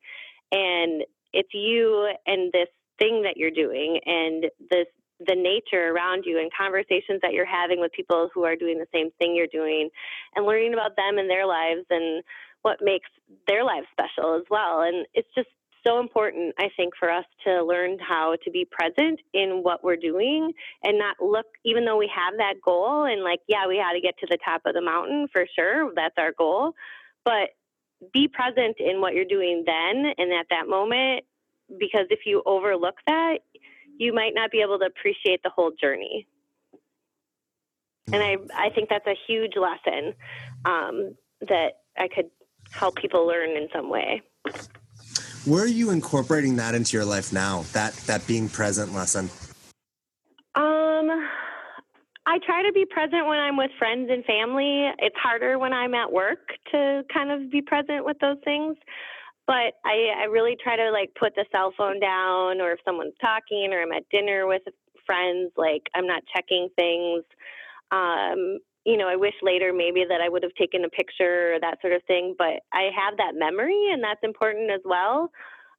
And 0.52 1.02
it's 1.32 1.52
you 1.52 2.10
and 2.26 2.52
this 2.52 2.68
thing 2.98 3.22
that 3.22 3.36
you're 3.36 3.50
doing 3.50 4.00
and 4.04 4.44
this 4.70 4.86
the 5.26 5.36
nature 5.36 5.92
around 5.92 6.24
you 6.24 6.38
and 6.38 6.50
conversations 6.56 7.20
that 7.22 7.32
you're 7.32 7.44
having 7.44 7.78
with 7.78 7.92
people 7.92 8.30
who 8.32 8.44
are 8.44 8.56
doing 8.56 8.78
the 8.78 8.86
same 8.92 9.10
thing 9.18 9.36
you're 9.36 9.52
doing 9.52 9.90
and 10.34 10.46
learning 10.46 10.72
about 10.72 10.96
them 10.96 11.18
and 11.18 11.28
their 11.28 11.46
lives 11.46 11.84
and 11.90 12.24
what 12.62 12.78
makes 12.80 13.08
their 13.46 13.64
lives 13.64 13.86
special 13.92 14.34
as 14.34 14.44
well. 14.50 14.80
And 14.80 15.06
it's 15.12 15.28
just 15.34 15.48
so 15.86 16.00
important, 16.00 16.54
I 16.58 16.68
think, 16.76 16.94
for 16.98 17.10
us 17.10 17.24
to 17.44 17.64
learn 17.64 17.98
how 17.98 18.36
to 18.44 18.50
be 18.50 18.66
present 18.70 19.20
in 19.32 19.62
what 19.62 19.82
we're 19.82 19.96
doing 19.96 20.52
and 20.82 20.98
not 20.98 21.16
look, 21.20 21.46
even 21.64 21.84
though 21.84 21.96
we 21.96 22.10
have 22.14 22.34
that 22.38 22.54
goal 22.64 23.04
and 23.04 23.22
like, 23.22 23.40
yeah, 23.48 23.66
we 23.66 23.76
got 23.76 23.92
to 23.92 24.00
get 24.00 24.18
to 24.18 24.26
the 24.28 24.38
top 24.44 24.62
of 24.66 24.74
the 24.74 24.82
mountain 24.82 25.28
for 25.32 25.46
sure. 25.54 25.92
That's 25.94 26.14
our 26.18 26.32
goal. 26.36 26.74
But 27.24 27.50
be 28.12 28.28
present 28.28 28.76
in 28.78 29.00
what 29.00 29.14
you're 29.14 29.24
doing 29.24 29.64
then 29.66 30.12
and 30.16 30.32
at 30.32 30.46
that 30.50 30.68
moment, 30.68 31.24
because 31.78 32.06
if 32.10 32.20
you 32.26 32.42
overlook 32.46 32.96
that, 33.06 33.38
you 33.98 34.14
might 34.14 34.34
not 34.34 34.50
be 34.50 34.62
able 34.62 34.78
to 34.78 34.86
appreciate 34.86 35.42
the 35.42 35.50
whole 35.50 35.72
journey. 35.78 36.26
And 38.12 38.22
I, 38.22 38.36
I 38.56 38.70
think 38.70 38.88
that's 38.88 39.06
a 39.06 39.14
huge 39.26 39.52
lesson 39.56 40.14
um, 40.64 41.14
that 41.42 41.80
I 41.98 42.08
could 42.08 42.30
help 42.70 42.96
people 42.96 43.26
learn 43.26 43.50
in 43.50 43.68
some 43.72 43.90
way. 43.90 44.22
Where 45.46 45.62
are 45.62 45.66
you 45.66 45.90
incorporating 45.90 46.56
that 46.56 46.74
into 46.74 46.96
your 46.96 47.06
life 47.06 47.32
now? 47.32 47.64
That 47.72 47.94
that 48.06 48.26
being 48.26 48.48
present 48.48 48.92
lesson. 48.92 49.30
Um, 50.54 51.08
I 52.26 52.38
try 52.44 52.62
to 52.62 52.72
be 52.74 52.84
present 52.84 53.26
when 53.26 53.38
I'm 53.38 53.56
with 53.56 53.70
friends 53.78 54.10
and 54.10 54.22
family. 54.26 54.90
It's 54.98 55.16
harder 55.16 55.58
when 55.58 55.72
I'm 55.72 55.94
at 55.94 56.12
work 56.12 56.40
to 56.72 57.02
kind 57.12 57.30
of 57.30 57.50
be 57.50 57.62
present 57.62 58.04
with 58.04 58.18
those 58.20 58.36
things. 58.44 58.76
But 59.46 59.80
I, 59.84 60.12
I 60.20 60.24
really 60.30 60.56
try 60.62 60.76
to 60.76 60.90
like 60.90 61.10
put 61.18 61.34
the 61.34 61.46
cell 61.50 61.72
phone 61.76 62.00
down, 62.00 62.60
or 62.60 62.72
if 62.72 62.80
someone's 62.84 63.14
talking, 63.20 63.70
or 63.72 63.80
I'm 63.80 63.92
at 63.92 64.08
dinner 64.10 64.46
with 64.46 64.62
friends, 65.06 65.52
like 65.56 65.84
I'm 65.94 66.06
not 66.06 66.22
checking 66.36 66.68
things. 66.76 67.24
Um, 67.90 68.58
you 68.84 68.96
know, 68.96 69.08
I 69.08 69.16
wish 69.16 69.34
later 69.42 69.72
maybe 69.72 70.04
that 70.08 70.20
I 70.20 70.28
would 70.28 70.42
have 70.42 70.54
taken 70.54 70.84
a 70.84 70.88
picture 70.88 71.54
or 71.54 71.60
that 71.60 71.80
sort 71.80 71.92
of 71.92 72.02
thing, 72.04 72.34
but 72.38 72.60
I 72.72 72.88
have 72.96 73.16
that 73.18 73.34
memory, 73.34 73.90
and 73.92 74.02
that's 74.02 74.20
important 74.22 74.70
as 74.70 74.80
well. 74.84 75.30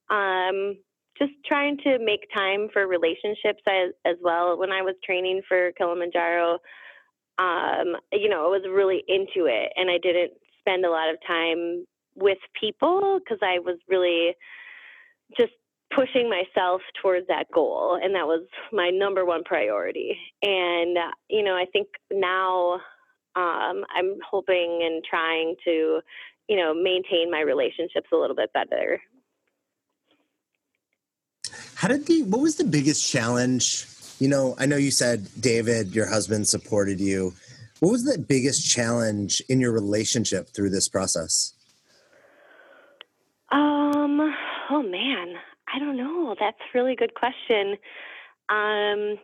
Um, 0.10 0.78
just 1.18 1.32
trying 1.46 1.78
to 1.80 1.98
make 2.00 2.28
time 2.36 2.68
for 2.72 2.88
relationships 2.88 3.62
as, 3.68 3.92
as 4.06 4.16
well. 4.22 4.58
When 4.58 4.72
I 4.72 4.82
was 4.82 4.96
training 5.04 5.42
for 5.48 5.72
Kilimanjaro, 5.78 6.60
um, 7.38 7.96
you 8.12 8.30
know, 8.30 8.46
I 8.46 8.50
was 8.50 8.64
really 8.70 9.04
into 9.08 9.48
it, 9.48 9.72
and 9.76 9.90
I 9.90 9.98
didn't 10.02 10.34
spend 10.60 10.86
a 10.86 10.92
lot 10.92 11.10
of 11.10 11.18
time 11.26 11.86
with 12.16 12.38
people 12.60 13.20
because 13.20 13.40
I 13.42 13.60
was 13.60 13.78
really 13.88 14.36
just 15.38 15.54
pushing 15.96 16.30
myself 16.30 16.82
towards 17.02 17.28
that 17.28 17.46
goal, 17.54 18.00
and 18.02 18.16
that 18.16 18.26
was 18.26 18.46
my 18.72 18.90
number 18.90 19.26
one 19.26 19.44
priority. 19.44 20.18
And 20.42 20.98
uh, 20.98 21.12
you 21.30 21.44
know, 21.44 21.56
I 21.56 21.66
think 21.72 21.88
now 22.12 22.82
um, 23.36 23.86
I'm 23.96 24.18
hoping 24.30 24.82
and 24.84 25.04
trying 25.04 25.56
to, 25.66 26.02
you 26.48 26.58
know, 26.58 26.74
maintain 26.74 27.32
my 27.32 27.42
relationships 27.42 28.08
a 28.12 28.18
little 28.18 28.36
bit 28.36 28.52
better. 28.54 29.02
How 31.76 31.88
did 31.88 32.06
the 32.06 32.24
what 32.24 32.42
was 32.42 32.58
the 32.58 32.64
biggest 32.64 33.10
challenge? 33.10 33.86
You 34.20 34.28
know, 34.28 34.56
I 34.60 34.66
know 34.66 34.78
you 34.78 34.92
said 34.92 35.28
David, 35.40 35.96
your 35.96 36.08
husband 36.08 36.48
supported 36.48 37.00
you. 37.00 37.34
What 37.80 37.92
was 37.92 38.06
the 38.06 38.20
biggest 38.20 38.70
challenge 38.70 39.42
in 39.50 39.60
your 39.60 39.72
relationship 39.72 40.50
through 40.50 40.70
this 40.70 40.88
process? 40.88 41.54
Um, 43.52 44.22
oh 44.70 44.84
man, 44.84 45.36
I 45.74 45.80
don't 45.80 45.98
know. 45.98 46.36
That's 46.40 46.58
a 46.60 46.78
really 46.78 46.96
good 46.96 47.14
question. 47.14 47.78
Um, 48.50 49.18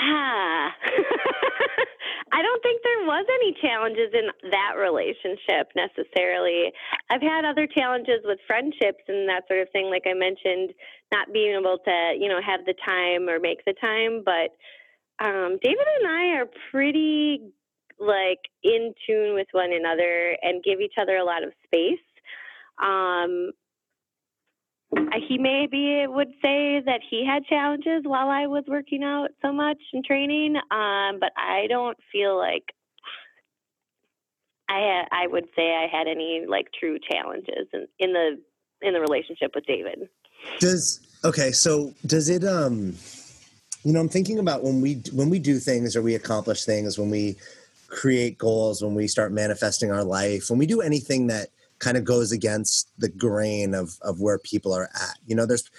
ah, 0.00 0.74
I 2.32 2.42
don't 2.42 2.62
think 2.62 2.82
there 2.82 3.06
was 3.06 3.26
any 3.34 3.56
challenges 3.62 4.10
in 4.12 4.50
that 4.50 4.74
relationship 4.78 5.70
necessarily. 5.76 6.72
I've 7.08 7.22
had 7.22 7.44
other 7.44 7.68
challenges 7.68 8.20
with 8.24 8.38
friendships 8.46 9.04
and 9.06 9.28
that 9.28 9.42
sort 9.48 9.60
of 9.60 9.68
thing, 9.72 9.88
like 9.90 10.04
I 10.06 10.14
mentioned, 10.14 10.74
not 11.12 11.32
being 11.32 11.54
able 11.58 11.78
to, 11.84 12.14
you 12.18 12.28
know, 12.28 12.40
have 12.44 12.66
the 12.66 12.74
time 12.84 13.28
or 13.28 13.38
make 13.38 13.64
the 13.64 13.74
time. 13.80 14.22
But 14.24 14.50
um, 15.24 15.58
David 15.62 15.86
and 16.00 16.08
I 16.08 16.24
are 16.40 16.46
pretty 16.70 17.52
like 17.98 18.40
in 18.62 18.92
tune 19.06 19.34
with 19.34 19.46
one 19.52 19.72
another 19.72 20.36
and 20.42 20.62
give 20.62 20.80
each 20.80 20.94
other 21.00 21.16
a 21.16 21.24
lot 21.24 21.44
of 21.44 21.52
space. 21.64 22.05
Um, 22.82 23.50
he 25.28 25.38
maybe 25.38 26.06
would 26.06 26.30
say 26.42 26.80
that 26.84 27.00
he 27.08 27.26
had 27.26 27.44
challenges 27.46 28.02
while 28.04 28.28
I 28.28 28.46
was 28.46 28.64
working 28.68 29.02
out 29.02 29.30
so 29.42 29.52
much 29.52 29.78
and 29.92 30.04
training, 30.04 30.56
um, 30.70 31.18
but 31.20 31.32
I 31.36 31.66
don't 31.68 31.96
feel 32.12 32.36
like 32.36 32.64
I 34.68 35.04
I 35.10 35.26
would 35.26 35.46
say 35.56 35.74
I 35.74 35.86
had 35.90 36.06
any 36.06 36.44
like 36.48 36.66
true 36.78 36.98
challenges 37.10 37.68
in, 37.72 37.86
in 37.98 38.12
the 38.12 38.40
in 38.82 38.94
the 38.94 39.00
relationship 39.00 39.52
with 39.54 39.66
David. 39.66 40.08
Does 40.60 41.00
okay, 41.24 41.52
so 41.52 41.94
does 42.06 42.28
it 42.28 42.44
um 42.44 42.94
you 43.86 43.92
know, 43.92 44.00
I'm 44.00 44.08
thinking 44.08 44.40
about 44.40 44.64
when 44.64 44.80
we 44.80 44.94
when 45.12 45.30
we 45.30 45.38
do 45.38 45.60
things 45.60 45.94
or 45.94 46.02
we 46.02 46.16
accomplish 46.16 46.64
things, 46.64 46.98
when 46.98 47.08
we 47.08 47.36
create 47.86 48.36
goals, 48.36 48.82
when 48.82 48.96
we 48.96 49.06
start 49.06 49.30
manifesting 49.30 49.92
our 49.92 50.02
life, 50.02 50.50
when 50.50 50.58
we 50.58 50.66
do 50.66 50.80
anything 50.80 51.28
that 51.28 51.50
kind 51.78 51.96
of 51.96 52.04
goes 52.04 52.32
against 52.32 52.90
the 52.98 53.08
grain 53.08 53.74
of 53.74 53.98
of 54.02 54.20
where 54.20 54.38
people 54.38 54.72
are 54.72 54.88
at. 54.94 55.18
You 55.26 55.34
know, 55.34 55.46
there's 55.46 55.70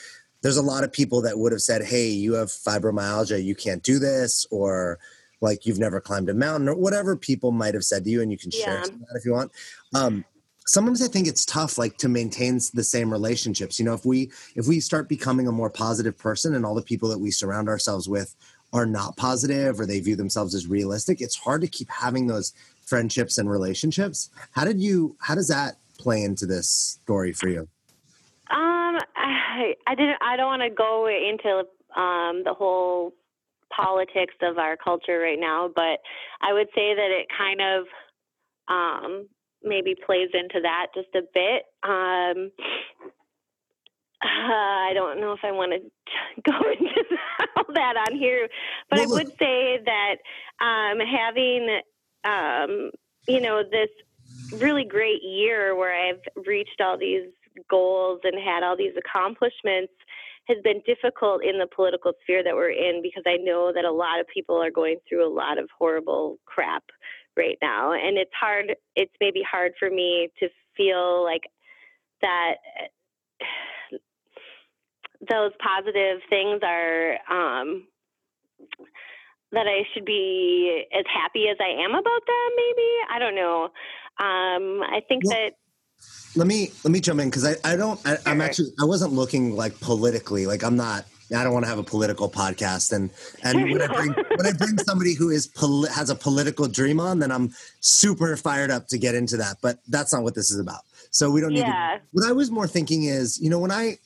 there's 0.41 0.57
a 0.57 0.61
lot 0.61 0.83
of 0.83 0.91
people 0.91 1.21
that 1.23 1.37
would 1.39 1.51
have 1.51 1.61
said, 1.61 1.83
"Hey, 1.83 2.07
you 2.07 2.33
have 2.33 2.49
fibromyalgia, 2.49 3.43
you 3.43 3.55
can't 3.55 3.83
do 3.83 3.99
this," 3.99 4.45
or 4.51 4.99
like 5.41 5.65
you've 5.65 5.79
never 5.79 5.99
climbed 5.99 6.29
a 6.29 6.33
mountain, 6.33 6.67
or 6.69 6.75
whatever 6.75 7.15
people 7.15 7.51
might 7.51 7.73
have 7.73 7.83
said 7.83 8.03
to 8.03 8.09
you, 8.09 8.21
and 8.21 8.31
you 8.31 8.37
can 8.37 8.51
share 8.51 8.75
Yeah. 8.75 8.83
some 8.85 8.99
that 8.99 9.17
if 9.17 9.25
you 9.25 9.33
want. 9.33 9.51
Um, 9.93 10.25
sometimes 10.65 11.01
I 11.01 11.07
think 11.07 11.27
it's 11.27 11.45
tough, 11.45 11.77
like 11.77 11.97
to 11.97 12.09
maintain 12.09 12.59
the 12.73 12.83
same 12.83 13.11
relationships. 13.11 13.79
You 13.79 13.85
know, 13.85 13.93
if 13.93 14.05
we 14.05 14.31
if 14.55 14.67
we 14.67 14.79
start 14.79 15.09
becoming 15.09 15.47
a 15.47 15.51
more 15.51 15.69
positive 15.69 16.17
person, 16.17 16.55
and 16.55 16.65
all 16.65 16.75
the 16.75 16.81
people 16.81 17.09
that 17.09 17.19
we 17.19 17.31
surround 17.31 17.69
ourselves 17.69 18.07
with 18.07 18.35
are 18.73 18.85
not 18.85 19.15
positive, 19.15 19.79
or 19.79 19.85
they 19.85 19.99
view 19.99 20.15
themselves 20.15 20.53
as 20.53 20.67
realistic, 20.67 21.21
it's 21.21 21.35
hard 21.35 21.61
to 21.61 21.67
keep 21.67 21.89
having 21.89 22.27
those 22.27 22.53
friendships 22.85 23.37
and 23.37 23.49
relationships. 23.49 24.29
How 24.51 24.65
did 24.65 24.79
you? 24.79 25.15
How 25.19 25.35
does 25.35 25.47
that 25.47 25.77
play 25.97 26.23
into 26.23 26.45
this 26.45 26.99
story 27.03 27.33
for 27.33 27.49
you? 27.49 27.67
Um, 28.49 28.97
I, 29.15 29.73
I 29.85 29.95
didn't. 29.95 30.17
I 30.21 30.37
don't 30.37 30.47
want 30.47 30.61
to 30.61 30.69
go 30.69 31.07
into 31.07 31.65
um, 31.99 32.43
the 32.45 32.53
whole 32.53 33.13
politics 33.75 34.35
of 34.41 34.57
our 34.57 34.77
culture 34.77 35.19
right 35.19 35.39
now, 35.39 35.69
but 35.73 35.99
I 36.41 36.53
would 36.53 36.67
say 36.73 36.95
that 36.95 37.09
it 37.11 37.27
kind 37.37 37.61
of 37.61 37.85
um, 38.67 39.27
maybe 39.63 39.95
plays 40.05 40.29
into 40.33 40.61
that 40.61 40.87
just 40.95 41.09
a 41.15 41.21
bit. 41.33 41.63
Um, 41.83 42.51
uh, 44.23 44.87
I 44.89 44.91
don't 44.93 45.19
know 45.19 45.33
if 45.33 45.39
I 45.43 45.51
want 45.51 45.73
to 45.73 46.41
go 46.51 46.57
into 46.71 47.17
all 47.57 47.73
that 47.73 47.95
on 48.09 48.17
here, 48.17 48.47
but 48.89 48.99
well, 48.99 49.09
I 49.09 49.13
would 49.13 49.29
say 49.37 49.79
that 49.85 50.15
um, 50.63 50.99
having, 50.99 51.79
um, 52.23 52.91
you 53.27 53.41
know, 53.41 53.63
this 53.69 53.89
really 54.53 54.85
great 54.85 55.23
year 55.23 55.75
where 55.75 55.93
I've 55.93 56.45
reached 56.45 56.81
all 56.81 56.97
these 56.97 57.29
goals 57.69 58.21
and 58.23 58.35
had 58.35 58.63
all 58.63 58.77
these 58.77 58.93
accomplishments 58.97 59.93
has 60.47 60.57
been 60.63 60.81
difficult 60.85 61.43
in 61.43 61.59
the 61.59 61.67
political 61.75 62.13
sphere 62.23 62.43
that 62.43 62.55
we're 62.55 62.71
in 62.71 63.01
because 63.01 63.23
I 63.25 63.37
know 63.37 63.71
that 63.73 63.83
a 63.85 63.91
lot 63.91 64.19
of 64.19 64.27
people 64.33 64.61
are 64.61 64.71
going 64.71 64.97
through 65.07 65.27
a 65.27 65.33
lot 65.33 65.57
of 65.57 65.69
horrible 65.77 66.37
crap 66.45 66.83
right 67.35 67.57
now. 67.61 67.91
And 67.93 68.17
it's 68.17 68.31
hard, 68.39 68.75
it's 68.95 69.13
maybe 69.19 69.41
hard 69.49 69.73
for 69.77 69.89
me 69.89 70.29
to 70.39 70.47
feel 70.75 71.23
like 71.23 71.43
that 72.21 72.55
those 75.29 75.51
positive 75.59 76.21
things 76.29 76.61
are 76.63 77.17
um, 77.29 77.87
that 79.51 79.67
I 79.67 79.83
should 79.93 80.05
be 80.05 80.85
as 80.93 81.05
happy 81.13 81.47
as 81.49 81.57
I 81.59 81.83
am 81.83 81.91
about 81.91 82.03
them. 82.03 82.49
Maybe 82.55 82.87
I 83.09 83.19
don't 83.19 83.35
know. 83.35 83.63
Um, 84.19 84.83
I 84.83 85.01
think 85.07 85.23
well, 85.25 85.35
that. 85.35 85.53
Let 86.35 86.47
me 86.47 86.71
let 86.83 86.91
me 86.91 86.99
jump 86.99 87.19
in 87.19 87.29
because 87.29 87.45
I, 87.45 87.55
I 87.63 87.75
don't 87.75 87.99
I, 88.05 88.17
am 88.25 88.41
actually 88.41 88.69
I 88.79 88.85
wasn't 88.85 89.13
looking 89.13 89.55
like 89.55 89.79
politically 89.79 90.45
like 90.45 90.63
I'm 90.63 90.75
not 90.75 91.05
I 91.35 91.43
don't 91.43 91.53
want 91.53 91.65
to 91.65 91.69
have 91.69 91.79
a 91.79 91.83
political 91.83 92.29
podcast 92.29 92.93
and 92.93 93.09
and 93.43 93.63
when 93.71 93.81
I 93.81 93.87
bring 93.87 94.13
when 94.13 94.45
I 94.45 94.51
bring 94.51 94.77
somebody 94.79 95.15
who 95.15 95.29
is 95.29 95.47
poli- 95.47 95.89
has 95.89 96.11
a 96.11 96.15
political 96.15 96.67
dream 96.67 96.99
on 96.99 97.17
then 97.19 97.31
I'm 97.31 97.53
super 97.79 98.37
fired 98.37 98.69
up 98.69 98.87
to 98.89 98.99
get 98.99 99.15
into 99.15 99.37
that 99.37 99.57
but 99.61 99.79
that's 99.87 100.13
not 100.13 100.21
what 100.21 100.35
this 100.35 100.51
is 100.51 100.59
about 100.59 100.81
so 101.09 101.31
we 101.31 101.41
don't 101.41 101.53
need 101.53 101.61
yeah. 101.61 101.97
to, 101.97 102.01
what 102.11 102.27
I 102.27 102.33
was 102.33 102.51
more 102.51 102.67
thinking 102.67 103.05
is 103.05 103.39
you 103.41 103.49
know 103.49 103.57
when 103.57 103.71
I 103.71 103.97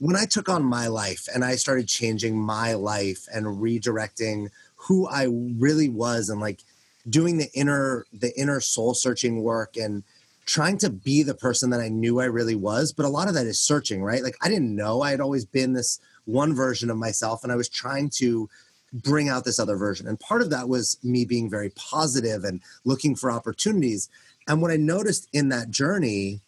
when 0.00 0.16
I 0.16 0.24
took 0.24 0.48
on 0.48 0.64
my 0.64 0.88
life 0.88 1.28
and 1.32 1.44
I 1.44 1.56
started 1.56 1.86
changing 1.86 2.36
my 2.36 2.72
life 2.72 3.26
and 3.32 3.44
redirecting 3.46 4.48
who 4.86 5.06
I 5.08 5.26
really 5.58 5.88
was 5.88 6.28
and 6.28 6.40
like 6.40 6.60
doing 7.08 7.38
the 7.38 7.48
inner 7.54 8.06
the 8.12 8.38
inner 8.38 8.60
soul 8.60 8.94
searching 8.94 9.42
work 9.42 9.76
and 9.76 10.02
trying 10.46 10.78
to 10.78 10.90
be 10.90 11.22
the 11.22 11.34
person 11.34 11.70
that 11.70 11.80
I 11.80 11.88
knew 11.88 12.20
I 12.20 12.26
really 12.26 12.54
was 12.54 12.92
but 12.92 13.06
a 13.06 13.10
lot 13.10 13.28
of 13.28 13.34
that 13.34 13.46
is 13.46 13.60
searching 13.60 14.02
right? 14.02 14.22
Like 14.22 14.36
I 14.42 14.48
didn't 14.48 14.74
know 14.74 15.02
I 15.02 15.10
had 15.10 15.20
always 15.20 15.44
been 15.44 15.72
this 15.72 16.00
one 16.24 16.54
version 16.54 16.90
of 16.90 16.96
myself 16.96 17.42
and 17.42 17.52
I 17.52 17.56
was 17.56 17.68
trying 17.68 18.10
to 18.16 18.48
bring 18.92 19.28
out 19.28 19.44
this 19.44 19.58
other 19.58 19.76
version. 19.76 20.06
And 20.06 20.18
part 20.18 20.42
of 20.42 20.50
that 20.50 20.68
was 20.68 20.98
me 21.02 21.24
being 21.24 21.48
very 21.48 21.70
positive 21.70 22.44
and 22.44 22.60
looking 22.84 23.14
for 23.14 23.30
opportunities. 23.30 24.08
And 24.48 24.60
what 24.60 24.70
I 24.70 24.76
noticed 24.76 25.28
in 25.32 25.48
that 25.50 25.70
journey 25.70 26.40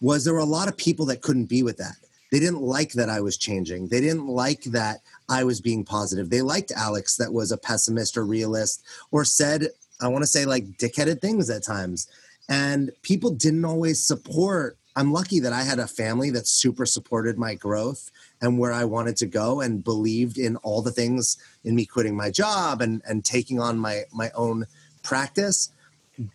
was 0.00 0.24
there 0.24 0.34
were 0.34 0.40
a 0.40 0.44
lot 0.44 0.68
of 0.68 0.76
people 0.76 1.06
that 1.06 1.22
couldn't 1.22 1.46
be 1.46 1.62
with 1.62 1.76
that. 1.78 1.96
They 2.30 2.38
didn't 2.38 2.60
like 2.60 2.92
that 2.92 3.08
I 3.08 3.20
was 3.20 3.36
changing. 3.36 3.88
They 3.88 4.00
didn't 4.00 4.28
like 4.28 4.62
that 4.64 5.00
I 5.28 5.44
was 5.44 5.60
being 5.60 5.84
positive. 5.84 6.30
They 6.30 6.42
liked 6.42 6.72
Alex 6.72 7.16
that 7.16 7.32
was 7.32 7.52
a 7.52 7.58
pessimist 7.58 8.16
or 8.16 8.24
realist 8.24 8.84
or 9.10 9.24
said, 9.24 9.68
I 10.00 10.08
want 10.08 10.22
to 10.22 10.26
say 10.26 10.44
like 10.44 10.64
dickheaded 10.78 11.20
things 11.20 11.50
at 11.50 11.64
times. 11.64 12.08
And 12.48 12.90
people 13.02 13.30
didn't 13.30 13.64
always 13.64 14.02
support. 14.02 14.78
I'm 14.96 15.12
lucky 15.12 15.38
that 15.40 15.52
I 15.52 15.62
had 15.62 15.78
a 15.78 15.86
family 15.86 16.30
that 16.30 16.46
super 16.46 16.86
supported 16.86 17.38
my 17.38 17.54
growth 17.54 18.10
and 18.40 18.58
where 18.58 18.72
I 18.72 18.84
wanted 18.84 19.16
to 19.18 19.26
go 19.26 19.60
and 19.60 19.84
believed 19.84 20.38
in 20.38 20.56
all 20.58 20.80
the 20.80 20.90
things 20.90 21.36
in 21.64 21.74
me 21.74 21.84
quitting 21.84 22.16
my 22.16 22.30
job 22.30 22.80
and, 22.80 23.02
and 23.06 23.24
taking 23.24 23.60
on 23.60 23.78
my, 23.78 24.04
my 24.12 24.30
own 24.34 24.66
practice 25.02 25.70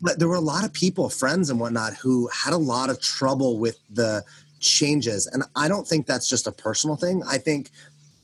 but 0.02 0.20
there 0.20 0.28
were 0.28 0.36
a 0.36 0.42
lot 0.42 0.64
of 0.64 0.72
people 0.74 1.10
friends 1.10 1.50
and 1.50 1.60
whatnot 1.60 1.94
who 1.94 2.30
had 2.30 2.54
a 2.54 2.58
lot 2.58 2.90
of 2.90 3.02
trouble 3.02 3.60
with 3.60 3.80
the 3.90 4.24
changes. 4.60 5.28
And 5.28 5.44
I 5.56 5.68
don't 5.68 5.88
think 5.88 6.06
that's 6.06 6.30
just 6.30 6.48
a 6.48 6.52
personal 6.52 6.96
thing. 6.96 7.22
I 7.28 7.38
think 7.38 7.70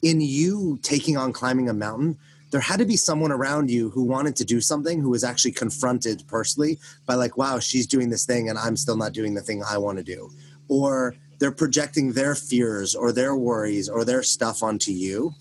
in 0.01 0.21
you 0.21 0.79
taking 0.81 1.17
on 1.17 1.33
climbing 1.33 1.69
a 1.69 1.73
mountain, 1.73 2.17
there 2.51 2.61
had 2.61 2.79
to 2.79 2.85
be 2.85 2.97
someone 2.97 3.31
around 3.31 3.69
you 3.69 3.89
who 3.89 4.03
wanted 4.03 4.35
to 4.37 4.45
do 4.45 4.59
something 4.59 5.01
who 5.01 5.09
was 5.09 5.23
actually 5.23 5.51
confronted 5.51 6.23
personally 6.27 6.79
by 7.05 7.13
like 7.13 7.37
wow 7.37 7.59
she's 7.59 7.85
doing 7.85 8.09
this 8.09 8.25
thing 8.25 8.49
and 8.49 8.57
i'm 8.57 8.75
still 8.75 8.97
not 8.97 9.13
doing 9.13 9.35
the 9.35 9.41
thing 9.41 9.61
i 9.63 9.77
want 9.77 9.97
to 9.97 10.03
do. 10.03 10.31
Or 10.67 11.15
they're 11.39 11.51
projecting 11.51 12.13
their 12.13 12.35
fears 12.35 12.95
or 12.95 13.11
their 13.11 13.35
worries 13.35 13.87
or 13.87 14.03
their 14.03 14.23
stuff 14.23 14.61
onto 14.61 14.91
you. 14.91 15.33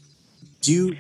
Do 0.61 0.73
you 0.73 0.91
do 0.91 0.97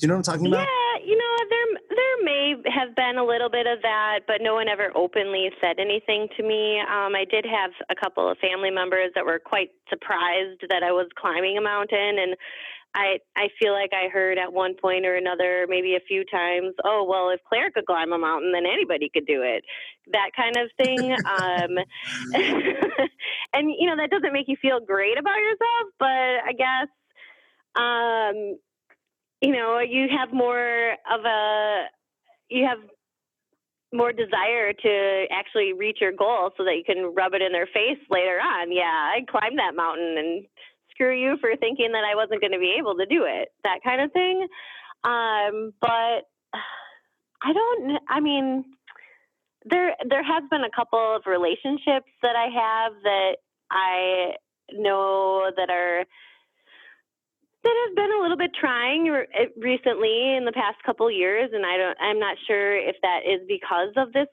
you 0.00 0.08
know 0.08 0.14
what 0.14 0.28
i'm 0.28 0.34
talking 0.34 0.46
about? 0.46 0.66
Yeah 0.66 0.84
you 1.04 1.16
know 1.16 1.36
there 1.50 1.96
there 1.96 2.24
may 2.24 2.43
have 2.66 2.94
been 2.94 3.18
a 3.18 3.24
little 3.24 3.50
bit 3.50 3.66
of 3.66 3.82
that, 3.82 4.20
but 4.26 4.40
no 4.40 4.54
one 4.54 4.68
ever 4.68 4.90
openly 4.94 5.50
said 5.60 5.78
anything 5.78 6.28
to 6.36 6.42
me. 6.42 6.80
Um, 6.80 7.14
I 7.14 7.24
did 7.30 7.44
have 7.44 7.70
a 7.90 7.94
couple 7.94 8.30
of 8.30 8.38
family 8.38 8.70
members 8.70 9.10
that 9.14 9.24
were 9.24 9.38
quite 9.38 9.70
surprised 9.88 10.60
that 10.68 10.82
I 10.82 10.92
was 10.92 11.08
climbing 11.16 11.58
a 11.58 11.60
mountain, 11.60 12.18
and 12.18 12.36
I 12.94 13.18
I 13.36 13.48
feel 13.60 13.72
like 13.72 13.90
I 13.92 14.08
heard 14.08 14.38
at 14.38 14.52
one 14.52 14.74
point 14.80 15.04
or 15.04 15.16
another, 15.16 15.66
maybe 15.68 15.96
a 15.96 16.06
few 16.06 16.24
times, 16.24 16.74
oh 16.84 17.04
well, 17.08 17.30
if 17.30 17.40
Claire 17.48 17.70
could 17.70 17.86
climb 17.86 18.12
a 18.12 18.18
mountain, 18.18 18.52
then 18.52 18.66
anybody 18.66 19.10
could 19.12 19.26
do 19.26 19.42
it, 19.42 19.64
that 20.12 20.30
kind 20.36 20.56
of 20.56 20.70
thing. 20.82 21.12
um, 21.12 21.78
and 23.52 23.70
you 23.78 23.86
know 23.86 23.96
that 23.96 24.10
doesn't 24.10 24.32
make 24.32 24.48
you 24.48 24.56
feel 24.62 24.80
great 24.80 25.18
about 25.18 25.38
yourself, 25.38 25.92
but 25.98 26.06
I 26.06 26.52
guess 26.56 26.88
um, 27.74 28.58
you 29.40 29.52
know 29.52 29.80
you 29.80 30.06
have 30.16 30.32
more 30.32 30.92
of 31.12 31.24
a 31.24 31.84
you 32.48 32.66
have 32.66 32.78
more 33.92 34.12
desire 34.12 34.72
to 34.72 35.24
actually 35.30 35.72
reach 35.72 35.98
your 36.00 36.12
goal 36.12 36.50
so 36.56 36.64
that 36.64 36.76
you 36.76 36.82
can 36.84 37.14
rub 37.14 37.34
it 37.34 37.42
in 37.42 37.52
their 37.52 37.66
face 37.66 38.00
later 38.10 38.38
on. 38.40 38.72
Yeah, 38.72 38.82
I 38.84 39.20
climbed 39.30 39.58
that 39.58 39.76
mountain 39.76 40.16
and 40.18 40.46
screw 40.90 41.16
you 41.16 41.36
for 41.40 41.54
thinking 41.56 41.92
that 41.92 42.04
I 42.04 42.16
wasn't 42.16 42.40
going 42.40 42.52
to 42.52 42.58
be 42.58 42.76
able 42.78 42.96
to 42.96 43.06
do 43.06 43.24
it. 43.24 43.48
That 43.62 43.80
kind 43.84 44.00
of 44.00 44.12
thing. 44.12 44.46
Um, 45.04 45.72
but 45.80 46.26
I 47.44 47.52
don't 47.52 47.98
I 48.08 48.20
mean 48.20 48.64
there 49.64 49.94
there 50.08 50.22
has 50.22 50.44
been 50.50 50.62
a 50.62 50.74
couple 50.74 51.16
of 51.16 51.22
relationships 51.26 52.10
that 52.22 52.36
I 52.36 52.48
have 52.48 52.92
that 53.02 53.36
I 53.70 54.34
know 54.72 55.50
that 55.56 55.70
are 55.70 56.04
that 57.64 57.76
has 57.88 57.94
been 57.96 58.12
a 58.18 58.22
little 58.22 58.36
bit 58.36 58.52
trying 58.58 59.08
eh, 59.08 59.46
recently 59.56 60.36
in 60.36 60.44
the 60.44 60.52
past 60.52 60.76
couple 60.84 61.10
years 61.10 61.50
and 61.52 61.64
i 61.66 61.76
don't 61.76 61.96
i'm 62.00 62.20
not 62.20 62.36
sure 62.46 62.76
if 62.76 62.96
that 63.02 63.20
is 63.26 63.40
because 63.48 63.92
of 63.96 64.12
this 64.12 64.28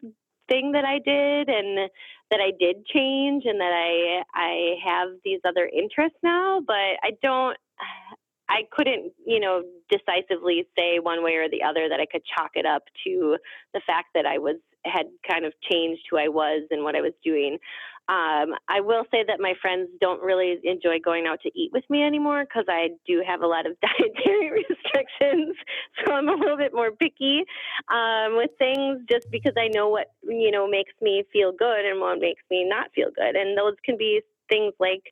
thing 0.50 0.74
that 0.74 0.86
i 0.86 1.00
did 1.00 1.50
and 1.50 1.89
that 2.30 2.39
i 2.41 2.52
did 2.60 2.86
change 2.88 3.44
and 3.46 3.60
that 3.60 3.72
i 3.74 4.22
i 4.36 4.76
have 4.86 5.10
these 5.24 5.39
other 5.48 5.70
interests 5.74 6.17
now 6.24 6.62
but 6.65 7.00
i 7.04 7.12
don't 7.24 7.58
i 8.50 8.63
couldn't 8.72 9.13
you 9.26 9.39
know 9.39 9.63
decisively 9.89 10.67
say 10.78 11.00
one 11.00 11.24
way 11.24 11.36
or 11.36 11.50
the 11.50 11.63
other 11.63 11.88
that 11.89 12.00
i 12.00 12.06
could 12.12 12.24
chalk 12.38 12.52
it 12.56 12.65
up 12.65 12.84
to 13.06 13.38
the 13.74 13.82
fact 13.88 14.10
that 14.13 14.26
i 14.26 14.38
was 14.38 14.58
had 14.84 15.06
kind 15.30 15.46
of 15.46 15.54
changed 15.72 16.02
who 16.10 16.17
i 16.17 16.28
was 16.28 16.63
and 16.72 16.84
what 16.84 16.96
i 16.96 17.02
was 17.02 17.13
doing 17.24 17.58
um, 18.12 18.56
I 18.67 18.82
will 18.82 19.06
say 19.10 19.24
that 19.26 19.39
my 19.39 19.54
friends 19.62 19.88
don't 20.02 20.21
really 20.21 20.60
enjoy 20.65 21.00
going 21.00 21.28
out 21.28 21.39
to 21.43 21.52
eat 21.56 21.71
with 21.71 21.89
me 21.89 22.04
anymore 22.04 22.43
because 22.43 22.65
I 22.67 22.89
do 23.08 23.24
have 23.26 23.41
a 23.41 23.47
lot 23.47 23.65
of 23.65 23.78
dietary 23.82 24.65
restrictions. 24.67 25.56
So 26.06 26.13
I'm 26.13 26.28
a 26.28 26.34
little 26.34 26.58
bit 26.58 26.74
more 26.74 26.91
picky 26.91 27.43
um, 27.88 28.36
with 28.36 28.50
things 28.58 29.02
just 29.10 29.30
because 29.30 29.54
I 29.56 29.67
know 29.67 29.88
what, 29.88 30.08
you 30.24 30.50
know, 30.50 30.67
makes 30.67 30.93
me 31.00 31.24
feel 31.32 31.52
good 31.52 31.86
and 31.86 32.00
what 32.00 32.19
makes 32.19 32.41
me 32.50 32.67
not 32.67 32.91
feel 32.93 33.10
good. 33.15 33.36
And 33.36 33.58
those 33.58 33.76
can 33.86 33.97
be 33.97 34.21
things 34.50 34.74
like, 34.80 35.04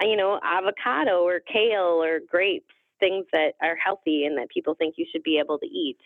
you 0.00 0.16
know, 0.16 0.38
avocado 0.42 1.22
or 1.22 1.40
kale 1.40 2.00
or 2.02 2.20
grapes, 2.30 2.72
things 3.00 3.26
that 3.32 3.54
are 3.60 3.76
healthy 3.76 4.24
and 4.24 4.38
that 4.38 4.50
people 4.50 4.74
think 4.74 4.94
you 4.98 5.06
should 5.10 5.24
be 5.24 5.38
able 5.38 5.58
to 5.58 5.66
eat. 5.66 5.98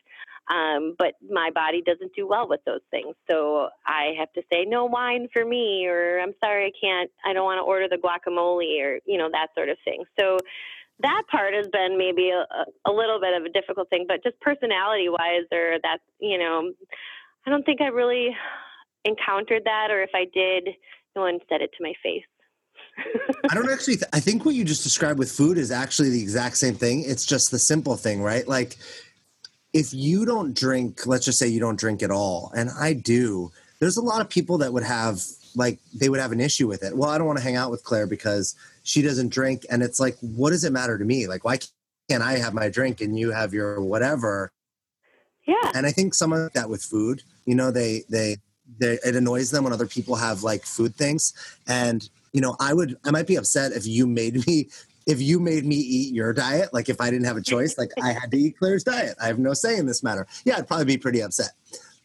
Um, 0.52 0.94
but 0.98 1.14
my 1.30 1.50
body 1.54 1.82
doesn't 1.82 2.14
do 2.14 2.26
well 2.28 2.46
with 2.48 2.60
those 2.66 2.82
things. 2.90 3.14
So 3.30 3.68
I 3.86 4.12
have 4.18 4.32
to 4.34 4.42
say, 4.52 4.64
no 4.66 4.84
wine 4.84 5.28
for 5.32 5.44
me, 5.44 5.86
or 5.86 6.20
I'm 6.20 6.34
sorry, 6.38 6.66
I 6.66 6.72
can't, 6.78 7.10
I 7.24 7.32
don't 7.32 7.44
want 7.44 7.58
to 7.58 7.62
order 7.62 7.88
the 7.88 7.96
guacamole, 7.96 8.82
or, 8.82 8.98
you 9.06 9.16
know, 9.16 9.30
that 9.32 9.48
sort 9.54 9.70
of 9.70 9.78
thing. 9.84 10.04
So 10.18 10.38
that 11.00 11.22
part 11.30 11.54
has 11.54 11.66
been 11.68 11.96
maybe 11.96 12.30
a, 12.30 12.44
a 12.84 12.92
little 12.92 13.20
bit 13.20 13.34
of 13.34 13.44
a 13.44 13.48
difficult 13.48 13.88
thing, 13.88 14.04
but 14.06 14.22
just 14.22 14.38
personality 14.40 15.08
wise, 15.08 15.48
or 15.50 15.78
that, 15.82 15.98
you 16.20 16.38
know, 16.38 16.72
I 17.46 17.50
don't 17.50 17.64
think 17.64 17.80
I 17.80 17.86
really 17.86 18.36
encountered 19.04 19.62
that, 19.64 19.90
or 19.90 20.02
if 20.02 20.10
I 20.14 20.26
did, 20.32 20.68
no 21.16 21.22
one 21.22 21.38
said 21.48 21.62
it 21.62 21.70
to 21.76 21.82
my 21.82 21.94
face. 22.02 22.24
I 23.50 23.54
don't 23.54 23.68
actually. 23.70 23.96
Th- 23.96 24.08
I 24.12 24.20
think 24.20 24.44
what 24.44 24.54
you 24.54 24.64
just 24.64 24.82
described 24.82 25.18
with 25.18 25.30
food 25.30 25.58
is 25.58 25.70
actually 25.70 26.10
the 26.10 26.22
exact 26.22 26.56
same 26.56 26.74
thing. 26.74 27.02
It's 27.04 27.24
just 27.24 27.50
the 27.50 27.58
simple 27.58 27.96
thing, 27.96 28.22
right? 28.22 28.46
Like 28.46 28.76
if 29.74 29.92
you 29.92 30.24
don't 30.24 30.56
drink, 30.56 31.04
let's 31.04 31.24
just 31.24 31.38
say 31.38 31.48
you 31.48 31.60
don't 31.60 31.78
drink 31.78 32.02
at 32.02 32.10
all, 32.10 32.52
and 32.56 32.70
I 32.78 32.94
do, 32.94 33.50
there's 33.80 33.96
a 33.96 34.02
lot 34.02 34.20
of 34.20 34.30
people 34.30 34.56
that 34.58 34.72
would 34.72 34.84
have 34.84 35.20
like 35.56 35.78
they 35.92 36.08
would 36.08 36.20
have 36.20 36.32
an 36.32 36.40
issue 36.40 36.66
with 36.66 36.82
it. 36.82 36.96
Well, 36.96 37.10
I 37.10 37.18
don't 37.18 37.26
want 37.26 37.38
to 37.38 37.44
hang 37.44 37.56
out 37.56 37.70
with 37.70 37.84
Claire 37.84 38.06
because 38.06 38.54
she 38.84 39.02
doesn't 39.02 39.28
drink, 39.28 39.66
and 39.68 39.82
it's 39.82 40.00
like, 40.00 40.16
what 40.20 40.50
does 40.50 40.64
it 40.64 40.72
matter 40.72 40.96
to 40.96 41.04
me? 41.04 41.26
Like, 41.26 41.44
why 41.44 41.58
can't 42.08 42.22
I 42.22 42.38
have 42.38 42.54
my 42.54 42.68
drink 42.68 43.00
and 43.00 43.18
you 43.18 43.32
have 43.32 43.52
your 43.52 43.80
whatever? 43.80 44.52
Yeah. 45.46 45.72
And 45.74 45.86
I 45.86 45.90
think 45.90 46.14
some 46.14 46.32
of 46.32 46.52
that 46.52 46.70
with 46.70 46.82
food, 46.82 47.22
you 47.44 47.54
know, 47.54 47.70
they 47.70 48.04
they 48.08 48.36
they, 48.78 48.98
it 49.04 49.16
annoys 49.16 49.50
them 49.50 49.64
when 49.64 49.72
other 49.72 49.86
people 49.86 50.14
have 50.14 50.42
like 50.42 50.64
food 50.64 50.94
things. 50.94 51.34
And 51.66 52.08
you 52.32 52.40
know, 52.40 52.56
I 52.60 52.74
would 52.74 52.96
I 53.04 53.10
might 53.10 53.26
be 53.26 53.36
upset 53.36 53.72
if 53.72 53.86
you 53.86 54.06
made 54.06 54.46
me 54.46 54.68
if 55.06 55.20
you 55.20 55.38
made 55.38 55.64
me 55.64 55.76
eat 55.76 56.14
your 56.14 56.32
diet, 56.32 56.72
like 56.72 56.88
if 56.88 57.00
I 57.00 57.10
didn't 57.10 57.26
have 57.26 57.36
a 57.36 57.42
choice, 57.42 57.76
like 57.76 57.90
I 58.02 58.12
had 58.12 58.30
to 58.30 58.38
eat 58.38 58.58
Claire's 58.58 58.84
diet. 58.84 59.16
I 59.22 59.26
have 59.26 59.38
no 59.38 59.52
say 59.52 59.76
in 59.76 59.86
this 59.86 60.02
matter. 60.02 60.26
Yeah, 60.44 60.56
I'd 60.56 60.66
probably 60.66 60.86
be 60.86 60.98
pretty 60.98 61.22
upset. 61.22 61.50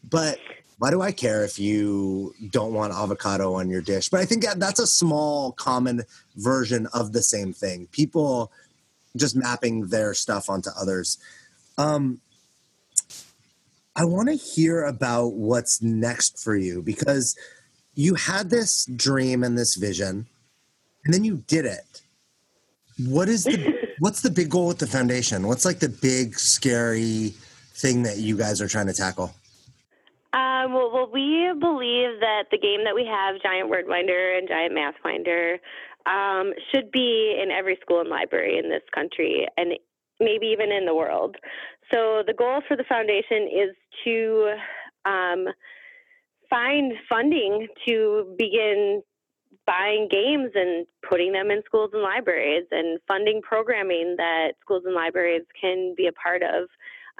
But 0.08 0.38
why 0.78 0.90
do 0.90 1.02
I 1.02 1.12
care 1.12 1.44
if 1.44 1.58
you 1.58 2.34
don't 2.50 2.72
want 2.72 2.92
avocado 2.92 3.54
on 3.54 3.68
your 3.68 3.82
dish? 3.82 4.08
But 4.08 4.20
I 4.20 4.24
think 4.24 4.44
that 4.44 4.60
that's 4.60 4.80
a 4.80 4.86
small 4.86 5.52
common 5.52 6.02
version 6.36 6.88
of 6.94 7.12
the 7.12 7.22
same 7.22 7.52
thing. 7.52 7.86
People 7.92 8.52
just 9.16 9.36
mapping 9.36 9.88
their 9.88 10.14
stuff 10.14 10.48
onto 10.48 10.70
others. 10.78 11.18
Um, 11.76 12.20
I 13.96 14.04
want 14.04 14.28
to 14.28 14.34
hear 14.34 14.84
about 14.84 15.34
what's 15.34 15.82
next 15.82 16.42
for 16.42 16.56
you 16.56 16.80
because 16.80 17.36
you 17.94 18.14
had 18.14 18.48
this 18.48 18.86
dream 18.86 19.42
and 19.42 19.58
this 19.58 19.74
vision, 19.74 20.26
and 21.04 21.12
then 21.12 21.24
you 21.24 21.44
did 21.46 21.66
it. 21.66 22.02
What 23.06 23.28
is 23.28 23.44
the 23.44 23.90
what's 23.98 24.22
the 24.22 24.30
big 24.30 24.50
goal 24.50 24.68
with 24.68 24.78
the 24.78 24.86
foundation? 24.86 25.46
What's 25.46 25.64
like 25.64 25.78
the 25.78 25.88
big 25.88 26.38
scary 26.38 27.34
thing 27.74 28.02
that 28.02 28.18
you 28.18 28.36
guys 28.36 28.60
are 28.60 28.68
trying 28.68 28.86
to 28.86 28.92
tackle? 28.92 29.32
Um, 30.32 30.74
well, 30.74 30.90
well, 30.92 31.10
we 31.12 31.52
believe 31.58 32.20
that 32.20 32.44
the 32.52 32.58
game 32.58 32.84
that 32.84 32.94
we 32.94 33.04
have, 33.04 33.42
Giant 33.42 33.68
Word 33.68 33.86
Winder 33.88 34.36
and 34.36 34.46
Giant 34.46 34.74
Math 34.74 34.94
Finder, 35.02 35.58
um, 36.06 36.52
should 36.72 36.90
be 36.92 37.38
in 37.42 37.50
every 37.50 37.78
school 37.82 38.00
and 38.00 38.08
library 38.08 38.58
in 38.58 38.70
this 38.70 38.82
country 38.94 39.46
and 39.56 39.74
maybe 40.20 40.46
even 40.46 40.70
in 40.70 40.86
the 40.86 40.94
world. 40.94 41.36
So 41.92 42.22
the 42.24 42.34
goal 42.34 42.60
for 42.68 42.76
the 42.76 42.84
foundation 42.84 43.48
is 43.48 43.74
to 44.04 44.54
um, 45.04 45.46
find 46.48 46.92
funding 47.08 47.66
to 47.88 48.34
begin 48.38 49.02
buying 49.70 50.08
games 50.10 50.50
and 50.56 50.84
putting 51.08 51.32
them 51.32 51.52
in 51.52 51.62
schools 51.64 51.90
and 51.92 52.02
libraries 52.02 52.66
and 52.72 52.98
funding 53.06 53.40
programming 53.40 54.16
that 54.16 54.54
schools 54.60 54.82
and 54.84 54.96
libraries 54.96 55.44
can 55.60 55.94
be 55.96 56.08
a 56.08 56.12
part 56.12 56.42
of. 56.42 56.68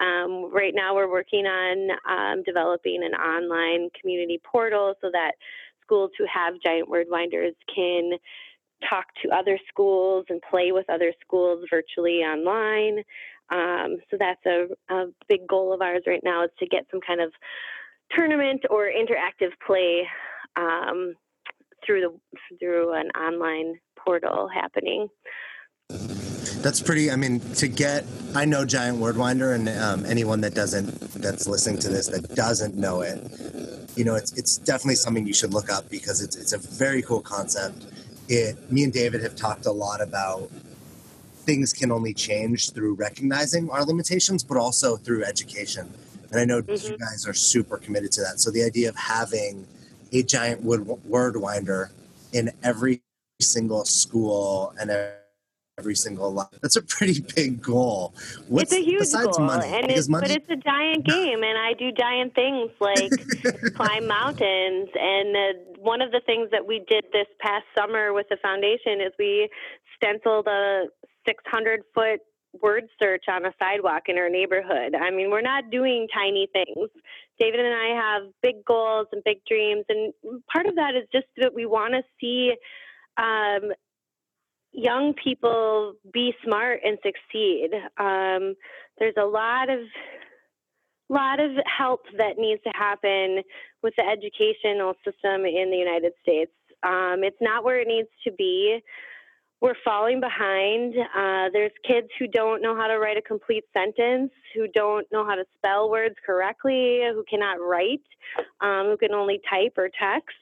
Um, 0.05 0.53
right 0.53 0.73
now, 0.75 0.97
we're 0.97 1.11
working 1.11 1.47
on 1.47 1.91
um, 2.11 2.43
developing 2.43 3.03
an 3.05 3.15
online 3.15 3.89
community 4.01 4.41
portal 4.43 4.95
so 5.01 5.11
that 5.13 5.33
schools 5.81 6.11
who 6.19 6.25
have 6.33 6.55
giant 6.67 6.89
word 6.89 7.07
winders 7.09 7.55
can 7.73 8.13
talk 8.89 9.05
to 9.23 9.31
other 9.31 9.57
schools 9.69 10.25
and 10.29 10.41
play 10.51 10.73
with 10.73 10.91
other 10.91 11.13
schools 11.21 11.65
virtually 11.71 12.23
online. 12.23 13.05
Um, 13.51 13.99
so 14.11 14.17
that's 14.19 14.45
a, 14.47 14.67
a, 14.93 15.07
big 15.29 15.47
goal 15.47 15.73
of 15.73 15.83
ours 15.83 16.03
right 16.07 16.23
now 16.25 16.45
is 16.45 16.51
to 16.59 16.67
get 16.67 16.87
some 16.91 17.01
kind 17.01 17.21
of 17.21 17.33
tournament 18.17 18.63
or 18.71 18.87
interactive 18.87 19.51
play 19.65 20.09
um, 20.57 21.15
through 21.85 22.01
the 22.01 22.57
through 22.59 22.93
an 22.93 23.09
online 23.11 23.79
portal 23.99 24.49
happening. 24.49 25.09
That's 26.63 26.83
pretty. 26.83 27.11
I 27.11 27.17
mean, 27.17 27.41
to 27.55 27.69
get 27.69 28.05
I 28.35 28.45
know 28.45 28.65
Giant 28.65 28.99
Wordwinder, 28.99 29.55
and 29.55 29.69
um, 29.69 30.05
anyone 30.05 30.41
that 30.43 30.55
doesn't 30.55 30.87
that's 31.15 31.47
listening 31.47 31.79
to 31.81 31.89
this 31.89 32.09
that 32.09 32.35
doesn't 32.35 32.77
know 32.77 33.01
it, 33.01 33.19
you 33.97 34.05
know, 34.05 34.15
it's 34.15 34.33
it's 34.37 34.59
definitely 34.59 34.97
something 34.97 35.27
you 35.27 35.35
should 35.35 35.55
look 35.55 35.71
up 35.71 35.89
because 35.91 36.23
it's 36.23 36.37
it's 36.37 36.53
a 36.53 36.59
very 36.59 37.03
cool 37.03 37.21
concept 37.21 37.87
it 38.31 38.71
me 38.71 38.85
and 38.85 38.93
David 38.93 39.23
have 39.23 39.35
talked 39.35 39.67
a 39.67 39.73
lot 39.73 40.01
about 40.01 40.49
things 41.45 41.73
can 41.73 41.91
only 41.91 42.15
change 42.15 42.71
through 42.71 42.95
recognizing 42.95 43.69
our 43.71 43.85
limitations, 43.85 44.45
but 44.45 44.57
also 44.57 44.97
through 44.97 45.25
education. 45.25 45.93
And 46.31 46.41
I 46.41 46.45
know 46.45 46.63
mm-hmm. 46.63 46.93
you 46.93 46.99
guys 46.99 47.27
are 47.27 47.35
super 47.35 47.77
committed 47.77 48.13
to 48.13 48.21
that. 48.21 48.39
So 48.39 48.51
the 48.53 48.63
idea 48.63 48.89
of 48.89 48.95
having 48.95 49.67
a 50.13 50.23
giant 50.23 50.63
wood 50.63 50.87
word 51.05 51.37
winder 51.37 51.91
in 52.33 52.51
every 52.63 53.03
single 53.41 53.85
school 53.85 54.75
and 54.81 54.91
every 55.79 55.95
single 55.95 56.33
life. 56.33 56.49
That's 56.61 56.77
a 56.77 56.83
pretty 56.83 57.21
big 57.35 57.63
goal. 57.63 58.15
What's, 58.49 58.73
it's 58.73 58.81
a 58.81 58.85
huge 58.85 59.13
goal, 59.13 59.47
money, 59.47 59.67
and 59.67 59.91
it's, 59.91 60.09
money, 60.09 60.29
but 60.29 60.37
it's 60.37 60.51
a 60.51 60.57
giant 60.57 61.05
game, 61.07 61.43
and 61.43 61.59
I 61.59 61.73
do 61.79 61.91
giant 61.93 62.35
things 62.35 62.71
like 62.81 63.75
climb 63.75 64.07
mountains. 64.07 64.89
And 64.95 65.37
uh, 65.37 65.81
one 65.81 66.03
of 66.03 66.13
the 66.13 66.21
things 66.27 66.51
that 66.53 66.67
we 66.67 66.85
did 66.89 67.05
this 67.13 67.27
past 67.41 67.65
summer 67.77 68.13
with 68.13 68.27
the 68.29 68.37
foundation 68.43 69.01
is 69.01 69.13
we 69.19 69.49
stenciled 69.97 70.47
a 70.47 70.85
600 71.27 71.81
foot 71.95 72.21
word 72.63 72.85
search 73.01 73.25
on 73.29 73.47
a 73.47 73.53
sidewalk 73.59 74.05
in 74.09 74.19
our 74.19 74.29
neighborhood. 74.29 74.95
I 74.95 75.11
mean, 75.11 75.31
we're 75.31 75.41
not 75.41 75.71
doing 75.71 76.09
tiny 76.13 76.49
things. 76.53 76.91
David 77.41 77.61
and 77.61 77.75
I 77.75 77.95
have 77.95 78.23
big 78.43 78.65
goals 78.65 79.07
and 79.13 79.25
big 79.25 79.39
dreams, 79.49 79.85
and 79.89 80.13
part 80.53 80.67
of 80.67 80.77
that 80.77 80.95
is 80.95 81.09
just 81.13 81.27
that 81.39 81.55
we 81.55 81.67
want 81.67 81.95
to 81.95 82.03
see 82.21 82.53
um, 83.17 83.73
young 84.73 85.15
people 85.15 85.95
be 86.13 86.35
smart 86.45 86.81
and 86.85 86.99
succeed. 87.03 87.71
Um, 87.99 88.55
there's 88.99 89.15
a 89.19 89.25
lot 89.25 89.71
of 89.71 89.81
lot 91.09 91.41
of 91.41 91.51
help 91.67 92.03
that 92.17 92.39
needs 92.39 92.63
to 92.63 92.71
happen 92.73 93.43
with 93.83 93.93
the 93.97 94.05
educational 94.05 94.95
system 95.05 95.45
in 95.45 95.71
the 95.71 95.77
United 95.77 96.13
States. 96.23 96.53
Um, 96.85 97.25
it's 97.25 97.37
not 97.41 97.65
where 97.65 97.81
it 97.81 97.89
needs 97.89 98.09
to 98.25 98.33
be. 98.33 98.79
We're 99.61 99.75
falling 99.85 100.21
behind. 100.21 100.95
Uh, 100.97 101.51
there's 101.53 101.73
kids 101.87 102.09
who 102.19 102.27
don't 102.27 102.63
know 102.63 102.75
how 102.75 102.87
to 102.87 102.99
write 102.99 103.19
a 103.19 103.23
complete 103.23 103.65
sentence, 103.75 104.33
who 104.55 104.67
don't 104.75 105.07
know 105.13 105.25
how 105.25 105.35
to 105.35 105.45
spell 105.59 105.91
words 105.91 106.15
correctly, 106.25 107.01
who 107.13 107.25
cannot 107.29 107.61
write, 107.61 108.01
um, 108.61 108.87
who 108.87 108.97
can 108.97 109.13
only 109.13 109.41
type 109.51 109.75
or 109.77 109.89
text 109.89 110.35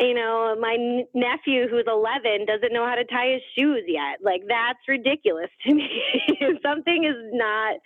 you 0.00 0.14
know, 0.14 0.56
my 0.58 1.04
nephew 1.14 1.68
who's 1.68 1.84
11 1.86 2.46
doesn't 2.46 2.72
know 2.72 2.86
how 2.86 2.94
to 2.94 3.04
tie 3.04 3.32
his 3.32 3.42
shoes 3.56 3.84
yet. 3.86 4.18
Like, 4.22 4.42
that's 4.48 4.80
ridiculous 4.88 5.50
to 5.66 5.74
me. 5.74 5.90
something 6.64 7.04
is 7.04 7.32
not, 7.34 7.76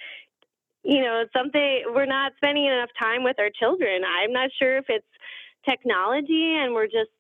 you 0.84 1.00
know, 1.00 1.24
something, 1.36 1.82
we're 1.92 2.06
not 2.06 2.32
spending 2.36 2.66
enough 2.66 2.90
time 3.00 3.24
with 3.24 3.38
our 3.40 3.50
children. 3.50 4.02
I'm 4.04 4.32
not 4.32 4.50
sure 4.56 4.76
if 4.78 4.84
it's 4.88 5.06
technology 5.68 6.54
and 6.56 6.72
we're 6.72 6.86
just 6.86 7.10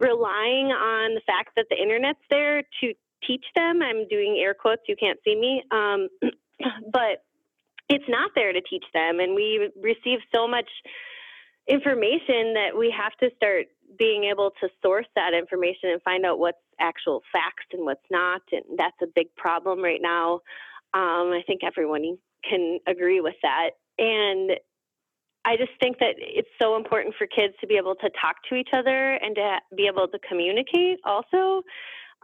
relying 0.00 0.66
on 0.72 1.14
the 1.14 1.22
fact 1.26 1.50
that 1.56 1.66
the 1.70 1.76
internet's 1.76 2.20
there 2.30 2.62
to 2.80 2.94
teach 3.26 3.44
them. 3.54 3.82
I'm 3.82 4.06
doing 4.08 4.38
air 4.40 4.54
quotes, 4.54 4.82
you 4.88 4.96
can't 4.96 5.18
see 5.24 5.34
me. 5.34 5.62
Um, 5.70 6.08
but 6.92 7.24
it's 7.88 8.04
not 8.08 8.32
there 8.34 8.52
to 8.52 8.60
teach 8.60 8.84
them. 8.92 9.20
And 9.20 9.34
we 9.34 9.70
receive 9.80 10.18
so 10.34 10.48
much 10.48 10.68
information 11.68 12.54
that 12.54 12.70
we 12.76 12.94
have 12.96 13.12
to 13.20 13.34
start 13.36 13.66
being 13.98 14.24
able 14.24 14.52
to 14.60 14.68
source 14.82 15.06
that 15.14 15.32
information 15.34 15.90
and 15.90 16.02
find 16.02 16.24
out 16.24 16.38
what's 16.38 16.58
actual 16.80 17.22
facts 17.32 17.66
and 17.72 17.84
what's 17.84 18.04
not. 18.10 18.42
And 18.52 18.78
that's 18.78 18.96
a 19.02 19.06
big 19.14 19.34
problem 19.36 19.82
right 19.82 20.00
now. 20.02 20.40
Um, 20.94 21.32
I 21.32 21.42
think 21.46 21.62
everyone 21.64 22.18
can 22.48 22.78
agree 22.86 23.20
with 23.20 23.34
that. 23.42 23.70
And 23.98 24.52
I 25.46 25.56
just 25.56 25.70
think 25.80 25.98
that 26.00 26.16
it's 26.18 26.48
so 26.60 26.76
important 26.76 27.14
for 27.16 27.26
kids 27.28 27.54
to 27.60 27.68
be 27.68 27.76
able 27.76 27.94
to 27.94 28.10
talk 28.20 28.36
to 28.48 28.56
each 28.56 28.70
other 28.72 29.14
and 29.14 29.36
to 29.36 29.58
be 29.76 29.86
able 29.86 30.08
to 30.08 30.18
communicate 30.28 30.98
also. 31.04 31.62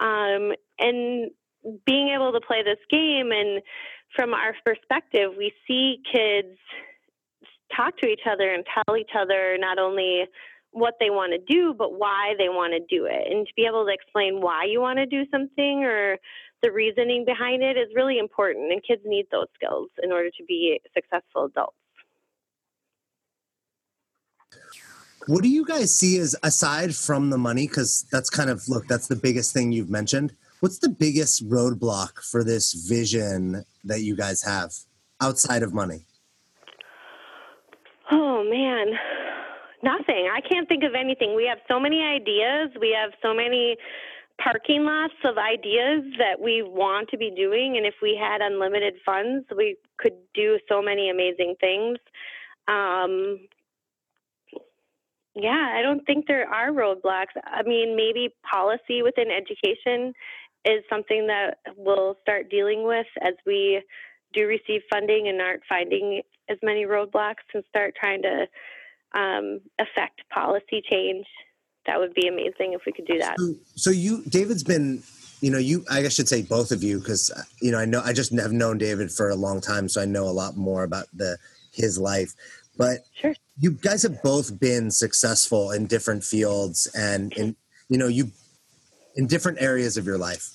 Um, 0.01 0.51
and 0.81 1.31
being 1.87 2.11
able 2.13 2.33
to 2.33 2.41
play 2.41 2.65
this 2.65 2.83
game 2.91 3.31
and 3.31 3.63
from 4.17 4.35
our 4.35 4.55
perspective, 4.65 5.31
we 5.39 5.53
see 5.69 6.03
kids 6.13 6.59
talk 7.75 7.97
to 7.99 8.09
each 8.09 8.27
other 8.29 8.53
and 8.53 8.65
tell 8.67 8.97
each 8.97 9.13
other 9.17 9.57
not 9.57 9.79
only 9.79 10.25
what 10.73 10.95
they 10.99 11.11
want 11.11 11.33
to 11.33 11.55
do, 11.55 11.75
but 11.79 11.93
why 11.93 12.35
they 12.39 12.49
want 12.49 12.73
to 12.73 12.81
do 12.81 13.07
it. 13.07 13.31
And 13.31 13.47
to 13.47 13.53
be 13.55 13.67
able 13.67 13.87
to 13.87 13.93
explain 13.93 14.41
why 14.41 14.65
you 14.65 14.81
want 14.81 14.99
to 14.99 15.07
do 15.07 15.25
something 15.31 15.85
or 15.85 16.19
the 16.63 16.73
reasoning 16.73 17.25
behind 17.25 17.63
it 17.63 17.77
is 17.77 17.89
really 17.95 18.19
important. 18.19 18.73
And 18.73 18.83
kids 18.83 19.03
need 19.05 19.27
those 19.31 19.49
skills 19.55 19.91
in 20.03 20.11
order 20.11 20.31
to 20.31 20.45
be 20.45 20.81
successful 20.93 21.45
adults. 21.45 21.77
What 25.27 25.43
do 25.43 25.49
you 25.49 25.65
guys 25.65 25.95
see 25.95 26.19
as 26.19 26.35
aside 26.43 26.95
from 26.95 27.31
the 27.31 27.39
money? 27.39 27.69
Because 27.69 28.07
that's 28.11 28.29
kind 28.29 28.51
of 28.51 28.69
look, 28.69 28.89
that's 28.89 29.07
the 29.07 29.17
biggest 29.17 29.53
thing 29.53 29.73
you've 29.73 29.91
mentioned. 29.91 30.35
What's 30.61 30.79
the 30.79 30.89
biggest 30.89 31.49
roadblock 31.49 32.25
for 32.25 32.45
this 32.45 32.73
vision 32.73 33.65
that 33.85 34.03
you 34.03 34.17
guys 34.17 34.43
have 34.43 34.73
outside 35.21 35.63
of 35.63 35.73
money? 35.73 36.07
Oh 38.11 38.45
man, 38.45 38.99
nothing. 39.83 40.29
I 40.33 40.41
can't 40.41 40.69
think 40.69 40.83
of 40.85 40.95
anything. 40.95 41.35
We 41.37 41.47
have 41.47 41.59
so 41.69 41.79
many 41.79 42.03
ideas. 42.03 42.71
We 42.81 42.97
have 43.01 43.13
so 43.23 43.33
many 43.33 43.77
parking 44.43 44.85
lots 44.85 45.15
of 45.25 45.39
ideas 45.39 46.03
that 46.19 46.41
we 46.41 46.63
want 46.63 47.09
to 47.11 47.17
be 47.17 47.31
doing. 47.31 47.77
And 47.77 47.87
if 47.87 47.95
we 48.03 48.19
had 48.21 48.41
unlimited 48.41 48.95
funds, 49.05 49.47
we 49.57 49.77
could 49.99 50.15
do 50.35 50.59
so 50.69 50.83
many 50.83 51.11
amazing 51.11 51.55
things. 51.61 51.99
Um, 52.67 53.41
yeah, 55.35 55.73
I 55.75 55.83
don't 55.83 56.05
think 56.05 56.27
there 56.27 56.49
are 56.49 56.71
roadblocks. 56.71 57.35
I 57.45 57.63
mean, 57.63 57.97
maybe 57.97 58.35
policy 58.51 59.03
within 59.03 59.29
education 59.31 60.13
is 60.65 60.85
something 60.89 61.27
that 61.27 61.59
we'll 61.77 62.17
start 62.23 62.51
dealing 62.51 62.87
with 62.87 63.07
as 63.23 63.35
we 63.47 63.83
do 64.33 64.47
receive 64.47 64.83
funding 64.91 65.29
and 65.29 65.41
aren't 65.41 65.63
finding 65.69 66.23
as 66.49 66.59
many 66.63 66.85
roadblocks 66.85 67.45
and 67.55 67.65
start 67.69 67.95
trying 67.99 68.23
to 68.23 68.47
um, 69.19 69.61
affect 69.79 70.23
policy 70.33 70.83
change. 70.91 71.27
That 71.87 71.99
would 71.99 72.15
be 72.15 72.29
amazing 72.29 72.75
if 72.75 72.83
we 72.87 72.93
could 72.93 73.07
do 73.07 73.19
that. 73.19 73.37
So, 73.39 73.55
so 73.75 73.91
you, 73.91 74.23
David's 74.29 74.63
been, 74.63 75.03
you 75.41 75.51
know, 75.51 75.59
you, 75.59 75.85
I 75.91 76.09
should 76.09 76.29
say 76.29 76.43
both 76.43 76.71
of 76.71 76.83
you, 76.83 76.99
because, 76.99 77.31
you 77.61 77.73
know, 77.73 77.79
I 77.79 77.85
know, 77.85 78.01
I 78.05 78.13
just 78.13 78.33
have 78.39 78.53
known 78.53 78.79
David 78.79 79.11
for 79.11 79.31
a 79.31 79.35
long 79.35 79.61
time, 79.61 79.89
so 79.89 80.01
I 80.01 80.05
know 80.05 80.25
a 80.25 80.31
lot 80.31 80.57
more 80.57 80.85
about 80.85 81.07
the, 81.13 81.39
his 81.73 81.99
life. 81.99 82.35
But 82.77 83.01
sure. 83.21 83.35
you 83.59 83.73
guys 83.73 84.03
have 84.03 84.23
both 84.23 84.59
been 84.59 84.91
successful 84.91 85.73
in 85.73 85.87
different 85.87 86.25
fields 86.25 86.87
and, 86.95 87.33
in, 87.35 87.57
you 87.89 87.99
know, 87.99 88.09
you, 88.09 88.31
in 89.17 89.27
different 89.27 89.61
areas 89.61 89.97
of 89.97 90.07
your 90.07 90.19
life 90.19 90.51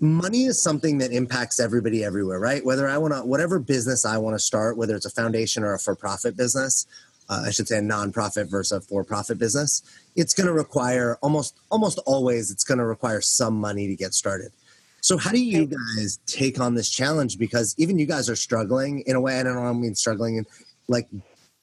money 0.00 0.44
is 0.44 0.60
something 0.60 0.98
that 0.98 1.12
impacts 1.12 1.60
everybody 1.60 2.04
everywhere, 2.04 2.38
right? 2.38 2.64
Whether 2.64 2.88
I 2.88 2.98
want 2.98 3.14
to, 3.14 3.20
whatever 3.20 3.58
business 3.58 4.04
I 4.04 4.18
want 4.18 4.34
to 4.34 4.38
start, 4.38 4.76
whether 4.76 4.94
it's 4.96 5.06
a 5.06 5.10
foundation 5.10 5.62
or 5.62 5.74
a 5.74 5.78
for 5.78 5.94
profit 5.94 6.36
business, 6.36 6.86
uh, 7.28 7.44
I 7.46 7.50
should 7.50 7.68
say 7.68 7.78
a 7.78 7.82
nonprofit 7.82 8.50
versus 8.50 8.72
a 8.72 8.80
for 8.80 9.04
profit 9.04 9.38
business, 9.38 9.82
it's 10.14 10.34
going 10.34 10.46
to 10.46 10.52
require 10.52 11.18
almost, 11.22 11.56
almost 11.70 11.98
always, 12.06 12.50
it's 12.50 12.64
going 12.64 12.78
to 12.78 12.84
require 12.84 13.20
some 13.20 13.54
money 13.54 13.86
to 13.86 13.96
get 13.96 14.14
started. 14.14 14.52
So, 15.00 15.18
how 15.18 15.32
do 15.32 15.42
you 15.42 15.66
guys 15.66 16.18
take 16.26 16.58
on 16.58 16.74
this 16.74 16.88
challenge? 16.88 17.38
Because 17.38 17.74
even 17.76 17.98
you 17.98 18.06
guys 18.06 18.30
are 18.30 18.36
struggling 18.36 19.00
in 19.00 19.16
a 19.16 19.20
way, 19.20 19.38
I 19.38 19.42
don't 19.42 19.80
mean 19.80 19.94
struggling 19.94 20.36
in 20.36 20.46
like 20.88 21.08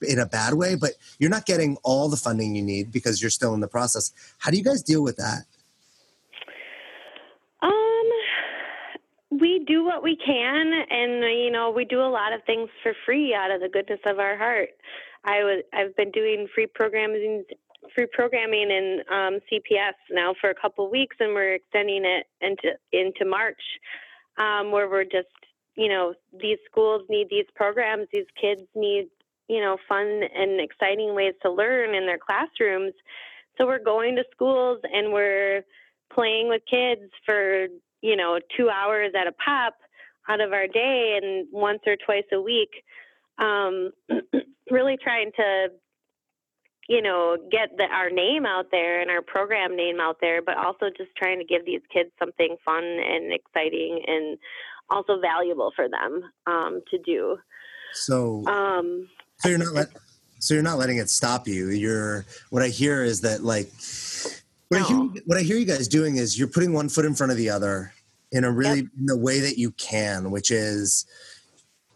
in 0.02 0.20
a 0.20 0.26
bad 0.26 0.54
way, 0.54 0.76
but 0.76 0.92
you're 1.20 1.30
not 1.30 1.46
getting 1.46 1.78
all 1.84 2.10
the 2.10 2.18
funding 2.18 2.56
you 2.56 2.62
need 2.62 2.92
because 2.92 3.22
you're 3.22 3.32
still 3.32 3.54
in 3.54 3.60
the 3.60 3.68
process. 3.68 4.12
How 4.40 4.52
do 4.52 4.58
you 4.58 4.64
guys 4.64 4.82
deal 4.82 5.04
with 5.04 5.18
that? 5.18 5.44
Um, 7.62 9.40
we 9.40 9.64
do 9.68 9.84
what 9.84 10.04
we 10.04 10.16
can, 10.16 10.74
and 10.90 11.24
you 11.40 11.52
know 11.52 11.72
we 11.72 11.86
do 11.86 12.02
a 12.02 12.10
lot 12.10 12.34
of 12.34 12.44
things 12.46 12.70
for 12.82 12.94
free 13.06 13.34
out 13.34 13.52
of 13.52 13.62
the 13.62 13.70
goodness 13.70 14.00
of 14.06 14.20
our 14.20 14.38
heart. 14.38 14.70
I 15.24 15.44
was 15.44 15.64
I've 15.74 15.96
been 15.96 16.12
doing 16.12 16.48
free 16.54 16.68
programming 16.68 17.44
free 17.94 18.08
programming 18.12 18.72
in 18.72 19.02
um, 19.12 19.40
CPS 19.52 19.94
now 20.12 20.34
for 20.40 20.50
a 20.50 20.56
couple 20.56 20.90
weeks, 20.90 21.16
and 21.20 21.34
we're 21.34 21.56
extending 21.56 22.06
it 22.06 22.26
into 22.42 22.76
into 22.92 23.26
March, 23.26 23.62
um, 24.38 24.72
where 24.72 24.90
we're 24.90 25.04
just 25.04 25.28
you 25.76 25.90
know 25.90 26.14
these 26.40 26.58
schools 26.70 27.04
need 27.10 27.28
these 27.30 27.48
programs, 27.56 28.08
these 28.14 28.26
kids 28.40 28.62
need 28.76 29.08
you 29.48 29.62
know 29.62 29.78
fun 29.88 30.22
and 30.36 30.60
exciting 30.60 31.16
ways 31.16 31.34
to 31.44 31.52
learn 31.52 31.96
in 31.96 32.06
their 32.06 32.20
classrooms. 32.20 32.94
So 33.58 33.68
we're 33.68 33.84
going 33.84 34.16
to 34.16 34.24
schools 34.32 34.80
and 34.92 35.12
we're 35.12 35.64
playing 36.14 36.48
with 36.48 36.62
kids 36.70 37.12
for 37.26 37.68
you 38.02 38.16
know, 38.16 38.40
two 38.58 38.70
hours 38.70 39.12
at 39.20 39.28
a 39.28 39.32
pop 39.32 39.76
out 40.28 40.42
of 40.42 40.52
our 40.54 40.68
day 40.68 41.20
and 41.22 41.48
once 41.52 41.80
or 41.86 41.96
twice 41.96 42.26
a 42.34 42.42
week, 42.42 42.84
um, 43.38 43.92
really 44.72 44.98
trying 45.02 45.32
to, 45.36 45.68
you 46.90 47.02
know, 47.02 47.38
get 47.52 47.70
the, 47.78 47.84
our 47.84 48.10
name 48.10 48.46
out 48.46 48.68
there 48.72 49.02
and 49.02 49.10
our 49.10 49.22
program 49.22 49.76
name 49.76 50.00
out 50.00 50.18
there, 50.20 50.42
but 50.42 50.58
also 50.58 50.88
just 50.96 51.12
trying 51.16 51.40
to 51.40 51.46
give 51.46 51.66
these 51.66 51.82
kids 51.94 52.10
something 52.20 52.58
fun 52.66 52.84
and 52.84 53.32
exciting 53.32 54.02
and 54.08 54.38
also 54.92 55.20
valuable 55.20 55.72
for 55.76 55.88
them 55.90 56.24
um, 56.46 56.82
to 56.92 56.98
do. 57.00 57.38
So, 57.94 58.46
um, 58.48 59.10
so 59.40 59.50
you're 59.50 59.58
not 59.58 59.74
let, 59.74 59.88
so 60.40 60.54
you're 60.54 60.64
not 60.64 60.78
letting 60.78 60.98
it 60.98 61.10
stop 61.10 61.48
you. 61.48 61.70
You're 61.70 62.26
what 62.50 62.62
I 62.62 62.68
hear 62.68 63.04
is 63.04 63.22
that 63.22 63.44
like 63.44 63.72
what, 64.70 64.80
no. 64.80 64.86
I 64.86 64.88
hear, 64.88 65.24
what 65.26 65.38
I 65.38 65.42
hear 65.42 65.58
you 65.58 65.66
guys 65.66 65.88
doing 65.88 66.18
is 66.18 66.38
you're 66.38 66.48
putting 66.48 66.74
one 66.74 66.90
foot 66.90 67.06
in 67.06 67.16
front 67.16 67.32
of 67.32 67.38
the 67.38 67.50
other 67.50 67.94
in 68.32 68.44
a 68.44 68.52
really 68.52 68.78
yep. 68.78 68.86
in 68.98 69.06
the 69.06 69.18
way 69.18 69.40
that 69.40 69.58
you 69.58 69.72
can, 69.72 70.32
which 70.32 70.52
is, 70.52 71.06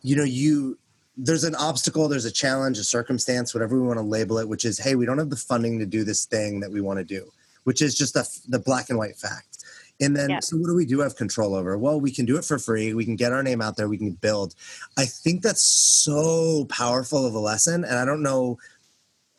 you 0.01 0.15
know, 0.15 0.23
you 0.23 0.77
there's 1.17 1.45
an 1.45 1.55
obstacle, 1.55 2.09
there's 2.09 2.25
a 2.25 2.31
challenge, 2.31 2.77
a 2.77 2.83
circumstance, 2.83 3.53
whatever 3.53 3.79
we 3.79 3.87
want 3.87 3.97
to 3.97 4.03
label 4.03 4.37
it, 4.37 4.49
which 4.49 4.65
is, 4.65 4.77
hey, 4.77 4.95
we 4.95 5.05
don't 5.05 5.17
have 5.17 5.29
the 5.29 5.35
funding 5.37 5.79
to 5.79 5.85
do 5.85 6.03
this 6.03 6.25
thing 6.25 6.59
that 6.59 6.69
we 6.69 6.81
want 6.81 6.99
to 6.99 7.05
do, 7.05 7.31
which 7.63 7.81
is 7.81 7.95
just 7.95 8.17
a, 8.17 8.25
the 8.49 8.59
black 8.59 8.89
and 8.89 8.99
white 8.99 9.15
fact. 9.15 9.54
And 10.01 10.15
then, 10.15 10.29
yep. 10.29 10.43
so 10.43 10.57
what 10.57 10.67
do 10.67 10.75
we 10.75 10.85
do 10.85 10.99
have 10.99 11.15
control 11.15 11.55
over? 11.55 11.77
Well, 11.77 12.01
we 12.01 12.11
can 12.11 12.25
do 12.25 12.37
it 12.37 12.43
for 12.43 12.59
free. 12.59 12.93
We 12.93 13.05
can 13.05 13.15
get 13.15 13.31
our 13.31 13.43
name 13.43 13.61
out 13.61 13.77
there. 13.77 13.87
We 13.87 13.97
can 13.97 14.11
build. 14.11 14.53
I 14.97 15.05
think 15.05 15.41
that's 15.41 15.61
so 15.61 16.65
powerful 16.65 17.25
of 17.25 17.33
a 17.33 17.39
lesson. 17.39 17.85
And 17.85 17.97
I 17.97 18.03
don't 18.03 18.21
know 18.21 18.57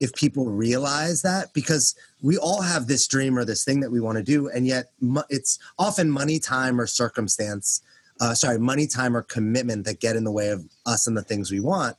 if 0.00 0.12
people 0.14 0.46
realize 0.46 1.22
that 1.22 1.52
because 1.54 1.94
we 2.22 2.36
all 2.36 2.60
have 2.60 2.86
this 2.86 3.06
dream 3.06 3.38
or 3.38 3.44
this 3.44 3.64
thing 3.64 3.80
that 3.80 3.90
we 3.90 4.00
want 4.00 4.18
to 4.18 4.22
do 4.22 4.48
and 4.48 4.66
yet 4.66 4.90
it's 5.30 5.58
often 5.78 6.10
money 6.10 6.38
time 6.38 6.80
or 6.80 6.86
circumstance 6.86 7.82
uh, 8.20 8.34
sorry 8.34 8.58
money 8.58 8.86
time 8.86 9.16
or 9.16 9.22
commitment 9.22 9.84
that 9.84 10.00
get 10.00 10.16
in 10.16 10.24
the 10.24 10.30
way 10.30 10.48
of 10.48 10.64
us 10.84 11.06
and 11.06 11.16
the 11.16 11.22
things 11.22 11.50
we 11.50 11.60
want 11.60 11.96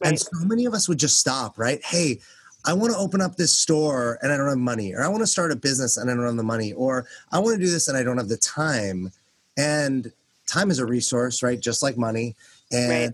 right. 0.00 0.10
and 0.10 0.20
so 0.20 0.30
many 0.44 0.64
of 0.66 0.74
us 0.74 0.88
would 0.88 0.98
just 0.98 1.18
stop 1.18 1.58
right 1.58 1.82
hey 1.84 2.18
i 2.64 2.72
want 2.72 2.92
to 2.92 2.98
open 2.98 3.20
up 3.20 3.36
this 3.36 3.52
store 3.52 4.18
and 4.22 4.32
i 4.32 4.36
don't 4.36 4.48
have 4.48 4.58
money 4.58 4.94
or 4.94 5.02
i 5.02 5.08
want 5.08 5.20
to 5.20 5.26
start 5.26 5.52
a 5.52 5.56
business 5.56 5.96
and 5.96 6.10
i 6.10 6.14
don't 6.14 6.24
have 6.24 6.36
the 6.36 6.42
money 6.42 6.72
or 6.72 7.06
i 7.30 7.38
want 7.38 7.54
to 7.54 7.64
do 7.64 7.70
this 7.70 7.88
and 7.88 7.96
i 7.96 8.02
don't 8.02 8.18
have 8.18 8.28
the 8.28 8.36
time 8.36 9.10
and 9.56 10.12
time 10.46 10.70
is 10.70 10.78
a 10.78 10.86
resource 10.86 11.42
right 11.42 11.60
just 11.60 11.82
like 11.82 11.96
money 11.96 12.34
and 12.70 12.90
right 12.90 13.12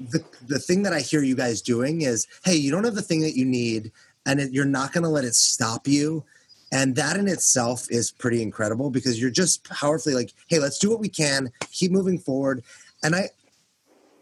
the, 0.00 0.24
the 0.46 0.58
thing 0.58 0.82
that 0.82 0.92
I 0.92 1.00
hear 1.00 1.22
you 1.22 1.34
guys 1.34 1.62
doing 1.62 2.02
is, 2.02 2.26
hey, 2.44 2.54
you 2.54 2.70
don't 2.70 2.84
have 2.84 2.94
the 2.94 3.02
thing 3.02 3.20
that 3.20 3.36
you 3.36 3.44
need, 3.44 3.92
and 4.26 4.40
it, 4.40 4.52
you're 4.52 4.64
not 4.64 4.92
going 4.92 5.04
to 5.04 5.10
let 5.10 5.24
it 5.24 5.34
stop 5.34 5.86
you. 5.86 6.24
And 6.72 6.96
that 6.96 7.16
in 7.16 7.28
itself 7.28 7.86
is 7.90 8.10
pretty 8.10 8.42
incredible 8.42 8.90
because 8.90 9.20
you're 9.20 9.30
just 9.30 9.68
powerfully 9.68 10.14
like, 10.14 10.32
hey, 10.48 10.58
let's 10.58 10.78
do 10.78 10.90
what 10.90 10.98
we 11.00 11.08
can, 11.08 11.52
keep 11.70 11.92
moving 11.92 12.18
forward. 12.18 12.64
And 13.02 13.14
I, 13.14 13.28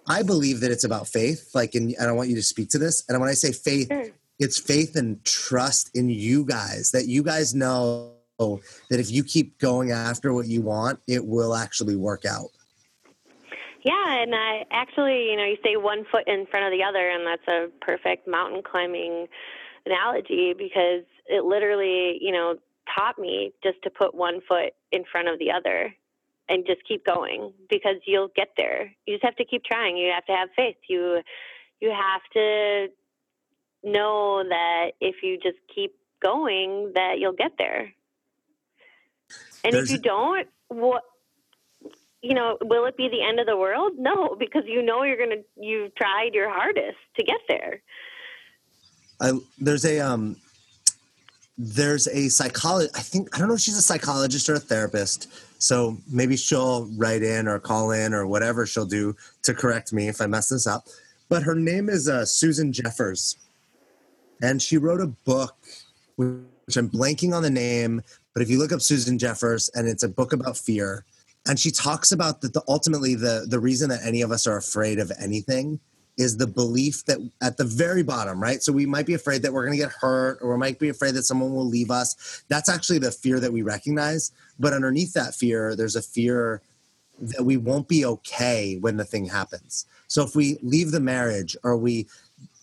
I 0.06 0.22
believe 0.22 0.60
that 0.60 0.70
it's 0.70 0.84
about 0.84 1.08
faith. 1.08 1.50
Like, 1.54 1.74
and, 1.74 1.94
and 1.98 2.08
I 2.08 2.12
want 2.12 2.28
you 2.28 2.36
to 2.36 2.42
speak 2.42 2.70
to 2.70 2.78
this. 2.78 3.04
And 3.08 3.20
when 3.20 3.30
I 3.30 3.34
say 3.34 3.52
faith, 3.52 3.90
it's 4.38 4.58
faith 4.58 4.96
and 4.96 5.24
trust 5.24 5.90
in 5.94 6.08
you 6.08 6.44
guys 6.44 6.90
that 6.92 7.06
you 7.06 7.22
guys 7.22 7.54
know 7.54 8.12
that 8.38 8.98
if 8.98 9.10
you 9.10 9.22
keep 9.22 9.58
going 9.58 9.92
after 9.92 10.32
what 10.32 10.46
you 10.46 10.62
want, 10.62 10.98
it 11.06 11.24
will 11.24 11.54
actually 11.54 11.96
work 11.96 12.24
out. 12.24 12.48
Yeah, 13.84 14.22
and 14.22 14.34
I 14.34 14.64
actually, 14.70 15.30
you 15.30 15.36
know, 15.36 15.44
you 15.44 15.56
say 15.64 15.76
one 15.76 16.04
foot 16.10 16.26
in 16.26 16.46
front 16.46 16.66
of 16.66 16.72
the 16.72 16.84
other, 16.84 17.08
and 17.08 17.26
that's 17.26 17.46
a 17.48 17.68
perfect 17.84 18.28
mountain 18.28 18.62
climbing 18.62 19.26
analogy 19.86 20.54
because 20.56 21.04
it 21.26 21.44
literally, 21.44 22.18
you 22.20 22.32
know, 22.32 22.56
taught 22.94 23.18
me 23.18 23.52
just 23.62 23.82
to 23.82 23.90
put 23.90 24.14
one 24.14 24.40
foot 24.46 24.72
in 24.92 25.04
front 25.10 25.28
of 25.28 25.38
the 25.38 25.50
other 25.50 25.94
and 26.52 26.66
just 26.66 26.86
keep 26.86 27.04
going 27.06 27.52
because 27.70 27.96
you'll 28.06 28.30
get 28.36 28.48
there. 28.58 28.92
You 29.06 29.14
just 29.14 29.24
have 29.24 29.36
to 29.36 29.44
keep 29.44 29.64
trying. 29.64 29.96
You 29.96 30.12
have 30.14 30.26
to 30.26 30.32
have 30.32 30.50
faith. 30.54 30.76
You 30.86 31.22
you 31.80 31.90
have 31.90 32.20
to 32.34 32.88
know 33.82 34.44
that 34.46 34.90
if 35.00 35.16
you 35.22 35.38
just 35.42 35.56
keep 35.74 35.94
going 36.22 36.92
that 36.94 37.14
you'll 37.18 37.32
get 37.32 37.52
there. 37.58 37.92
And 39.64 39.72
There's 39.72 39.90
if 39.90 39.96
you 39.96 40.02
don't, 40.02 40.46
what 40.68 41.02
you 42.20 42.34
know, 42.34 42.58
will 42.60 42.84
it 42.84 42.96
be 42.96 43.08
the 43.08 43.22
end 43.26 43.40
of 43.40 43.46
the 43.46 43.56
world? 43.56 43.94
No, 43.98 44.36
because 44.38 44.62
you 44.66 44.82
know 44.82 45.02
you're 45.04 45.16
gonna 45.16 45.42
you've 45.56 45.94
tried 45.94 46.34
your 46.34 46.50
hardest 46.50 46.98
to 47.16 47.24
get 47.24 47.40
there. 47.48 47.82
I, 49.20 49.32
there's 49.58 49.86
a 49.86 50.00
um, 50.00 50.36
there's 51.56 52.08
a 52.08 52.28
psychologist. 52.28 52.96
I 52.96 53.00
think 53.00 53.34
I 53.34 53.38
don't 53.38 53.48
know 53.48 53.54
if 53.54 53.60
she's 53.60 53.78
a 53.78 53.82
psychologist 53.82 54.50
or 54.50 54.54
a 54.54 54.60
therapist. 54.60 55.32
So 55.62 55.96
maybe 56.10 56.36
she'll 56.36 56.86
write 56.96 57.22
in 57.22 57.46
or 57.46 57.60
call 57.60 57.92
in 57.92 58.12
or 58.14 58.26
whatever 58.26 58.66
she'll 58.66 58.84
do 58.84 59.14
to 59.44 59.54
correct 59.54 59.92
me 59.92 60.08
if 60.08 60.20
I 60.20 60.26
mess 60.26 60.48
this 60.48 60.66
up. 60.66 60.88
But 61.28 61.44
her 61.44 61.54
name 61.54 61.88
is 61.88 62.08
uh, 62.08 62.26
Susan 62.26 62.72
Jeffers, 62.72 63.36
and 64.42 64.60
she 64.60 64.76
wrote 64.76 65.00
a 65.00 65.06
book 65.06 65.54
which 66.16 66.76
I'm 66.76 66.90
blanking 66.90 67.32
on 67.32 67.44
the 67.44 67.50
name. 67.50 68.02
But 68.34 68.42
if 68.42 68.50
you 68.50 68.58
look 68.58 68.72
up 68.72 68.82
Susan 68.82 69.20
Jeffers, 69.20 69.68
and 69.76 69.86
it's 69.86 70.02
a 70.02 70.08
book 70.08 70.32
about 70.32 70.58
fear, 70.58 71.04
and 71.46 71.60
she 71.60 71.70
talks 71.70 72.10
about 72.10 72.40
that 72.40 72.54
the 72.54 72.62
ultimately 72.66 73.14
the 73.14 73.46
the 73.48 73.60
reason 73.60 73.88
that 73.90 74.00
any 74.04 74.20
of 74.20 74.32
us 74.32 74.48
are 74.48 74.56
afraid 74.56 74.98
of 74.98 75.12
anything 75.20 75.78
is 76.18 76.36
the 76.36 76.46
belief 76.46 77.04
that 77.06 77.18
at 77.40 77.56
the 77.56 77.64
very 77.64 78.02
bottom 78.02 78.40
right? 78.40 78.62
So 78.62 78.72
we 78.72 78.86
might 78.86 79.06
be 79.06 79.14
afraid 79.14 79.42
that 79.42 79.52
we're 79.52 79.64
going 79.64 79.78
to 79.78 79.82
get 79.82 79.92
hurt 79.92 80.38
or 80.42 80.52
we 80.52 80.58
might 80.58 80.78
be 80.78 80.88
afraid 80.88 81.14
that 81.14 81.22
someone 81.24 81.54
will 81.54 81.66
leave 81.66 81.90
us. 81.90 82.44
That's 82.48 82.68
actually 82.68 82.98
the 82.98 83.10
fear 83.10 83.40
that 83.40 83.52
we 83.52 83.62
recognize. 83.62 84.32
But 84.58 84.72
underneath 84.72 85.14
that 85.14 85.34
fear 85.34 85.74
there's 85.74 85.96
a 85.96 86.02
fear 86.02 86.60
that 87.18 87.44
we 87.44 87.56
won't 87.56 87.88
be 87.88 88.04
okay 88.04 88.78
when 88.80 88.96
the 88.96 89.04
thing 89.04 89.26
happens. 89.26 89.86
So 90.08 90.22
if 90.22 90.34
we 90.34 90.58
leave 90.62 90.90
the 90.90 91.00
marriage 91.00 91.56
or 91.62 91.76
we 91.76 92.06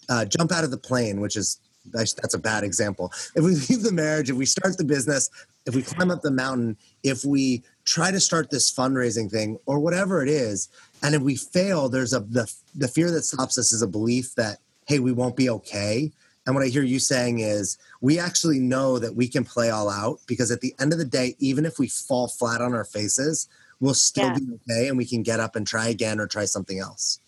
uh, 0.09 0.25
jump 0.25 0.51
out 0.51 0.63
of 0.63 0.71
the 0.71 0.77
plane 0.77 1.19
which 1.19 1.35
is 1.35 1.59
that's 1.91 2.35
a 2.35 2.39
bad 2.39 2.63
example. 2.63 3.11
If 3.35 3.43
we 3.43 3.55
leave 3.69 3.81
the 3.81 3.91
marriage 3.91 4.29
if 4.29 4.35
we 4.35 4.45
start 4.45 4.77
the 4.77 4.83
business 4.83 5.29
if 5.65 5.75
we 5.75 5.81
climb 5.81 6.11
up 6.11 6.21
the 6.21 6.31
mountain 6.31 6.77
if 7.03 7.25
we 7.25 7.63
try 7.85 8.11
to 8.11 8.19
start 8.19 8.51
this 8.51 8.71
fundraising 8.71 9.31
thing 9.31 9.57
or 9.65 9.79
whatever 9.79 10.21
it 10.21 10.29
is 10.29 10.69
and 11.03 11.15
if 11.15 11.21
we 11.21 11.35
fail 11.35 11.89
there's 11.89 12.13
a 12.13 12.19
the, 12.21 12.51
the 12.75 12.87
fear 12.87 13.11
that 13.11 13.23
stops 13.23 13.57
us 13.57 13.71
is 13.71 13.81
a 13.81 13.87
belief 13.87 14.35
that 14.35 14.57
hey 14.87 14.99
we 14.99 15.11
won't 15.11 15.35
be 15.35 15.49
okay 15.49 16.11
and 16.45 16.55
what 16.55 16.63
i 16.63 16.67
hear 16.67 16.83
you 16.83 16.99
saying 16.99 17.39
is 17.39 17.77
we 18.01 18.19
actually 18.19 18.59
know 18.59 18.99
that 18.99 19.15
we 19.15 19.27
can 19.27 19.43
play 19.43 19.69
all 19.69 19.89
out 19.89 20.19
because 20.27 20.51
at 20.51 20.61
the 20.61 20.73
end 20.79 20.93
of 20.93 20.99
the 20.99 21.05
day 21.05 21.35
even 21.39 21.65
if 21.65 21.79
we 21.79 21.87
fall 21.87 22.27
flat 22.27 22.61
on 22.61 22.73
our 22.73 22.85
faces 22.85 23.47
we'll 23.79 23.93
still 23.93 24.27
yeah. 24.27 24.37
be 24.37 24.47
okay 24.53 24.87
and 24.87 24.97
we 24.97 25.05
can 25.05 25.23
get 25.23 25.39
up 25.39 25.55
and 25.55 25.65
try 25.65 25.87
again 25.87 26.19
or 26.19 26.27
try 26.27 26.45
something 26.45 26.79
else 26.79 27.19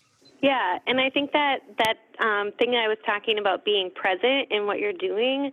Yeah, 0.42 0.78
and 0.88 1.00
I 1.00 1.08
think 1.08 1.30
that 1.32 1.60
that 1.78 1.98
um, 2.18 2.50
thing 2.58 2.74
I 2.74 2.88
was 2.88 2.98
talking 3.06 3.38
about 3.38 3.64
being 3.64 3.90
present 3.94 4.50
in 4.50 4.66
what 4.66 4.80
you're 4.80 4.92
doing 4.92 5.52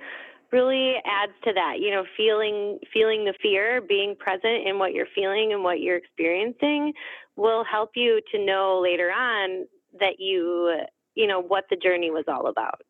really 0.52 0.96
adds 1.06 1.34
to 1.44 1.54
that. 1.54 1.76
You 1.80 1.92
know, 1.92 2.06
feeling 2.18 2.80
feeling 2.92 3.24
the 3.24 3.36
fear, 3.40 3.82
being 3.82 4.16
present 4.16 4.68
in 4.68 4.80
what 4.80 4.94
you're 4.94 5.08
feeling 5.14 5.54
and 5.54 5.64
what 5.64 5.80
you're 5.80 5.98
experiencing 5.98 6.94
will 7.40 7.64
help 7.64 7.92
you 7.96 8.22
to 8.32 8.46
know 8.46 8.80
later 8.84 9.12
on 9.12 9.66
that 10.00 10.20
you 10.20 10.82
you 11.16 11.28
know 11.28 11.42
what 11.42 11.66
the 11.70 11.76
journey 11.76 12.12
was 12.12 12.26
all 12.28 12.48
about. 12.48 12.82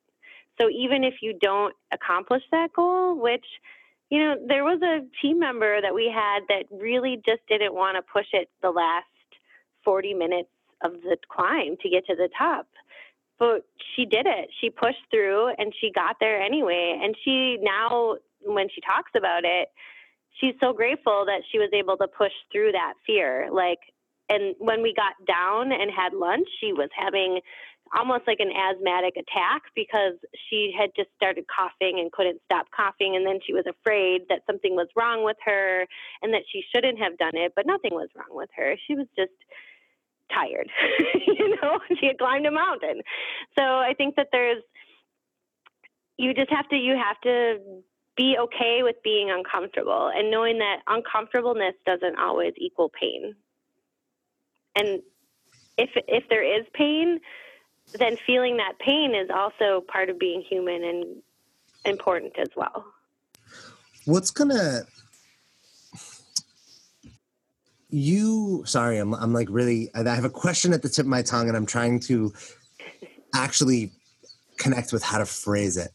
So 0.60 0.70
even 0.70 1.04
if 1.04 1.16
you 1.22 1.38
don't 1.40 1.74
accomplish 1.94 2.44
that 2.52 2.74
goal, 2.74 3.20
which 3.20 3.46
you 4.10 4.18
know, 4.20 4.36
there 4.48 4.64
was 4.64 4.82
a 4.82 5.06
team 5.22 5.40
member 5.40 5.82
that 5.82 5.94
we 5.94 6.12
had 6.14 6.42
that 6.50 6.66
really 6.72 7.22
just 7.26 7.42
didn't 7.48 7.74
want 7.74 7.96
to 7.96 8.12
push 8.12 8.26
it 8.34 8.50
the 8.62 8.72
last 8.72 9.06
40 9.86 10.16
minutes 10.16 10.50
of 10.84 10.94
the 11.04 11.18
climb 11.32 11.78
to 11.82 11.90
get 11.90 12.06
to 12.08 12.16
the 12.16 12.30
top. 12.38 12.68
But 13.38 13.66
she 13.96 14.06
did 14.06 14.26
it. 14.26 14.50
She 14.60 14.70
pushed 14.70 15.06
through 15.12 15.54
and 15.58 15.74
she 15.80 15.92
got 15.92 16.18
there 16.20 16.42
anyway. 16.42 17.00
And 17.02 17.16
she 17.24 17.58
now, 17.62 18.16
when 18.42 18.68
she 18.74 18.82
talks 18.82 19.12
about 19.16 19.46
it, 19.46 19.70
she's 20.40 20.56
so 20.60 20.74
grateful 20.74 21.26
that 21.26 21.42
she 21.52 21.60
was 21.60 21.70
able 21.72 21.96
to 21.98 22.08
push 22.08 22.34
through 22.52 22.72
that 22.74 22.94
fear. 23.06 23.50
Like, 23.52 23.80
and 24.30 24.56
when 24.60 24.82
we 24.82 24.94
got 24.94 25.14
down 25.28 25.72
and 25.72 25.90
had 25.92 26.14
lunch, 26.14 26.48
she 26.60 26.72
was 26.74 26.90
having 26.96 27.42
almost 27.98 28.24
like 28.28 28.40
an 28.40 28.52
asthmatic 28.52 29.16
attack 29.18 29.64
because 29.76 30.14
she 30.50 30.72
had 30.78 30.92
just 30.96 31.10
started 31.16 31.46
coughing 31.50 32.00
and 32.00 32.12
couldn't 32.12 32.40
stop 32.46 32.68
coughing. 32.76 33.16
And 33.16 33.26
then 33.26 33.40
she 33.46 33.54
was 33.54 33.66
afraid 33.68 34.22
that 34.30 34.42
something 34.46 34.76
was 34.76 34.88
wrong 34.96 35.24
with 35.24 35.38
her 35.46 35.88
and 36.22 36.34
that 36.34 36.44
she 36.52 36.62
shouldn't 36.74 37.00
have 37.00 37.18
done 37.18 37.34
it, 37.34 37.54
but 37.56 37.66
nothing 37.66 37.94
was 37.94 38.10
wrong 38.16 38.38
with 38.38 38.50
her. 38.56 38.76
She 38.88 38.96
was 38.96 39.08
just 39.18 39.34
tired. 40.32 40.70
you 41.28 41.56
know, 41.62 41.80
she 42.00 42.08
had 42.08 42.20
climbed 42.20 42.46
a 42.46 42.52
mountain. 42.52 43.02
So 43.58 43.64
I 43.64 43.94
think 43.98 44.16
that 44.16 44.28
there's 44.32 44.62
you 46.18 46.34
just 46.34 46.52
have 46.52 46.68
to 46.70 46.76
you 46.76 46.96
have 46.96 47.20
to 47.22 47.82
be 48.18 48.36
okay 48.38 48.80
with 48.84 48.98
being 49.04 49.32
uncomfortable 49.32 50.12
and 50.14 50.30
knowing 50.30 50.60
that 50.60 50.82
uncomfortableness 50.88 51.76
doesn't 51.86 52.20
always 52.20 52.54
equal 52.58 52.90
pain. 52.90 53.34
And 54.80 55.02
if 55.78 55.90
if 56.08 56.24
there 56.30 56.44
is 56.44 56.66
pain, 56.74 57.20
then 57.98 58.18
feeling 58.26 58.58
that 58.58 58.74
pain 58.80 59.14
is 59.14 59.30
also 59.30 59.82
part 59.82 60.10
of 60.10 60.18
being 60.18 60.42
human 60.42 60.84
and 60.84 61.06
important 61.86 62.38
as 62.40 62.50
well. 62.56 62.86
What's 64.06 64.32
gonna 64.32 64.84
you 67.92 68.64
sorry 68.66 69.00
i'm 69.00 69.16
i'm 69.16 69.34
like 69.34 69.48
really 69.50 69.90
i 69.96 70.04
have 70.14 70.24
a 70.24 70.30
question 70.30 70.74
at 70.74 70.82
the 70.84 70.90
tip 70.90 71.06
of 71.06 71.10
my 71.10 71.24
tongue 71.24 71.48
and 71.48 71.58
i'm 71.58 71.66
trying 71.66 72.00
to 72.00 72.32
actually 73.34 73.92
connect 74.58 74.94
with 74.94 75.02
how 75.02 75.18
to 75.18 75.26
phrase 75.26 75.76
it 75.76 75.90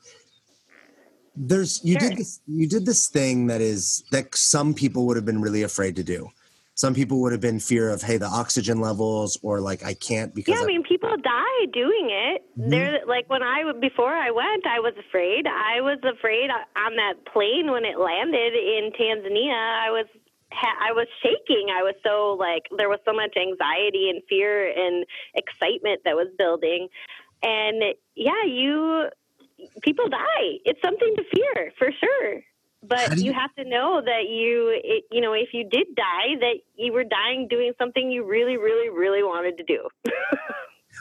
there's 1.36 1.84
you 1.84 1.98
sure. 1.98 2.08
did 2.08 2.18
this 2.18 2.40
you 2.46 2.68
did 2.68 2.84
this 2.84 3.08
thing 3.08 3.46
that 3.46 3.60
is 3.60 4.04
that 4.10 4.34
some 4.34 4.74
people 4.74 5.06
would 5.06 5.16
have 5.16 5.24
been 5.24 5.40
really 5.40 5.62
afraid 5.62 5.94
to 5.94 6.02
do 6.02 6.28
some 6.74 6.94
people 6.94 7.20
would 7.20 7.32
have 7.32 7.40
been 7.40 7.60
fear 7.60 7.90
of 7.90 8.02
hey 8.02 8.16
the 8.16 8.26
oxygen 8.26 8.80
levels 8.80 9.38
or 9.42 9.60
like 9.60 9.84
i 9.84 9.94
can't 9.94 10.34
because 10.34 10.54
yeah 10.54 10.62
i 10.62 10.66
mean 10.66 10.82
people 10.82 11.10
die 11.22 11.66
doing 11.72 12.10
it 12.10 12.42
mm-hmm. 12.58 12.70
there 12.70 13.00
like 13.06 13.28
when 13.28 13.42
i 13.42 13.62
before 13.80 14.12
i 14.12 14.30
went 14.30 14.66
i 14.66 14.80
was 14.80 14.94
afraid 15.08 15.46
i 15.46 15.80
was 15.80 15.98
afraid 16.04 16.50
on 16.50 16.96
that 16.96 17.14
plane 17.32 17.70
when 17.70 17.84
it 17.84 17.98
landed 17.98 18.54
in 18.54 18.90
tanzania 18.98 19.86
i 19.86 19.90
was 19.90 20.06
I 20.80 20.92
was 20.92 21.06
shaking. 21.22 21.68
I 21.74 21.82
was 21.82 21.94
so 22.04 22.36
like 22.38 22.62
there 22.76 22.88
was 22.88 23.00
so 23.04 23.12
much 23.12 23.34
anxiety 23.36 24.10
and 24.10 24.22
fear 24.28 24.70
and 24.70 25.04
excitement 25.34 26.02
that 26.04 26.14
was 26.14 26.28
building. 26.38 26.88
And 27.42 27.94
yeah, 28.14 28.44
you 28.46 29.08
people 29.82 30.08
die. 30.08 30.58
It's 30.64 30.80
something 30.82 31.14
to 31.16 31.24
fear 31.34 31.72
for 31.78 31.90
sure. 31.92 32.40
But 32.86 33.18
you, 33.18 33.26
you, 33.26 33.32
have 33.32 33.54
to 33.54 33.64
know 33.64 34.02
that 34.04 34.28
you, 34.28 34.78
it, 34.82 35.04
you 35.10 35.20
know, 35.20 35.32
if 35.32 35.48
you 35.52 35.68
did 35.68 35.86
die, 35.96 36.36
that 36.40 36.54
you 36.76 36.92
were 36.92 37.04
dying 37.04 37.46
doing 37.48 37.72
something 37.78 38.10
you 38.10 38.24
really, 38.24 38.56
really, 38.56 38.90
really 38.90 39.22
wanted 39.22 39.56
to 39.58 39.64
do. 39.64 39.88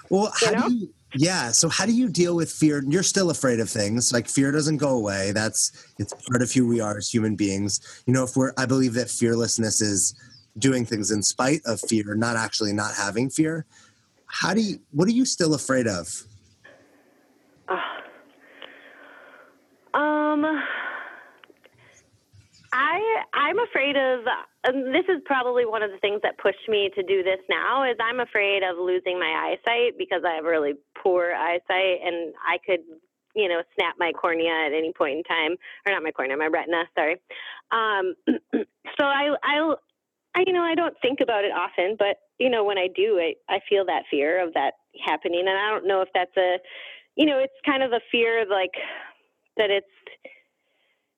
well, 0.09 0.31
how 0.39 0.49
you 0.49 0.55
know? 0.55 0.69
do 0.69 0.75
you 0.75 0.93
yeah. 1.15 1.51
So 1.51 1.69
how 1.69 1.86
do 1.86 1.93
you 1.93 2.09
deal 2.09 2.36
with 2.36 2.51
fear? 2.51 2.84
You're 2.88 3.03
still 3.03 3.29
afraid 3.29 3.59
of 3.59 3.69
things. 3.69 4.11
Like 4.11 4.27
fear 4.27 4.51
doesn't 4.51 4.77
go 4.77 4.89
away. 4.89 5.31
That's 5.31 5.93
it's 5.99 6.13
part 6.27 6.41
of 6.41 6.51
who 6.51 6.67
we 6.67 6.79
are 6.79 6.97
as 6.97 7.09
human 7.09 7.36
beings. 7.36 8.03
You 8.07 8.13
know, 8.13 8.23
if 8.23 8.36
we're 8.36 8.53
I 8.57 8.65
believe 8.65 8.93
that 8.95 9.09
fearlessness 9.09 9.81
is 9.81 10.15
doing 10.57 10.86
things 10.86 11.11
in 11.11 11.21
spite 11.21 11.61
of 11.65 11.79
fear, 11.81 12.15
not 12.15 12.36
actually 12.36 12.73
not 12.73 12.95
having 12.95 13.29
fear. 13.29 13.65
How 14.25 14.53
do 14.53 14.61
you 14.61 14.79
what 14.91 15.07
are 15.07 15.11
you 15.11 15.25
still 15.25 15.53
afraid 15.53 15.88
of? 15.88 16.07
Uh, 17.67 17.77
um 19.97 20.45
I 22.74 22.99
I'm 23.34 23.59
afraid 23.59 23.95
of 23.95 24.26
and 24.63 24.93
this 24.93 25.05
is 25.07 25.21
probably 25.26 25.65
one 25.65 25.84
of 25.84 25.91
the 25.91 25.99
things 25.99 26.21
that 26.24 26.39
pushed 26.39 26.67
me 26.67 26.89
to 26.95 27.03
do 27.03 27.21
this 27.21 27.39
now 27.47 27.84
is 27.89 27.95
I'm 28.01 28.19
afraid 28.19 28.63
of 28.63 28.78
losing 28.78 29.19
my 29.19 29.53
eyesight 29.53 29.93
because 29.97 30.24
I 30.26 30.36
have 30.36 30.45
really 30.45 30.74
poor 30.97 31.34
eyesight 31.34 32.01
and 32.03 32.34
I 32.41 32.57
could 32.65 32.82
you 33.36 33.47
know 33.47 33.61
snap 33.78 33.95
my 33.99 34.11
cornea 34.11 34.65
at 34.65 34.74
any 34.74 34.91
point 34.91 35.17
in 35.17 35.24
time 35.24 35.55
or 35.86 35.93
not 35.93 36.01
my 36.01 36.11
cornea 36.11 36.36
my 36.36 36.47
retina 36.47 36.86
sorry. 36.97 37.21
Um, 37.71 38.15
so 38.97 39.05
I 39.05 39.36
I 39.43 39.76
I 40.34 40.43
you 40.47 40.53
know 40.53 40.63
I 40.63 40.74
don't 40.74 40.95
think 40.99 41.19
about 41.21 41.45
it 41.45 41.51
often 41.51 41.95
but 41.99 42.17
you 42.39 42.49
know 42.49 42.63
when 42.63 42.80
I 42.80 42.88
do 42.88 43.21
I 43.21 43.36
I 43.53 43.59
feel 43.69 43.86
that 43.86 44.09
fear 44.09 44.43
of 44.43 44.51
that 44.55 44.74
happening 45.05 45.45
and 45.47 45.57
I 45.57 45.69
don't 45.69 45.88
know 45.88 46.01
if 46.01 46.09
that's 46.15 46.36
a 46.38 46.57
you 47.15 47.28
know 47.28 47.38
it's 47.38 47.53
kind 47.67 47.84
of 47.84 47.91
a 47.91 48.01
fear 48.11 48.41
of 48.41 48.49
like 48.49 48.74
that 49.57 49.69
it's 49.69 49.86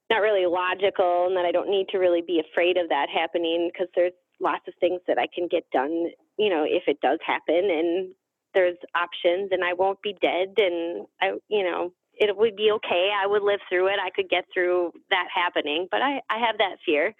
not 0.09 0.21
really 0.21 0.45
logical 0.45 1.27
and 1.27 1.35
that 1.35 1.45
I 1.45 1.51
don't 1.51 1.69
need 1.69 1.87
to 1.89 1.97
really 1.97 2.21
be 2.21 2.39
afraid 2.39 2.77
of 2.77 2.89
that 2.89 3.07
happening 3.09 3.69
because 3.71 3.87
there's 3.95 4.13
lots 4.39 4.67
of 4.67 4.73
things 4.79 5.01
that 5.07 5.17
I 5.17 5.27
can 5.33 5.47
get 5.49 5.63
done, 5.71 6.07
you 6.37 6.49
know, 6.49 6.65
if 6.67 6.83
it 6.87 6.99
does 7.01 7.19
happen 7.25 7.69
and 7.71 8.13
there's 8.53 8.77
options 8.95 9.49
and 9.51 9.63
I 9.63 9.73
won't 9.73 10.01
be 10.01 10.15
dead 10.21 10.53
and 10.57 11.07
I, 11.21 11.31
you 11.47 11.63
know, 11.63 11.91
it 12.13 12.35
would 12.35 12.55
be 12.55 12.71
okay. 12.71 13.11
I 13.15 13.27
would 13.27 13.43
live 13.43 13.59
through 13.69 13.87
it. 13.87 13.99
I 14.03 14.09
could 14.09 14.29
get 14.29 14.45
through 14.53 14.91
that 15.09 15.27
happening, 15.33 15.87
but 15.91 16.01
I, 16.01 16.21
I 16.29 16.39
have 16.39 16.57
that 16.59 16.77
fear 16.85 17.13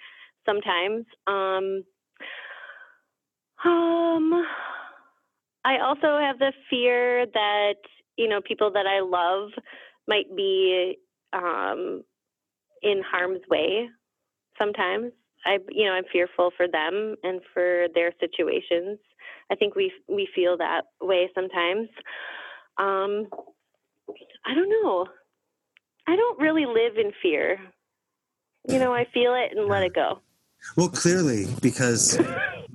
sometimes. 0.46 1.06
Um, 1.28 1.84
um, 3.64 4.46
I 5.66 5.80
also 5.84 6.18
have 6.20 6.40
the 6.40 6.54
fear 6.70 7.26
that, 7.26 7.76
you 8.18 8.30
know, 8.30 8.40
people 8.42 8.72
that 8.72 8.86
I 8.86 9.02
love 9.02 9.50
might 10.08 10.34
be 10.36 10.98
um, 11.34 12.04
in 12.82 13.02
harm's 13.04 13.42
way 13.50 13.90
sometimes. 14.58 15.12
I, 15.46 15.60
you 15.70 15.86
know, 15.86 15.92
I'm 15.92 16.06
fearful 16.12 16.52
for 16.58 16.68
them 16.68 17.16
and 17.24 17.42
for 17.54 17.88
their 17.94 18.12
situations. 18.20 18.98
I 19.52 19.56
think 19.56 19.76
we 19.76 19.92
we 20.08 20.28
feel 20.34 20.58
that 20.58 20.86
way 21.02 21.30
sometimes. 21.36 21.90
Um, 22.78 23.28
I 24.46 24.54
don't 24.54 24.70
know. 24.70 25.06
I 26.08 26.16
don't 26.16 26.40
really 26.40 26.66
live 26.66 26.98
in 26.98 27.12
fear. 27.22 27.60
You 28.68 28.80
know, 28.80 28.94
I 28.94 29.06
feel 29.14 29.36
it 29.36 29.56
and 29.56 29.68
let 29.68 29.84
it 29.84 29.94
go. 29.94 30.20
Well, 30.76 30.90
clearly, 30.90 31.46
because 31.62 32.20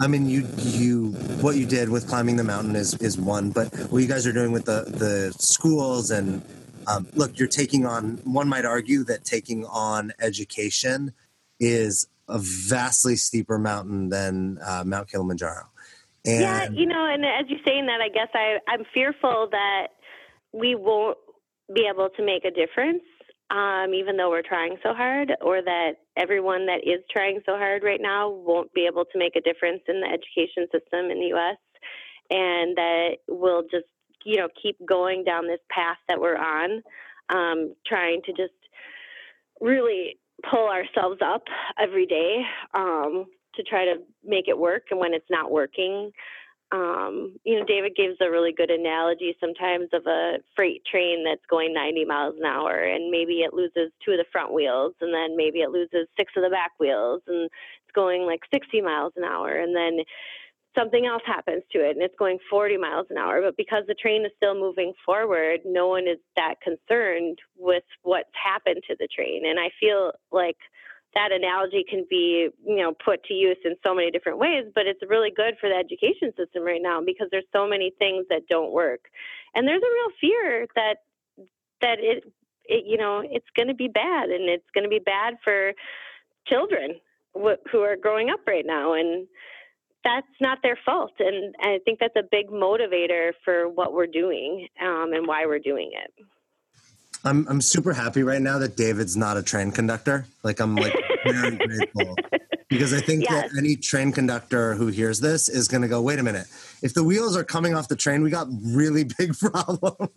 I 0.00 0.06
mean, 0.06 0.28
you 0.28 0.46
you 0.56 1.08
what 1.42 1.56
you 1.56 1.66
did 1.66 1.88
with 1.88 2.08
climbing 2.08 2.36
the 2.36 2.44
mountain 2.44 2.76
is 2.76 2.94
is 2.94 3.18
one, 3.18 3.50
but 3.50 3.74
what 3.90 3.98
you 4.00 4.08
guys 4.08 4.26
are 4.26 4.32
doing 4.32 4.52
with 4.52 4.64
the 4.64 4.84
the 4.86 5.34
schools 5.38 6.10
and 6.10 6.42
um, 6.90 7.06
look, 7.14 7.38
you're 7.38 7.48
taking 7.48 7.86
on, 7.86 8.20
one 8.24 8.48
might 8.48 8.64
argue 8.64 9.04
that 9.04 9.24
taking 9.24 9.64
on 9.66 10.12
education 10.20 11.12
is 11.58 12.08
a 12.28 12.38
vastly 12.38 13.16
steeper 13.16 13.58
mountain 13.58 14.08
than 14.08 14.58
uh, 14.64 14.82
Mount 14.84 15.08
Kilimanjaro. 15.10 15.68
And 16.26 16.40
yeah, 16.40 16.68
you 16.70 16.86
know, 16.86 17.06
and 17.06 17.24
as 17.24 17.48
you're 17.48 17.60
saying 17.66 17.86
that, 17.86 18.00
I 18.00 18.08
guess 18.08 18.28
I, 18.34 18.58
I'm 18.68 18.84
fearful 18.92 19.48
that 19.52 19.88
we 20.52 20.74
won't 20.74 21.16
be 21.74 21.88
able 21.92 22.08
to 22.16 22.24
make 22.24 22.44
a 22.44 22.50
difference, 22.50 23.02
um, 23.50 23.94
even 23.94 24.16
though 24.16 24.28
we're 24.28 24.42
trying 24.42 24.76
so 24.82 24.92
hard, 24.92 25.32
or 25.40 25.62
that 25.62 25.92
everyone 26.16 26.66
that 26.66 26.80
is 26.84 27.02
trying 27.10 27.40
so 27.46 27.56
hard 27.56 27.82
right 27.82 28.00
now 28.00 28.28
won't 28.28 28.72
be 28.74 28.86
able 28.86 29.04
to 29.06 29.18
make 29.18 29.34
a 29.36 29.40
difference 29.40 29.82
in 29.88 30.00
the 30.00 30.06
education 30.06 30.66
system 30.72 31.10
in 31.10 31.20
the 31.20 31.28
U.S., 31.28 31.56
and 32.30 32.76
that 32.76 33.16
we'll 33.26 33.62
just 33.62 33.86
you 34.24 34.36
know 34.36 34.48
keep 34.60 34.76
going 34.86 35.24
down 35.24 35.46
this 35.46 35.60
path 35.70 35.98
that 36.08 36.20
we're 36.20 36.36
on, 36.36 36.82
um, 37.28 37.74
trying 37.86 38.22
to 38.26 38.32
just 38.32 38.54
really 39.60 40.18
pull 40.50 40.68
ourselves 40.68 41.20
up 41.24 41.44
every 41.78 42.06
day 42.06 42.42
um, 42.74 43.26
to 43.54 43.62
try 43.62 43.84
to 43.84 43.96
make 44.24 44.48
it 44.48 44.58
work. 44.58 44.84
And 44.90 44.98
when 44.98 45.12
it's 45.12 45.28
not 45.30 45.50
working, 45.50 46.12
um, 46.72 47.36
you 47.44 47.58
know, 47.58 47.64
David 47.64 47.96
gives 47.96 48.16
a 48.20 48.30
really 48.30 48.52
good 48.52 48.70
analogy 48.70 49.36
sometimes 49.40 49.88
of 49.92 50.06
a 50.06 50.38
freight 50.54 50.84
train 50.84 51.24
that's 51.24 51.44
going 51.50 51.74
90 51.74 52.04
miles 52.04 52.34
an 52.38 52.46
hour, 52.46 52.78
and 52.78 53.10
maybe 53.10 53.40
it 53.40 53.52
loses 53.52 53.90
two 54.04 54.12
of 54.12 54.18
the 54.18 54.24
front 54.30 54.52
wheels, 54.52 54.94
and 55.00 55.12
then 55.12 55.36
maybe 55.36 55.60
it 55.60 55.70
loses 55.70 56.06
six 56.16 56.32
of 56.36 56.44
the 56.44 56.50
back 56.50 56.70
wheels, 56.78 57.22
and 57.26 57.46
it's 57.46 57.94
going 57.94 58.22
like 58.22 58.40
60 58.52 58.80
miles 58.82 59.12
an 59.16 59.24
hour, 59.24 59.50
and 59.50 59.74
then 59.74 60.04
something 60.76 61.06
else 61.06 61.22
happens 61.26 61.62
to 61.72 61.78
it 61.78 61.96
and 61.96 62.02
it's 62.02 62.14
going 62.18 62.38
40 62.48 62.76
miles 62.76 63.06
an 63.10 63.18
hour. 63.18 63.42
But 63.42 63.56
because 63.56 63.84
the 63.86 63.94
train 63.94 64.24
is 64.24 64.32
still 64.36 64.54
moving 64.54 64.92
forward, 65.04 65.60
no 65.64 65.88
one 65.88 66.06
is 66.06 66.18
that 66.36 66.54
concerned 66.62 67.38
with 67.56 67.84
what's 68.02 68.30
happened 68.32 68.82
to 68.88 68.96
the 68.98 69.08
train. 69.14 69.46
And 69.46 69.58
I 69.58 69.70
feel 69.80 70.12
like 70.30 70.56
that 71.14 71.32
analogy 71.32 71.84
can 71.88 72.06
be, 72.08 72.48
you 72.64 72.76
know, 72.76 72.92
put 73.04 73.24
to 73.24 73.34
use 73.34 73.56
in 73.64 73.74
so 73.84 73.94
many 73.94 74.10
different 74.10 74.38
ways, 74.38 74.64
but 74.74 74.86
it's 74.86 75.00
really 75.08 75.32
good 75.34 75.54
for 75.60 75.68
the 75.68 75.74
education 75.74 76.32
system 76.36 76.62
right 76.62 76.80
now 76.80 77.00
because 77.04 77.26
there's 77.30 77.50
so 77.52 77.66
many 77.66 77.92
things 77.98 78.26
that 78.30 78.46
don't 78.48 78.72
work. 78.72 79.00
And 79.54 79.66
there's 79.66 79.82
a 79.82 79.92
real 79.92 80.10
fear 80.20 80.66
that 80.76 80.96
that 81.80 81.98
it, 81.98 82.24
it 82.66 82.84
you 82.86 82.96
know, 82.96 83.22
it's 83.24 83.48
going 83.56 83.68
to 83.68 83.74
be 83.74 83.88
bad 83.88 84.28
and 84.28 84.48
it's 84.48 84.70
going 84.72 84.84
to 84.84 84.90
be 84.90 85.00
bad 85.00 85.34
for 85.42 85.72
children 86.46 87.00
who 87.34 87.80
are 87.80 87.96
growing 87.96 88.30
up 88.30 88.40
right 88.46 88.66
now 88.66 88.92
and 88.94 89.26
that's 90.04 90.26
not 90.40 90.58
their 90.62 90.78
fault 90.84 91.12
and 91.18 91.54
i 91.62 91.78
think 91.84 91.98
that's 91.98 92.16
a 92.16 92.24
big 92.30 92.48
motivator 92.48 93.32
for 93.44 93.68
what 93.68 93.92
we're 93.92 94.06
doing 94.06 94.68
um, 94.80 95.12
and 95.12 95.26
why 95.26 95.46
we're 95.46 95.58
doing 95.58 95.90
it 95.92 96.24
I'm 97.24 97.46
I'm 97.48 97.60
super 97.60 97.92
happy 97.92 98.22
right 98.22 98.40
now 98.40 98.58
that 98.58 98.76
David's 98.76 99.16
not 99.16 99.36
a 99.36 99.42
train 99.42 99.72
conductor. 99.72 100.24
Like 100.42 100.58
I'm 100.58 100.74
like 100.74 100.94
very 101.24 101.56
grateful 101.66 102.16
because 102.70 102.94
I 102.94 103.00
think 103.00 103.24
yes. 103.28 103.50
that 103.50 103.58
any 103.58 103.76
train 103.76 104.12
conductor 104.12 104.74
who 104.74 104.86
hears 104.86 105.20
this 105.20 105.48
is 105.48 105.68
going 105.68 105.82
to 105.82 105.88
go, 105.88 106.00
wait 106.00 106.18
a 106.18 106.22
minute, 106.22 106.46
if 106.82 106.94
the 106.94 107.04
wheels 107.04 107.36
are 107.36 107.44
coming 107.44 107.74
off 107.74 107.88
the 107.88 107.96
train, 107.96 108.22
we 108.22 108.30
got 108.30 108.46
really 108.64 109.04
big 109.04 109.36
problems 109.38 110.08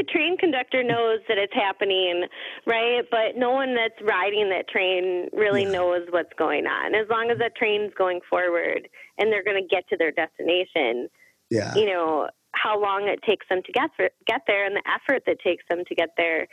the 0.00 0.04
train 0.10 0.36
conductor 0.38 0.82
knows 0.82 1.20
that 1.28 1.38
it's 1.38 1.52
happening, 1.52 2.24
right? 2.66 3.02
But 3.10 3.36
no 3.36 3.50
one 3.50 3.74
that's 3.74 4.00
riding 4.02 4.48
that 4.50 4.68
train 4.68 5.28
really 5.32 5.64
yeah. 5.64 5.72
knows 5.72 6.06
what's 6.10 6.32
going 6.38 6.66
on. 6.66 6.94
As 6.94 7.06
long 7.10 7.30
as 7.30 7.38
that 7.38 7.56
train's 7.56 7.92
going 7.96 8.20
forward 8.28 8.88
and 9.18 9.32
they're 9.32 9.44
going 9.44 9.62
to 9.62 9.68
get 9.68 9.86
to 9.90 9.96
their 9.96 10.12
destination, 10.12 11.08
yeah. 11.50 11.74
you 11.74 11.86
know, 11.86 12.28
how 12.52 12.80
long 12.80 13.08
it 13.08 13.20
takes 13.26 13.46
them 13.48 13.60
to 13.64 13.72
get, 13.72 13.90
for, 13.96 14.08
get 14.26 14.42
there 14.46 14.66
and 14.66 14.74
the 14.74 14.82
effort 14.88 15.22
that 15.26 15.36
takes 15.44 15.64
them 15.68 15.82
to 15.86 15.94
get 15.94 16.10
there 16.16 16.46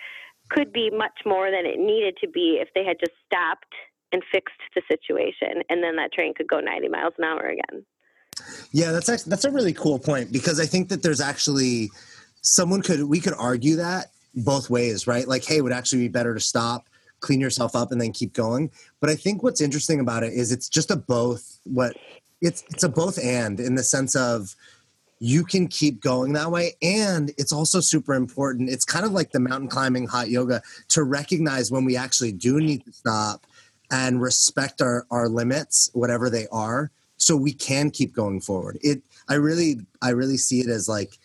could 0.50 0.72
be 0.72 0.90
much 0.90 1.26
more 1.26 1.50
than 1.52 1.66
it 1.66 1.80
needed 1.80 2.18
to 2.22 2.30
be 2.30 2.60
if 2.62 2.70
they 2.76 2.86
had 2.86 2.98
just 3.00 3.14
stopped 3.26 3.74
and 4.12 4.24
fixed 4.32 4.56
the 4.76 4.82
situation 4.90 5.64
and 5.70 5.84
then 5.84 5.96
that 5.98 6.14
train 6.14 6.34
could 6.36 6.48
go 6.48 6.60
90 6.60 6.88
miles 6.90 7.14
an 7.18 7.26
hour 7.26 7.48
again. 7.48 7.86
Yeah, 8.72 8.92
that's 8.92 9.10
actually, 9.10 9.32
that's 9.32 9.46
a 9.46 9.52
really 9.52 9.74
cool 9.74 10.00
point 10.00 10.32
because 10.32 10.60
I 10.60 10.66
think 10.66 10.90
that 10.90 11.02
there's 11.02 11.20
actually 11.20 11.90
someone 12.48 12.82
could 12.82 13.04
we 13.04 13.20
could 13.20 13.34
argue 13.38 13.76
that 13.78 14.12
both 14.36 14.70
ways, 14.70 15.08
right? 15.08 15.28
Like, 15.28 15.44
hey, 15.44 15.58
it 15.58 15.62
would 15.62 15.74
actually 15.74 16.04
be 16.04 16.08
better 16.08 16.34
to 16.34 16.40
stop, 16.40 16.88
clean 17.20 17.42
yourself 17.42 17.76
up, 17.76 17.92
and 17.92 18.00
then 18.00 18.14
keep 18.14 18.34
going. 18.34 18.72
But 19.00 19.10
I 19.10 19.16
think 19.16 19.44
what's 19.44 19.62
interesting 19.62 20.00
about 20.00 20.24
it 20.24 20.34
is 20.34 20.52
it's 20.52 20.70
just 20.70 20.92
a 20.92 20.96
both. 20.96 21.60
What 21.64 21.96
it's 22.42 22.64
it's 22.70 22.84
a 22.84 22.90
both 22.90 23.24
and 23.24 23.60
in 23.60 23.76
the 23.76 23.84
sense 23.84 24.16
of 24.16 24.56
you 25.20 25.44
can 25.44 25.68
keep 25.68 26.00
going 26.00 26.34
that 26.34 26.52
way 26.52 26.76
and 26.84 27.32
it's 27.40 27.52
also 27.52 27.80
super 27.80 28.14
important 28.14 28.70
it's 28.70 28.86
kind 28.86 29.04
of 29.04 29.12
like 29.12 29.32
the 29.32 29.40
mountain 29.40 29.68
climbing 29.68 30.06
hot 30.06 30.30
yoga 30.30 30.62
to 30.88 31.04
recognize 31.04 31.72
when 31.72 31.84
we 31.84 31.98
actually 31.98 32.32
do 32.32 32.60
need 32.60 32.86
to 32.86 32.94
stop 32.94 33.48
and 33.90 34.22
respect 34.22 34.80
our, 34.80 35.08
our 35.10 35.28
limits 35.28 35.90
whatever 35.94 36.30
they 36.30 36.46
are 36.52 36.92
so 37.16 37.36
we 37.36 37.52
can 37.52 37.90
keep 37.90 38.14
going 38.14 38.40
forward 38.40 38.78
it 38.84 39.02
i 39.28 39.34
really 39.34 39.78
i 40.04 40.10
really 40.10 40.38
see 40.38 40.60
it 40.60 40.68
as 40.68 40.88
like 40.88 41.18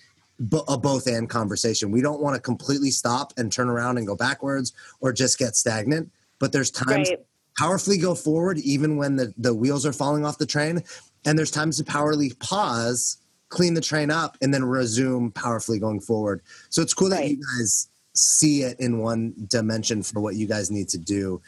a 0.68 0.76
both 0.76 1.07
and 1.07 1.28
conversation. 1.28 1.90
We 1.90 2.03
don't 2.03 2.20
want 2.20 2.34
to 2.34 2.40
completely 2.40 2.90
stop 2.90 3.32
and 3.36 3.53
turn 3.53 3.68
around 3.68 3.99
and 3.99 4.07
go 4.07 4.16
backwards 4.16 4.72
or 5.01 5.12
just 5.12 5.38
get 5.38 5.57
stagnant. 5.57 6.11
But 6.38 6.53
there's 6.53 6.70
times 6.70 7.11
right. 7.11 7.20
powerfully 7.57 7.99
go 7.99 8.14
forward 8.14 8.59
even 8.59 8.97
when 8.97 9.16
the, 9.16 9.32
the 9.38 9.55
wheels 9.55 9.86
are 9.86 9.93
falling 9.93 10.24
off 10.24 10.38
the 10.38 10.47
train. 10.47 10.82
And 11.24 11.38
there's 11.38 11.51
times 11.51 11.76
to 11.76 11.84
powerfully 11.84 12.32
pause, 12.40 13.18
clean 13.49 13.74
the 13.74 13.80
train 13.80 14.11
up, 14.11 14.36
and 14.43 14.53
then 14.53 14.64
resume 14.64 15.30
powerfully 15.30 15.78
going 15.78 16.01
forward. 16.01 16.43
So 16.68 16.82
it's 16.82 16.95
cool 16.95 17.11
right. 17.11 17.20
that 17.22 17.30
you 17.30 17.36
guys 17.36 17.88
see 18.14 18.62
it 18.62 18.78
in 18.80 18.99
one 18.99 19.34
dimension 19.47 20.03
for 20.03 20.20
what 20.20 20.34
you 20.34 20.47
guys 20.47 20.70
need 20.70 20.88
to 20.88 20.99
do. 20.99 21.40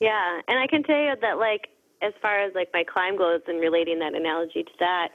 Yeah. 0.00 0.40
And 0.48 0.58
I 0.58 0.66
can 0.66 0.82
tell 0.82 0.98
you 0.98 1.14
that 1.20 1.38
like 1.38 1.68
as 2.02 2.14
far 2.22 2.40
as 2.40 2.54
like 2.54 2.68
my 2.72 2.84
climb 2.84 3.18
goes 3.18 3.42
and 3.46 3.60
relating 3.60 3.98
that 3.98 4.14
analogy 4.14 4.62
to 4.62 4.72
that, 4.78 5.08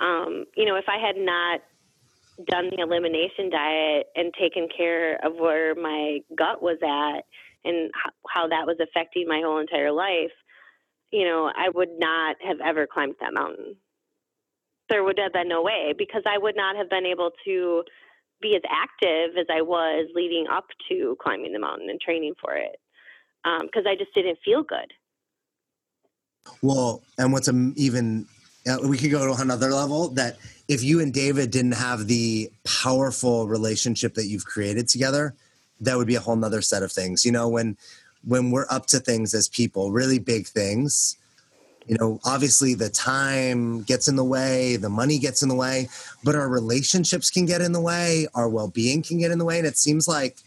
um, 0.00 0.46
you 0.56 0.64
know, 0.64 0.76
if 0.76 0.86
I 0.88 0.98
had 0.98 1.16
not 1.16 1.60
done 2.48 2.70
the 2.70 2.82
elimination 2.82 3.50
diet 3.50 4.06
and 4.16 4.32
taken 4.38 4.68
care 4.74 5.16
of 5.24 5.34
where 5.36 5.74
my 5.74 6.20
gut 6.36 6.62
was 6.62 6.78
at 6.82 7.24
and 7.64 7.90
how 8.28 8.48
that 8.48 8.66
was 8.66 8.76
affecting 8.80 9.28
my 9.28 9.40
whole 9.44 9.58
entire 9.58 9.92
life, 9.92 10.32
you 11.10 11.24
know, 11.24 11.50
I 11.54 11.68
would 11.68 11.90
not 11.98 12.36
have 12.46 12.60
ever 12.64 12.86
climbed 12.86 13.14
that 13.20 13.34
mountain. 13.34 13.76
There 14.88 15.04
would 15.04 15.18
have 15.18 15.32
been 15.32 15.48
no 15.48 15.62
way 15.62 15.94
because 15.96 16.22
I 16.26 16.38
would 16.38 16.56
not 16.56 16.76
have 16.76 16.90
been 16.90 17.06
able 17.06 17.30
to 17.44 17.84
be 18.40 18.56
as 18.56 18.62
active 18.68 19.36
as 19.38 19.46
I 19.48 19.62
was 19.62 20.08
leading 20.14 20.46
up 20.50 20.66
to 20.88 21.16
climbing 21.22 21.52
the 21.52 21.60
mountain 21.60 21.88
and 21.88 22.00
training 22.00 22.34
for 22.40 22.54
it 22.54 22.76
because 23.44 23.86
um, 23.86 23.90
I 23.90 23.94
just 23.96 24.12
didn't 24.14 24.38
feel 24.44 24.62
good. 24.62 24.92
Well, 26.60 27.02
and 27.18 27.32
what's 27.32 27.48
even 27.76 28.26
uh, 28.66 28.78
we 28.84 28.98
could 28.98 29.10
go 29.10 29.34
to 29.34 29.40
another 29.40 29.70
level 29.70 30.08
that 30.10 30.38
if 30.72 30.82
you 30.82 31.00
and 31.00 31.12
David 31.12 31.50
didn't 31.50 31.72
have 31.72 32.06
the 32.06 32.50
powerful 32.64 33.46
relationship 33.46 34.14
that 34.14 34.26
you've 34.26 34.46
created 34.46 34.88
together, 34.88 35.34
that 35.80 35.98
would 35.98 36.06
be 36.06 36.14
a 36.14 36.20
whole 36.20 36.36
nother 36.36 36.62
set 36.62 36.82
of 36.82 36.90
things. 36.90 37.26
You 37.26 37.32
know, 37.32 37.46
when 37.48 37.76
when 38.24 38.50
we're 38.50 38.66
up 38.70 38.86
to 38.86 38.98
things 38.98 39.34
as 39.34 39.48
people, 39.48 39.92
really 39.92 40.18
big 40.18 40.46
things, 40.46 41.18
you 41.86 41.96
know, 41.98 42.20
obviously 42.24 42.74
the 42.74 42.88
time 42.88 43.82
gets 43.82 44.08
in 44.08 44.16
the 44.16 44.24
way, 44.24 44.76
the 44.76 44.88
money 44.88 45.18
gets 45.18 45.42
in 45.42 45.48
the 45.48 45.54
way, 45.54 45.88
but 46.24 46.36
our 46.36 46.48
relationships 46.48 47.30
can 47.30 47.44
get 47.44 47.60
in 47.60 47.72
the 47.72 47.80
way, 47.80 48.26
our 48.34 48.48
well-being 48.48 49.02
can 49.02 49.18
get 49.18 49.32
in 49.32 49.38
the 49.38 49.44
way. 49.44 49.58
And 49.58 49.66
it 49.66 49.76
seems 49.76 50.06
like 50.06 50.38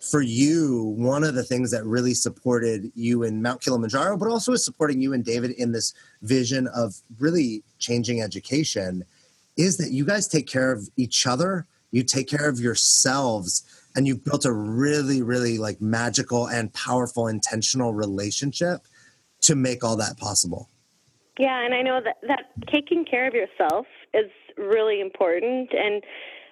for 0.00 0.22
you, 0.22 0.94
one 0.96 1.22
of 1.22 1.34
the 1.34 1.44
things 1.44 1.70
that 1.70 1.84
really 1.84 2.14
supported 2.14 2.90
you 2.94 3.22
in 3.22 3.42
Mount 3.42 3.60
Kilimanjaro, 3.60 4.16
but 4.16 4.28
also 4.28 4.52
is 4.52 4.64
supporting 4.64 5.02
you 5.02 5.12
and 5.12 5.24
David 5.24 5.50
in 5.52 5.72
this 5.72 5.92
vision 6.22 6.66
of 6.68 6.96
really 7.20 7.62
changing 7.78 8.22
education 8.22 9.04
is 9.56 9.78
that 9.78 9.90
you 9.90 10.04
guys 10.04 10.28
take 10.28 10.46
care 10.46 10.72
of 10.72 10.88
each 10.96 11.26
other, 11.26 11.66
you 11.90 12.02
take 12.02 12.28
care 12.28 12.48
of 12.48 12.60
yourselves, 12.60 13.64
and 13.94 14.06
you've 14.06 14.24
built 14.24 14.44
a 14.44 14.52
really, 14.52 15.22
really 15.22 15.58
like 15.58 15.80
magical 15.80 16.46
and 16.48 16.72
powerful 16.74 17.28
intentional 17.28 17.94
relationship 17.94 18.82
to 19.42 19.54
make 19.54 19.82
all 19.82 19.96
that 19.96 20.18
possible. 20.18 20.68
Yeah, 21.38 21.64
and 21.64 21.74
I 21.74 21.82
know 21.82 22.00
that 22.02 22.16
that 22.28 22.44
taking 22.72 23.04
care 23.04 23.26
of 23.26 23.34
yourself 23.34 23.86
is 24.14 24.30
really 24.56 25.00
important 25.00 25.70
and 25.72 26.02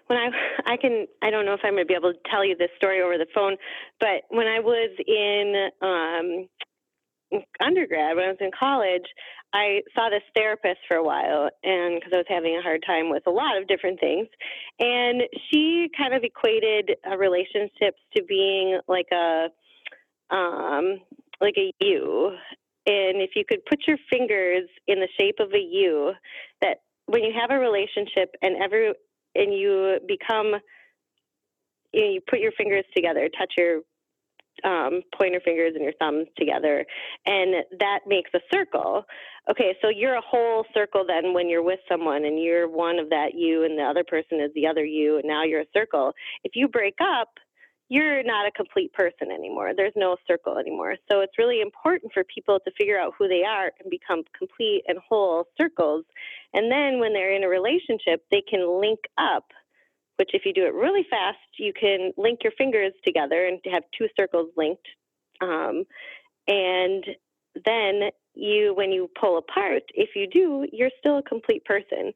when 0.06 0.18
I 0.18 0.28
I 0.72 0.76
can 0.76 1.06
I 1.22 1.30
don't 1.30 1.44
know 1.44 1.54
if 1.54 1.60
I'm 1.64 1.76
to 1.76 1.84
be 1.84 1.94
able 1.94 2.12
to 2.12 2.18
tell 2.30 2.44
you 2.44 2.56
this 2.56 2.70
story 2.76 3.02
over 3.02 3.18
the 3.18 3.26
phone, 3.34 3.56
but 4.00 4.22
when 4.28 4.46
I 4.46 4.60
was 4.60 4.90
in 5.06 5.70
um, 5.80 7.42
undergrad, 7.60 8.16
when 8.16 8.26
I 8.26 8.28
was 8.28 8.38
in 8.40 8.50
college, 8.58 9.06
I 9.54 9.82
saw 9.94 10.10
this 10.10 10.22
therapist 10.34 10.80
for 10.88 10.96
a 10.96 11.04
while, 11.04 11.48
and 11.62 11.94
because 11.94 12.12
I 12.12 12.16
was 12.16 12.26
having 12.28 12.56
a 12.56 12.62
hard 12.62 12.82
time 12.84 13.08
with 13.08 13.22
a 13.28 13.30
lot 13.30 13.56
of 13.56 13.68
different 13.68 14.00
things, 14.00 14.26
and 14.80 15.22
she 15.48 15.88
kind 15.96 16.12
of 16.12 16.24
equated 16.24 16.96
uh, 17.08 17.16
relationships 17.16 18.00
to 18.16 18.24
being 18.24 18.80
like 18.88 19.06
a 19.12 19.46
um, 20.34 20.98
like 21.40 21.54
a 21.56 21.72
U, 21.80 22.32
and 22.86 23.22
if 23.22 23.30
you 23.36 23.44
could 23.48 23.64
put 23.66 23.78
your 23.86 23.96
fingers 24.10 24.68
in 24.88 24.98
the 24.98 25.08
shape 25.20 25.36
of 25.38 25.52
a 25.54 25.58
U, 25.58 26.12
that 26.60 26.78
when 27.06 27.22
you 27.22 27.32
have 27.40 27.56
a 27.56 27.58
relationship 27.58 28.34
and 28.42 28.60
every 28.60 28.92
and 29.36 29.54
you 29.54 30.00
become 30.08 30.54
you, 31.92 32.00
know, 32.00 32.10
you 32.10 32.20
put 32.28 32.40
your 32.40 32.52
fingers 32.58 32.84
together, 32.94 33.28
touch 33.38 33.52
your 33.56 33.82
um, 34.62 35.02
pointer 35.18 35.40
fingers 35.44 35.72
and 35.74 35.82
your 35.82 35.94
thumbs 35.98 36.26
together, 36.36 36.84
and 37.26 37.64
that 37.80 38.00
makes 38.06 38.30
a 38.34 38.40
circle. 38.52 39.04
Okay, 39.50 39.76
so 39.82 39.88
you're 39.88 40.14
a 40.14 40.22
whole 40.22 40.64
circle 40.72 41.04
then 41.06 41.34
when 41.34 41.48
you're 41.48 41.62
with 41.62 41.80
someone, 41.88 42.24
and 42.24 42.40
you're 42.42 42.68
one 42.68 42.98
of 42.98 43.10
that 43.10 43.34
you, 43.34 43.64
and 43.64 43.78
the 43.78 43.82
other 43.82 44.04
person 44.04 44.40
is 44.40 44.50
the 44.54 44.66
other 44.66 44.84
you, 44.84 45.16
and 45.18 45.24
now 45.26 45.44
you're 45.44 45.60
a 45.60 45.66
circle. 45.76 46.12
If 46.44 46.52
you 46.54 46.68
break 46.68 46.96
up, 47.02 47.28
you're 47.88 48.22
not 48.22 48.46
a 48.46 48.50
complete 48.50 48.92
person 48.94 49.30
anymore. 49.30 49.72
There's 49.76 49.92
no 49.94 50.16
circle 50.26 50.56
anymore. 50.58 50.96
So 51.10 51.20
it's 51.20 51.36
really 51.38 51.60
important 51.60 52.12
for 52.12 52.24
people 52.24 52.58
to 52.64 52.72
figure 52.78 52.98
out 52.98 53.12
who 53.18 53.28
they 53.28 53.42
are 53.44 53.72
and 53.78 53.90
become 53.90 54.22
complete 54.36 54.84
and 54.88 54.98
whole 55.06 55.44
circles. 55.60 56.04
And 56.54 56.72
then 56.72 56.98
when 56.98 57.12
they're 57.12 57.36
in 57.36 57.44
a 57.44 57.48
relationship, 57.48 58.24
they 58.30 58.42
can 58.48 58.80
link 58.80 59.00
up, 59.18 59.44
which 60.16 60.30
if 60.32 60.44
you 60.44 60.52
do 60.52 60.66
it 60.66 60.74
really 60.74 61.06
fast, 61.08 61.38
you 61.58 61.72
can 61.72 62.12
link 62.16 62.40
your 62.42 62.52
fingers 62.56 62.92
together 63.04 63.46
and 63.46 63.60
have 63.72 63.82
two 63.96 64.08
circles 64.16 64.50
linked. 64.56 64.86
Um, 65.40 65.84
and 66.46 67.04
then 67.64 68.10
you 68.34 68.74
when 68.74 68.90
you 68.90 69.08
pull 69.20 69.38
apart 69.38 69.84
if 69.94 70.10
you 70.16 70.26
do 70.26 70.66
you're 70.72 70.90
still 70.98 71.18
a 71.18 71.22
complete 71.22 71.64
person 71.64 72.12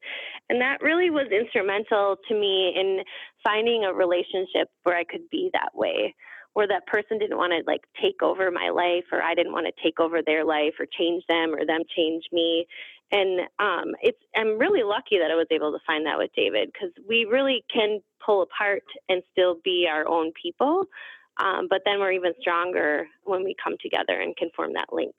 and 0.49 0.59
that 0.59 0.81
really 0.81 1.09
was 1.09 1.27
instrumental 1.31 2.17
to 2.27 2.37
me 2.37 2.73
in 2.75 3.01
finding 3.41 3.85
a 3.85 3.93
relationship 3.93 4.67
where 4.83 4.97
i 4.97 5.03
could 5.05 5.29
be 5.31 5.49
that 5.53 5.69
way 5.73 6.13
where 6.53 6.67
that 6.67 6.85
person 6.87 7.17
didn't 7.17 7.37
want 7.37 7.53
to 7.53 7.63
like 7.65 7.81
take 8.01 8.21
over 8.21 8.51
my 8.51 8.69
life 8.69 9.05
or 9.11 9.21
I 9.21 9.35
didn't 9.35 9.53
want 9.53 9.67
to 9.67 9.83
take 9.83 9.99
over 9.99 10.21
their 10.21 10.43
life 10.43 10.73
or 10.79 10.85
change 10.85 11.23
them 11.29 11.53
or 11.53 11.65
them 11.65 11.81
change 11.95 12.23
me. 12.31 12.67
And 13.11 13.41
um, 13.59 13.95
it's 14.01 14.19
I'm 14.35 14.59
really 14.59 14.83
lucky 14.83 15.17
that 15.19 15.31
I 15.31 15.35
was 15.35 15.47
able 15.51 15.71
to 15.71 15.79
find 15.85 16.05
that 16.05 16.17
with 16.17 16.31
David 16.35 16.71
because 16.71 16.91
we 17.07 17.25
really 17.25 17.63
can 17.73 18.01
pull 18.23 18.43
apart 18.43 18.83
and 19.07 19.23
still 19.31 19.57
be 19.63 19.87
our 19.89 20.07
own 20.07 20.31
people. 20.39 20.85
Um, 21.37 21.67
but 21.69 21.81
then 21.85 21.99
we're 21.99 22.11
even 22.11 22.33
stronger 22.39 23.07
when 23.23 23.43
we 23.43 23.55
come 23.63 23.75
together 23.81 24.19
and 24.19 24.35
can 24.35 24.49
form 24.55 24.73
that 24.73 24.91
link. 24.91 25.15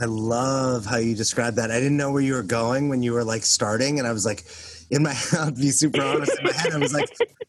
I 0.00 0.04
love 0.04 0.84
how 0.84 0.98
you 0.98 1.14
described 1.14 1.56
that. 1.56 1.70
I 1.70 1.80
didn't 1.80 1.96
know 1.96 2.12
where 2.12 2.20
you 2.20 2.34
were 2.34 2.42
going 2.42 2.90
when 2.90 3.02
you 3.02 3.12
were 3.12 3.24
like 3.24 3.46
starting, 3.46 3.98
and 3.98 4.06
I 4.06 4.12
was 4.12 4.26
like, 4.26 4.44
in 4.90 5.02
my, 5.02 5.14
I'll 5.38 5.50
be 5.50 5.70
super 5.70 6.02
honest. 6.02 6.38
In 6.38 6.44
my 6.44 6.52
head, 6.52 6.72
I 6.72 6.78
was 6.78 6.94
like, 6.94 7.08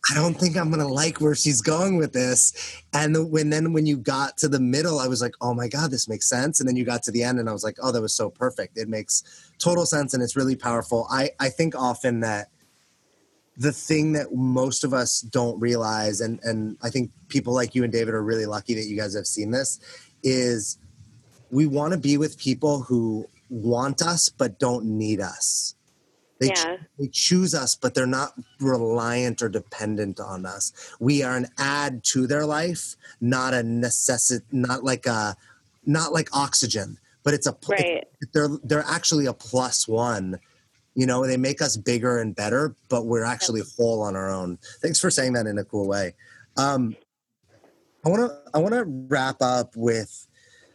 I 0.09 0.15
don't 0.15 0.35
think 0.35 0.57
I'm 0.57 0.69
gonna 0.69 0.87
like 0.87 1.19
where 1.19 1.35
she's 1.35 1.61
going 1.61 1.97
with 1.97 2.13
this. 2.13 2.81
And 2.93 3.15
the, 3.15 3.25
when 3.25 3.49
then 3.49 3.73
when 3.73 3.85
you 3.85 3.97
got 3.97 4.37
to 4.37 4.47
the 4.47 4.59
middle, 4.59 4.99
I 4.99 5.07
was 5.07 5.21
like, 5.21 5.33
oh 5.41 5.53
my 5.53 5.67
god, 5.67 5.91
this 5.91 6.07
makes 6.07 6.29
sense. 6.29 6.59
And 6.59 6.67
then 6.67 6.75
you 6.75 6.85
got 6.85 7.03
to 7.03 7.11
the 7.11 7.23
end, 7.23 7.39
and 7.39 7.49
I 7.49 7.53
was 7.53 7.63
like, 7.63 7.77
oh, 7.81 7.91
that 7.91 8.01
was 8.01 8.13
so 8.13 8.29
perfect. 8.29 8.77
It 8.77 8.87
makes 8.87 9.23
total 9.59 9.85
sense, 9.85 10.13
and 10.13 10.23
it's 10.23 10.35
really 10.35 10.55
powerful. 10.55 11.07
I 11.09 11.31
I 11.39 11.49
think 11.49 11.75
often 11.75 12.21
that 12.21 12.47
the 13.57 13.71
thing 13.71 14.13
that 14.13 14.33
most 14.33 14.83
of 14.83 14.93
us 14.93 15.21
don't 15.21 15.59
realize, 15.59 16.21
and 16.21 16.39
and 16.43 16.77
I 16.81 16.89
think 16.89 17.11
people 17.27 17.53
like 17.53 17.75
you 17.75 17.83
and 17.83 17.91
David 17.91 18.13
are 18.13 18.23
really 18.23 18.45
lucky 18.45 18.75
that 18.75 18.85
you 18.85 18.97
guys 18.97 19.15
have 19.15 19.27
seen 19.27 19.51
this, 19.51 19.79
is 20.23 20.77
we 21.51 21.65
want 21.65 21.93
to 21.93 21.99
be 21.99 22.17
with 22.17 22.37
people 22.37 22.81
who 22.81 23.25
want 23.49 24.01
us 24.01 24.29
but 24.29 24.59
don't 24.59 24.85
need 24.85 25.21
us. 25.21 25.76
They, 26.39 26.47
yeah. 26.47 26.77
they 26.99 27.07
choose 27.07 27.55
us, 27.55 27.75
but 27.75 27.95
they're 27.95 28.05
not 28.05 28.33
reliant 28.59 29.41
or 29.41 29.49
dependent 29.49 30.19
on 30.19 30.45
us. 30.45 30.95
We 30.99 31.23
are 31.23 31.35
an 31.35 31.47
add 31.57 32.03
to 32.05 32.27
their 32.27 32.45
life, 32.45 32.95
not 33.19 33.53
a 33.53 33.63
necessity, 33.63 34.45
not 34.51 34.83
like 34.83 35.05
a, 35.07 35.35
not 35.85 36.13
like 36.13 36.29
oxygen, 36.33 36.97
but 37.23 37.33
it's 37.33 37.47
a. 37.47 37.57
Right. 37.67 38.05
They're 38.33 38.49
they're 38.63 38.85
actually 38.87 39.25
a 39.25 39.33
plus 39.33 39.87
one. 39.87 40.39
You 40.93 41.05
know, 41.05 41.25
they 41.25 41.37
make 41.37 41.61
us 41.61 41.77
bigger 41.77 42.19
and 42.19 42.35
better, 42.35 42.75
but 42.89 43.05
we're 43.05 43.23
actually 43.23 43.61
whole 43.75 44.01
on 44.01 44.15
our 44.15 44.31
own. 44.31 44.57
Thanks 44.81 44.99
for 44.99 45.09
saying 45.09 45.33
that 45.33 45.45
in 45.45 45.57
a 45.57 45.63
cool 45.63 45.87
way. 45.87 46.13
Um, 46.55 46.95
I 48.05 48.09
want 48.09 48.31
to 48.31 48.39
I 48.53 48.59
want 48.59 48.73
to 48.73 48.83
wrap 48.85 49.41
up 49.41 49.75
with 49.75 50.27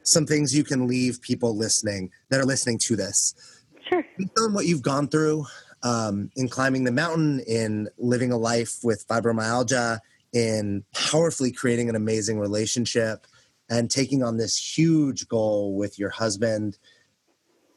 some 0.02 0.26
things 0.26 0.54
you 0.54 0.64
can 0.64 0.86
leave 0.86 1.22
people 1.22 1.56
listening 1.56 2.10
that 2.28 2.40
are 2.40 2.44
listening 2.44 2.78
to 2.78 2.96
this. 2.96 3.34
Sure. 3.88 4.04
Based 4.18 4.38
on 4.40 4.54
what 4.54 4.66
you've 4.66 4.82
gone 4.82 5.08
through 5.08 5.46
um, 5.82 6.30
in 6.36 6.48
climbing 6.48 6.84
the 6.84 6.92
mountain, 6.92 7.40
in 7.46 7.88
living 7.98 8.32
a 8.32 8.36
life 8.36 8.78
with 8.82 9.06
fibromyalgia, 9.08 9.98
in 10.32 10.84
powerfully 10.94 11.52
creating 11.52 11.88
an 11.88 11.96
amazing 11.96 12.38
relationship, 12.38 13.26
and 13.68 13.90
taking 13.90 14.22
on 14.22 14.36
this 14.36 14.56
huge 14.56 15.28
goal 15.28 15.74
with 15.74 15.98
your 15.98 16.10
husband. 16.10 16.78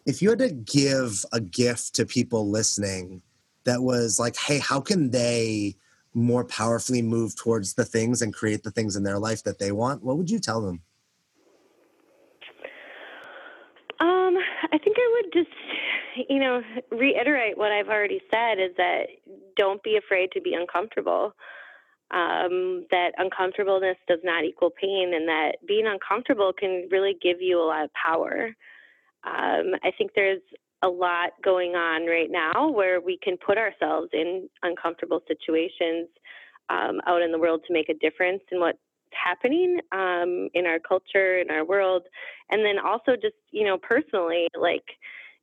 If 0.05 0.21
you 0.21 0.29
had 0.29 0.39
to 0.39 0.51
give 0.51 1.25
a 1.31 1.39
gift 1.39 1.95
to 1.95 2.05
people 2.05 2.49
listening 2.49 3.21
that 3.63 3.81
was 3.81 4.19
like, 4.19 4.35
hey, 4.35 4.59
how 4.59 4.79
can 4.79 5.09
they 5.09 5.75
more 6.13 6.45
powerfully 6.45 7.01
move 7.01 7.35
towards 7.35 7.73
the 7.73 7.83
things 7.83 8.21
and 8.21 8.33
create 8.33 8.63
the 8.63 8.71
things 8.71 8.95
in 8.95 9.03
their 9.03 9.19
life 9.19 9.43
that 9.43 9.59
they 9.59 9.71
want, 9.71 10.03
what 10.03 10.17
would 10.17 10.29
you 10.29 10.39
tell 10.39 10.61
them? 10.61 10.81
Um, 13.99 14.37
I 14.71 14.77
think 14.77 14.97
I 14.97 15.21
would 15.21 15.33
just, 15.33 15.55
you 16.29 16.39
know, 16.39 16.61
reiterate 16.91 17.57
what 17.57 17.71
I've 17.71 17.89
already 17.89 18.21
said 18.31 18.59
is 18.59 18.71
that 18.77 19.07
don't 19.57 19.81
be 19.83 19.97
afraid 19.97 20.31
to 20.33 20.41
be 20.41 20.53
uncomfortable. 20.53 21.33
Um, 22.11 22.85
that 22.91 23.11
uncomfortableness 23.17 23.97
does 24.07 24.19
not 24.23 24.43
equal 24.43 24.69
pain, 24.69 25.13
and 25.15 25.27
that 25.27 25.57
being 25.67 25.87
uncomfortable 25.87 26.53
can 26.53 26.87
really 26.91 27.15
give 27.21 27.41
you 27.41 27.59
a 27.59 27.65
lot 27.65 27.83
of 27.83 27.89
power. 27.93 28.55
Um, 29.23 29.73
I 29.83 29.91
think 29.97 30.11
there's 30.15 30.41
a 30.83 30.87
lot 30.87 31.31
going 31.43 31.75
on 31.75 32.05
right 32.05 32.29
now 32.29 32.69
where 32.69 33.01
we 33.01 33.17
can 33.17 33.37
put 33.37 33.57
ourselves 33.57 34.09
in 34.13 34.47
uncomfortable 34.61 35.21
situations 35.27 36.07
um, 36.69 37.01
out 37.07 37.23
in 37.23 37.31
the 37.31 37.39
world 37.39 37.61
to 37.67 37.73
make 37.73 37.89
a 37.89 37.95
difference 37.95 38.43
in 38.51 38.59
what's 38.59 38.77
happening 39.11 39.79
um, 39.91 40.49
in 40.53 40.65
our 40.67 40.79
culture, 40.79 41.39
in 41.39 41.49
our 41.49 41.65
world. 41.65 42.03
And 42.51 42.63
then 42.63 42.77
also, 42.77 43.15
just, 43.15 43.35
you 43.51 43.65
know, 43.65 43.77
personally, 43.77 44.47
like, 44.59 44.85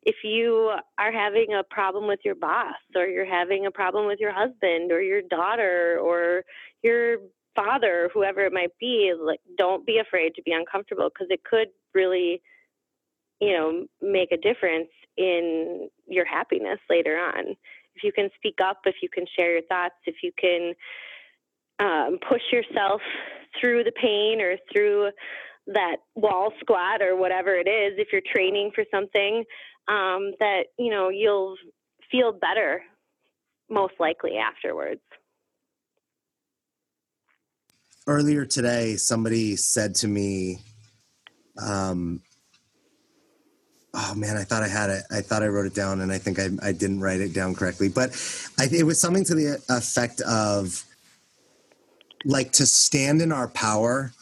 if 0.03 0.17
you 0.25 0.73
are 0.99 1.13
having 1.13 1.55
a 1.55 1.63
problem 1.63 2.07
with 2.07 2.21
your 2.25 2.35
boss 2.35 2.75
or 2.97 3.07
you're 3.07 3.25
having 3.25 3.67
a 3.67 3.71
problem 3.71 4.07
with 4.07 4.19
your 4.21 4.33
husband 4.33 4.91
or 4.91 5.01
your 5.01 5.23
daughter 5.23 5.99
or 6.03 6.45
your 6.83 7.19
father 7.55 8.11
whoever 8.15 8.41
it 8.41 8.53
might 8.53 8.73
be 8.81 9.13
like 9.21 9.41
don't 9.59 9.87
be 9.87 9.99
afraid 9.99 10.35
to 10.35 10.43
be 10.43 10.53
uncomfortable 10.53 11.11
because 11.13 11.29
it 11.31 11.45
could 11.45 11.69
really 11.95 12.41
you 13.41 13.53
know 13.53 13.85
make 14.01 14.33
a 14.33 14.37
difference 14.37 14.89
in 15.17 15.89
your 16.07 16.25
happiness 16.25 16.79
later 16.89 17.19
on. 17.19 17.57
If 17.95 18.03
you 18.03 18.13
can 18.13 18.31
speak 18.37 18.59
up, 18.63 18.81
if 18.87 18.97
you 19.03 19.09
can 19.13 19.27
share 19.37 19.53
your 19.53 19.63
thoughts, 19.63 19.95
if 20.07 20.17
you 20.23 20.33
can 20.39 20.73
um, 21.79 22.19
push 22.27 22.43
yourself 22.51 23.01
through 23.61 23.85
the 23.85 23.93
pain 23.93 24.41
or 24.41 24.57
through 24.73 25.11
that 25.67 25.97
wall 26.15 26.53
squat 26.61 27.03
or 27.03 27.17
whatever 27.17 27.55
it 27.55 27.69
is, 27.69 27.99
if 27.99 28.09
you're 28.13 28.23
training 28.35 28.71
for 28.75 28.85
something, 28.91 29.45
um, 29.89 30.33
that 30.39 30.65
you 30.79 30.91
know 30.91 31.09
you'll 31.09 31.57
feel 32.11 32.33
better 32.33 32.83
most 33.71 33.95
likely 33.99 34.37
afterwards. 34.37 35.01
Earlier 38.07 38.45
today, 38.45 38.97
somebody 38.97 39.55
said 39.55 39.95
to 39.97 40.09
me, 40.09 40.59
um, 41.65 42.21
oh 43.95 44.15
man, 44.15 44.37
I 44.37 44.45
thought 44.45 44.63
I 44.63 44.69
had 44.69 44.91
it. 44.91 45.03
I 45.11 45.21
thought 45.21 45.43
I 45.43 45.49
wrote 45.49 45.67
it 45.67 45.75
down, 45.75 46.01
and 46.01 46.13
I 46.13 46.19
think 46.19 46.39
I, 46.39 46.49
I 46.63 46.73
didn't 46.73 47.01
write 47.01 47.21
it 47.21 47.33
down 47.33 47.55
correctly. 47.55 47.89
But 47.89 48.11
I, 48.59 48.69
it 48.73 48.85
was 48.85 49.01
something 49.01 49.25
to 49.25 49.35
the 49.35 49.63
effect 49.69 50.21
of 50.23 50.85
like 52.25 52.53
to 52.53 52.67
stand 52.67 53.21
in 53.23 53.33
our 53.33 53.49
power, 53.49 54.13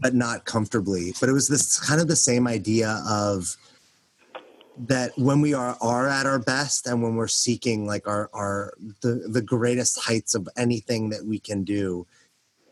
but 0.00 0.14
not 0.14 0.44
comfortably. 0.44 1.14
But 1.20 1.28
it 1.28 1.32
was 1.32 1.48
this 1.48 1.78
kind 1.78 2.00
of 2.00 2.08
the 2.08 2.16
same 2.16 2.46
idea 2.46 3.02
of 3.08 3.56
that 4.76 5.12
when 5.16 5.40
we 5.40 5.54
are 5.54 5.76
are 5.80 6.08
at 6.08 6.26
our 6.26 6.38
best 6.38 6.86
and 6.86 7.02
when 7.02 7.14
we're 7.14 7.28
seeking 7.28 7.86
like 7.86 8.08
our 8.08 8.28
our 8.32 8.74
the 9.02 9.26
the 9.28 9.42
greatest 9.42 10.00
heights 10.00 10.34
of 10.34 10.48
anything 10.56 11.10
that 11.10 11.24
we 11.24 11.38
can 11.38 11.62
do 11.64 12.06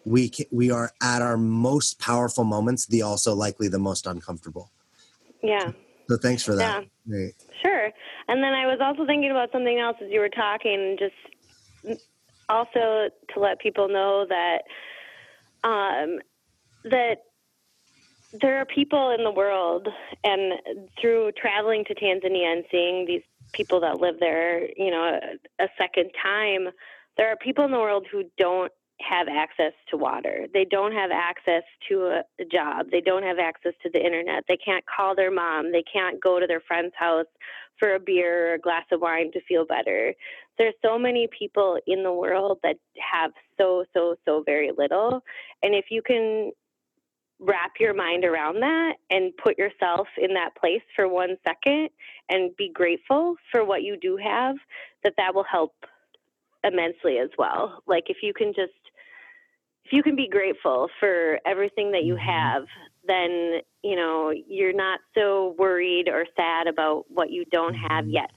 we 0.05 0.29
can, 0.29 0.47
we 0.51 0.71
are 0.71 0.91
at 1.01 1.23
our 1.23 1.37
most 1.37 2.01
powerful 2.01 2.43
moments 2.43 2.87
the 2.87 3.03
also 3.03 3.35
likely 3.35 3.69
the 3.69 3.79
most 3.79 4.07
uncomfortable 4.07 4.71
yeah 5.43 5.71
so 6.09 6.19
thanks 6.19 6.43
for 6.43 6.55
that. 6.57 6.85
Yeah. 7.07 7.29
Sure. 7.63 7.91
And 8.29 8.43
then 8.43 8.53
I 8.53 8.67
was 8.67 8.79
also 8.81 9.07
thinking 9.07 9.31
about 9.31 9.51
something 9.53 9.79
else 9.79 9.97
as 10.03 10.11
you 10.11 10.21
were 10.21 10.29
talking, 10.29 10.99
just 10.99 12.01
also 12.49 13.09
to 13.33 13.41
let 13.41 13.61
people 13.61 13.89
know 13.89 14.27
that 14.29 14.63
um, 15.65 16.19
that 16.85 17.25
there 18.41 18.59
are 18.59 18.65
people 18.65 19.11
in 19.17 19.25
the 19.25 19.31
world, 19.31 19.89
and 20.25 20.55
through 21.01 21.33
traveling 21.33 21.85
to 21.87 21.95
Tanzania 21.95 22.53
and 22.53 22.65
seeing 22.71 23.07
these 23.07 23.23
people 23.53 23.81
that 23.81 24.01
live 24.01 24.17
there, 24.21 24.69
you 24.77 24.91
know, 24.91 25.19
a, 25.61 25.69
second 25.79 26.11
time, 26.23 26.69
there 27.17 27.29
are 27.29 27.37
people 27.37 27.65
in 27.65 27.71
the 27.71 27.79
world 27.79 28.07
who 28.11 28.25
don't 28.39 28.73
have 29.01 29.27
access 29.29 29.73
to 29.91 29.97
water. 29.97 30.47
They 30.55 30.65
don't 30.65 30.93
have 30.93 31.11
access 31.11 31.63
to 31.89 32.07
a, 32.07 32.23
a, 32.41 32.45
job. 32.45 32.87
They 32.91 33.01
don't 33.01 33.25
have 33.25 33.39
access 33.39 33.75
to 33.83 33.91
the 33.93 34.05
internet. 34.05 34.45
They 34.49 34.57
can't 34.57 34.85
call 34.87 35.15
their 35.15 35.31
mom. 35.31 35.73
They 35.73 35.83
can't 35.93 36.23
go 36.23 36.39
to 36.39 36.47
their 36.47 36.61
friend's 36.61 36.95
house 36.97 37.27
for 37.79 37.95
a 37.95 38.01
beer 38.01 38.51
or 38.51 38.55
a 38.55 38.59
glass 38.61 38.85
of 38.93 39.01
wine 39.01 39.33
to 39.33 39.41
feel 39.43 39.67
better. 39.67 40.15
There's 40.57 40.75
so 40.85 40.99
many 40.99 41.29
people 41.37 41.79
in 41.87 42.03
the 42.05 42.13
world 42.13 42.59
that 42.63 42.77
have 42.99 43.33
so, 43.59 43.85
so, 43.93 44.15
so 44.25 44.43
very 44.47 44.71
little. 44.77 45.23
And 45.63 45.75
if 45.75 45.87
you 45.91 46.01
can 46.01 46.53
wrap 47.41 47.73
your 47.81 47.95
mind 47.95 48.25
around 48.25 48.61
that 48.61 48.95
and 49.11 49.37
put 49.37 49.59
yourself 49.59 50.07
in 50.17 50.35
that 50.35 50.55
place 50.57 50.83
for 50.95 51.09
one 51.09 51.37
second 51.45 51.91
and 52.29 52.57
be 52.57 52.71
grateful 52.73 53.37
for 53.51 53.65
what 53.65 53.83
you 53.83 53.97
do 54.01 54.17
have, 54.17 54.57
that 55.03 55.15
that 55.17 55.35
will 55.35 55.45
help 55.51 55.75
immensely 56.65 57.19
as 57.19 57.31
well. 57.37 57.83
Like 57.87 58.05
if 58.09 58.19
you 58.23 58.33
can 58.33 58.49
just 58.49 58.73
if 59.85 59.93
you 59.93 60.03
can 60.03 60.15
be 60.15 60.29
grateful 60.29 60.89
for 61.01 61.41
everything 61.45 61.91
that 61.93 62.05
you 62.05 62.15
mm-hmm. 62.15 62.29
have, 62.29 62.63
then 63.07 63.61
you 63.83 63.97
know 63.97 64.33
you're 64.49 64.73
not 64.73 65.01
so 65.15 65.57
worried 65.59 66.09
or 66.09 66.25
sad 66.37 66.69
about 66.69 67.05
what 67.09 67.31
you 67.31 67.45
don't 67.51 67.75
have 67.75 68.05
mm-hmm. 68.05 68.11
yet. 68.11 68.31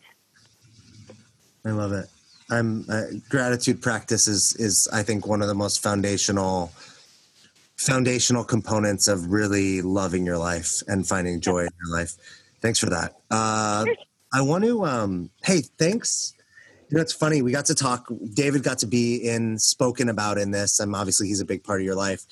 I 1.66 1.72
love 1.72 1.92
it. 1.92 2.08
I'm 2.50 2.86
uh, 2.90 3.04
gratitude 3.30 3.82
practice 3.82 4.28
is 4.28 4.56
is 4.60 4.88
I 4.92 5.04
think 5.04 5.26
one 5.28 5.42
of 5.42 5.48
the 5.48 5.56
most 5.56 5.82
foundational 5.82 6.72
foundational 7.76 8.44
components 8.44 9.08
of 9.08 9.28
really 9.28 9.82
loving 9.82 10.26
your 10.26 10.38
life 10.38 10.82
and 10.88 11.08
finding 11.08 11.42
joy 11.42 11.60
in 11.60 11.70
your 11.86 11.98
life. 11.98 12.16
Thanks 12.62 12.80
for 12.80 12.90
that. 12.90 13.16
Uh, 13.30 13.86
I 14.34 14.42
want 14.42 14.64
to 14.64 14.86
um, 14.86 15.30
hey, 15.44 15.62
thanks 15.78 16.34
You 16.90 16.98
know, 16.98 17.02
it's 17.02 17.14
funny. 17.14 17.42
We 17.42 17.52
got 17.52 17.66
to 17.66 17.76
talk. 17.76 18.08
David 18.34 18.64
got 18.64 18.80
to 18.80 18.88
be 18.88 19.18
in 19.18 19.58
spoken 19.60 20.10
about 20.10 20.38
in 20.38 20.52
this, 20.52 20.80
and 20.80 20.96
obviously 20.96 21.28
he's 21.28 21.42
a 21.42 21.46
big 21.46 21.64
part 21.64 21.82
of 21.82 21.86
your 21.86 21.96
life. 21.96 22.24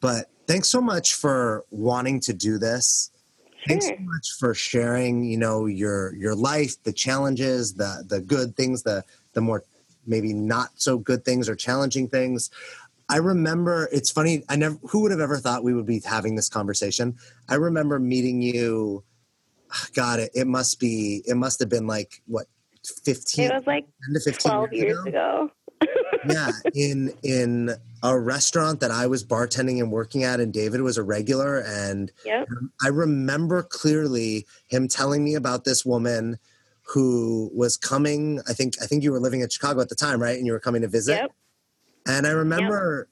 But 0.00 0.26
thanks 0.46 0.68
so 0.68 0.80
much 0.80 1.14
for 1.14 1.64
wanting 1.70 2.20
to 2.20 2.32
do 2.32 2.58
this. 2.58 3.10
Sure. 3.44 3.68
Thanks 3.68 3.86
so 3.86 3.96
much 3.98 4.28
for 4.38 4.54
sharing. 4.54 5.24
You 5.24 5.38
know 5.38 5.66
your 5.66 6.14
your 6.14 6.34
life, 6.34 6.82
the 6.84 6.92
challenges, 6.92 7.74
the 7.74 8.04
the 8.08 8.20
good 8.20 8.56
things, 8.56 8.82
the 8.82 9.04
the 9.32 9.40
more 9.40 9.64
maybe 10.06 10.32
not 10.32 10.70
so 10.76 10.98
good 10.98 11.24
things 11.24 11.48
or 11.48 11.56
challenging 11.56 12.08
things. 12.08 12.50
I 13.08 13.18
remember 13.18 13.88
it's 13.92 14.10
funny. 14.10 14.42
I 14.48 14.56
never 14.56 14.76
who 14.88 15.02
would 15.02 15.10
have 15.10 15.20
ever 15.20 15.38
thought 15.38 15.62
we 15.62 15.74
would 15.74 15.86
be 15.86 16.00
having 16.04 16.34
this 16.34 16.48
conversation. 16.48 17.16
I 17.48 17.54
remember 17.54 17.98
meeting 17.98 18.42
you. 18.42 19.04
Ah, 19.72 19.86
God, 19.94 20.20
it, 20.20 20.30
it 20.34 20.46
must 20.46 20.80
be. 20.80 21.22
It 21.26 21.36
must 21.36 21.60
have 21.60 21.68
been 21.68 21.86
like 21.86 22.20
what 22.26 22.46
fifteen. 23.04 23.50
It 23.50 23.54
was 23.54 23.66
like 23.66 23.86
twelve 24.38 24.72
years 24.72 24.98
ago. 25.06 25.08
ago. 25.08 25.50
yeah, 26.28 26.50
in 26.74 27.12
in 27.22 27.70
a 28.02 28.18
restaurant 28.18 28.80
that 28.80 28.90
I 28.90 29.06
was 29.06 29.24
bartending 29.24 29.80
and 29.80 29.92
working 29.92 30.24
at, 30.24 30.40
and 30.40 30.52
David 30.52 30.80
was 30.80 30.96
a 30.96 31.02
regular, 31.02 31.60
and 31.60 32.10
yep. 32.24 32.48
Um, 32.50 32.72
I 32.84 32.88
remember 32.88 33.62
clearly 33.62 34.46
him 34.66 34.88
telling 34.88 35.22
me 35.22 35.34
about 35.34 35.64
this 35.64 35.84
woman 35.84 36.38
who 36.82 37.50
was 37.54 37.76
coming. 37.76 38.40
I 38.48 38.52
think 38.52 38.74
I 38.82 38.86
think 38.86 39.04
you 39.04 39.12
were 39.12 39.20
living 39.20 39.42
in 39.42 39.48
Chicago 39.48 39.80
at 39.80 39.88
the 39.88 39.94
time, 39.94 40.20
right? 40.20 40.36
And 40.36 40.46
you 40.46 40.52
were 40.52 40.60
coming 40.60 40.82
to 40.82 40.88
visit. 40.88 41.14
Yep. 41.14 41.32
And 42.06 42.26
I 42.26 42.30
remember, 42.30 43.08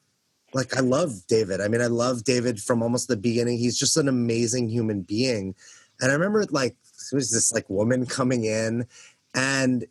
yep. 0.47 0.55
like, 0.55 0.76
I 0.76 0.80
love 0.80 1.26
David. 1.26 1.61
I 1.61 1.68
mean, 1.68 1.80
I 1.80 1.86
love 1.86 2.24
David 2.24 2.61
from 2.61 2.82
almost 2.82 3.09
the 3.09 3.16
beginning. 3.16 3.59
He's 3.59 3.78
just 3.78 3.97
an 3.97 4.09
amazing 4.09 4.68
human 4.68 5.03
being. 5.03 5.55
And 6.01 6.11
I 6.11 6.14
remember, 6.14 6.45
like, 6.51 6.76
it 7.12 7.14
was 7.14 7.30
this 7.30 7.53
like 7.53 7.68
woman 7.68 8.07
coming 8.07 8.45
in, 8.45 8.86
and 9.34 9.84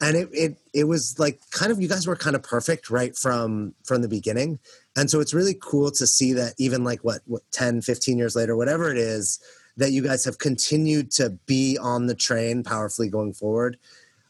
and 0.00 0.16
it, 0.16 0.28
it 0.32 0.56
it 0.72 0.84
was 0.84 1.18
like 1.18 1.40
kind 1.50 1.72
of 1.72 1.80
you 1.80 1.88
guys 1.88 2.06
were 2.06 2.16
kind 2.16 2.36
of 2.36 2.42
perfect 2.42 2.90
right 2.90 3.16
from 3.16 3.74
from 3.84 4.02
the 4.02 4.08
beginning 4.08 4.58
and 4.96 5.08
so 5.08 5.20
it's 5.20 5.32
really 5.32 5.56
cool 5.62 5.90
to 5.92 6.06
see 6.06 6.32
that 6.32 6.52
even 6.58 6.82
like 6.82 7.04
what, 7.04 7.20
what 7.26 7.42
10 7.52 7.80
15 7.80 8.18
years 8.18 8.34
later 8.34 8.56
whatever 8.56 8.90
it 8.90 8.98
is 8.98 9.38
that 9.76 9.92
you 9.92 10.02
guys 10.02 10.24
have 10.24 10.38
continued 10.38 11.10
to 11.12 11.30
be 11.46 11.78
on 11.78 12.06
the 12.06 12.14
train 12.14 12.62
powerfully 12.62 13.08
going 13.08 13.32
forward. 13.32 13.78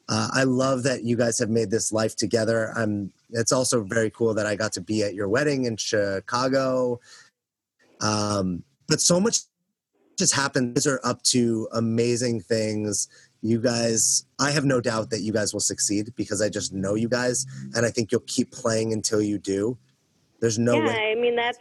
Uh, 0.09 0.29
I 0.33 0.45
love 0.45 0.83
that 0.83 1.03
you 1.03 1.17
guys 1.17 1.39
have 1.39 1.49
made 1.49 1.71
this 1.71 1.93
life 1.93 2.17
together. 2.17 2.73
I'm. 2.77 3.13
It's 3.31 3.53
also 3.53 3.83
very 3.83 4.11
cool 4.11 4.35
that 4.35 4.47
I 4.47 4.55
got 4.55 4.73
to 4.75 4.81
be 4.81 5.03
at 5.03 5.15
your 5.15 5.29
wedding 5.29 5.65
in 5.65 5.77
Chicago. 5.77 7.01
Um, 8.01 8.63
but 8.87 9.01
so 9.01 9.19
much 9.19 9.41
has 10.19 10.31
happened. 10.31 10.77
These 10.77 10.87
are 10.87 11.01
up 11.05 11.23
to 11.25 11.69
amazing 11.73 12.41
things. 12.41 13.09
You 13.41 13.61
guys, 13.61 14.27
I 14.39 14.51
have 14.51 14.65
no 14.65 14.81
doubt 14.81 15.11
that 15.11 15.21
you 15.21 15.33
guys 15.33 15.53
will 15.53 15.61
succeed 15.61 16.15
because 16.17 16.41
I 16.43 16.49
just 16.49 16.73
know 16.73 16.95
you 16.95 17.09
guys, 17.09 17.47
and 17.75 17.85
I 17.85 17.91
think 17.91 18.13
you'll 18.13 18.23
keep 18.27 18.53
playing 18.53 18.93
until 18.93 19.23
you 19.23 19.39
do. 19.39 19.79
There's 20.41 20.59
no 20.59 20.75
yeah, 20.75 20.87
way. 20.87 21.15
I 21.17 21.21
mean 21.21 21.37
that's 21.37 21.59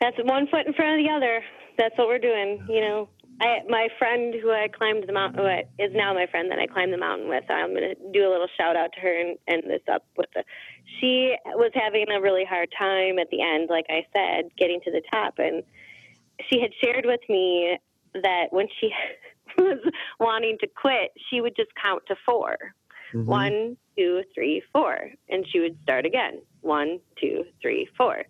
that's 0.00 0.16
one 0.24 0.46
foot 0.48 0.66
in 0.66 0.72
front 0.72 0.98
of 0.98 1.04
the 1.04 1.10
other 1.10 1.42
that's 1.78 1.96
what 1.98 2.08
we're 2.08 2.18
doing. 2.18 2.64
You 2.68 2.80
know, 2.80 3.08
I 3.42 3.58
my 3.68 3.88
friend 3.98 4.34
who 4.40 4.50
I 4.50 4.68
climbed 4.68 5.04
the 5.06 5.12
mountain, 5.12 5.42
with 5.42 5.66
is 5.78 5.94
now 5.94 6.14
my 6.14 6.26
friend 6.30 6.50
that 6.50 6.60
I 6.60 6.66
climbed 6.66 6.92
the 6.92 6.98
mountain 6.98 7.28
with. 7.28 7.42
I'm 7.50 7.74
going 7.74 7.94
to 7.94 8.12
do 8.12 8.28
a 8.28 8.30
little 8.30 8.46
shout 8.56 8.76
out 8.76 8.92
to 8.94 9.00
her 9.00 9.20
and 9.20 9.36
end 9.48 9.64
this 9.66 9.82
up 9.92 10.04
with 10.16 10.28
the. 10.34 10.44
She 11.00 11.34
was 11.46 11.72
having 11.74 12.06
a 12.10 12.20
really 12.20 12.44
hard 12.44 12.68
time 12.78 13.18
at 13.18 13.30
the 13.30 13.42
end, 13.42 13.68
like 13.68 13.86
I 13.88 14.06
said, 14.12 14.50
getting 14.56 14.80
to 14.84 14.92
the 14.92 15.02
top, 15.12 15.34
and 15.38 15.64
she 16.48 16.60
had 16.60 16.70
shared 16.82 17.04
with 17.04 17.20
me 17.28 17.78
that 18.14 18.46
when 18.50 18.68
she 18.80 18.90
was 19.58 19.78
wanting 20.20 20.58
to 20.60 20.68
quit, 20.68 21.10
she 21.28 21.40
would 21.40 21.56
just 21.56 21.70
count 21.82 22.02
to 22.08 22.16
4 22.24 22.56
mm-hmm. 23.12 23.26
One, 23.26 23.76
two, 23.98 24.22
three, 24.34 24.62
four, 24.72 25.10
and 25.28 25.44
she 25.50 25.58
would 25.58 25.76
start 25.82 26.06
again. 26.06 26.42
One, 26.60 27.00
two, 27.20 27.44
three, 27.60 27.88
four, 27.96 28.22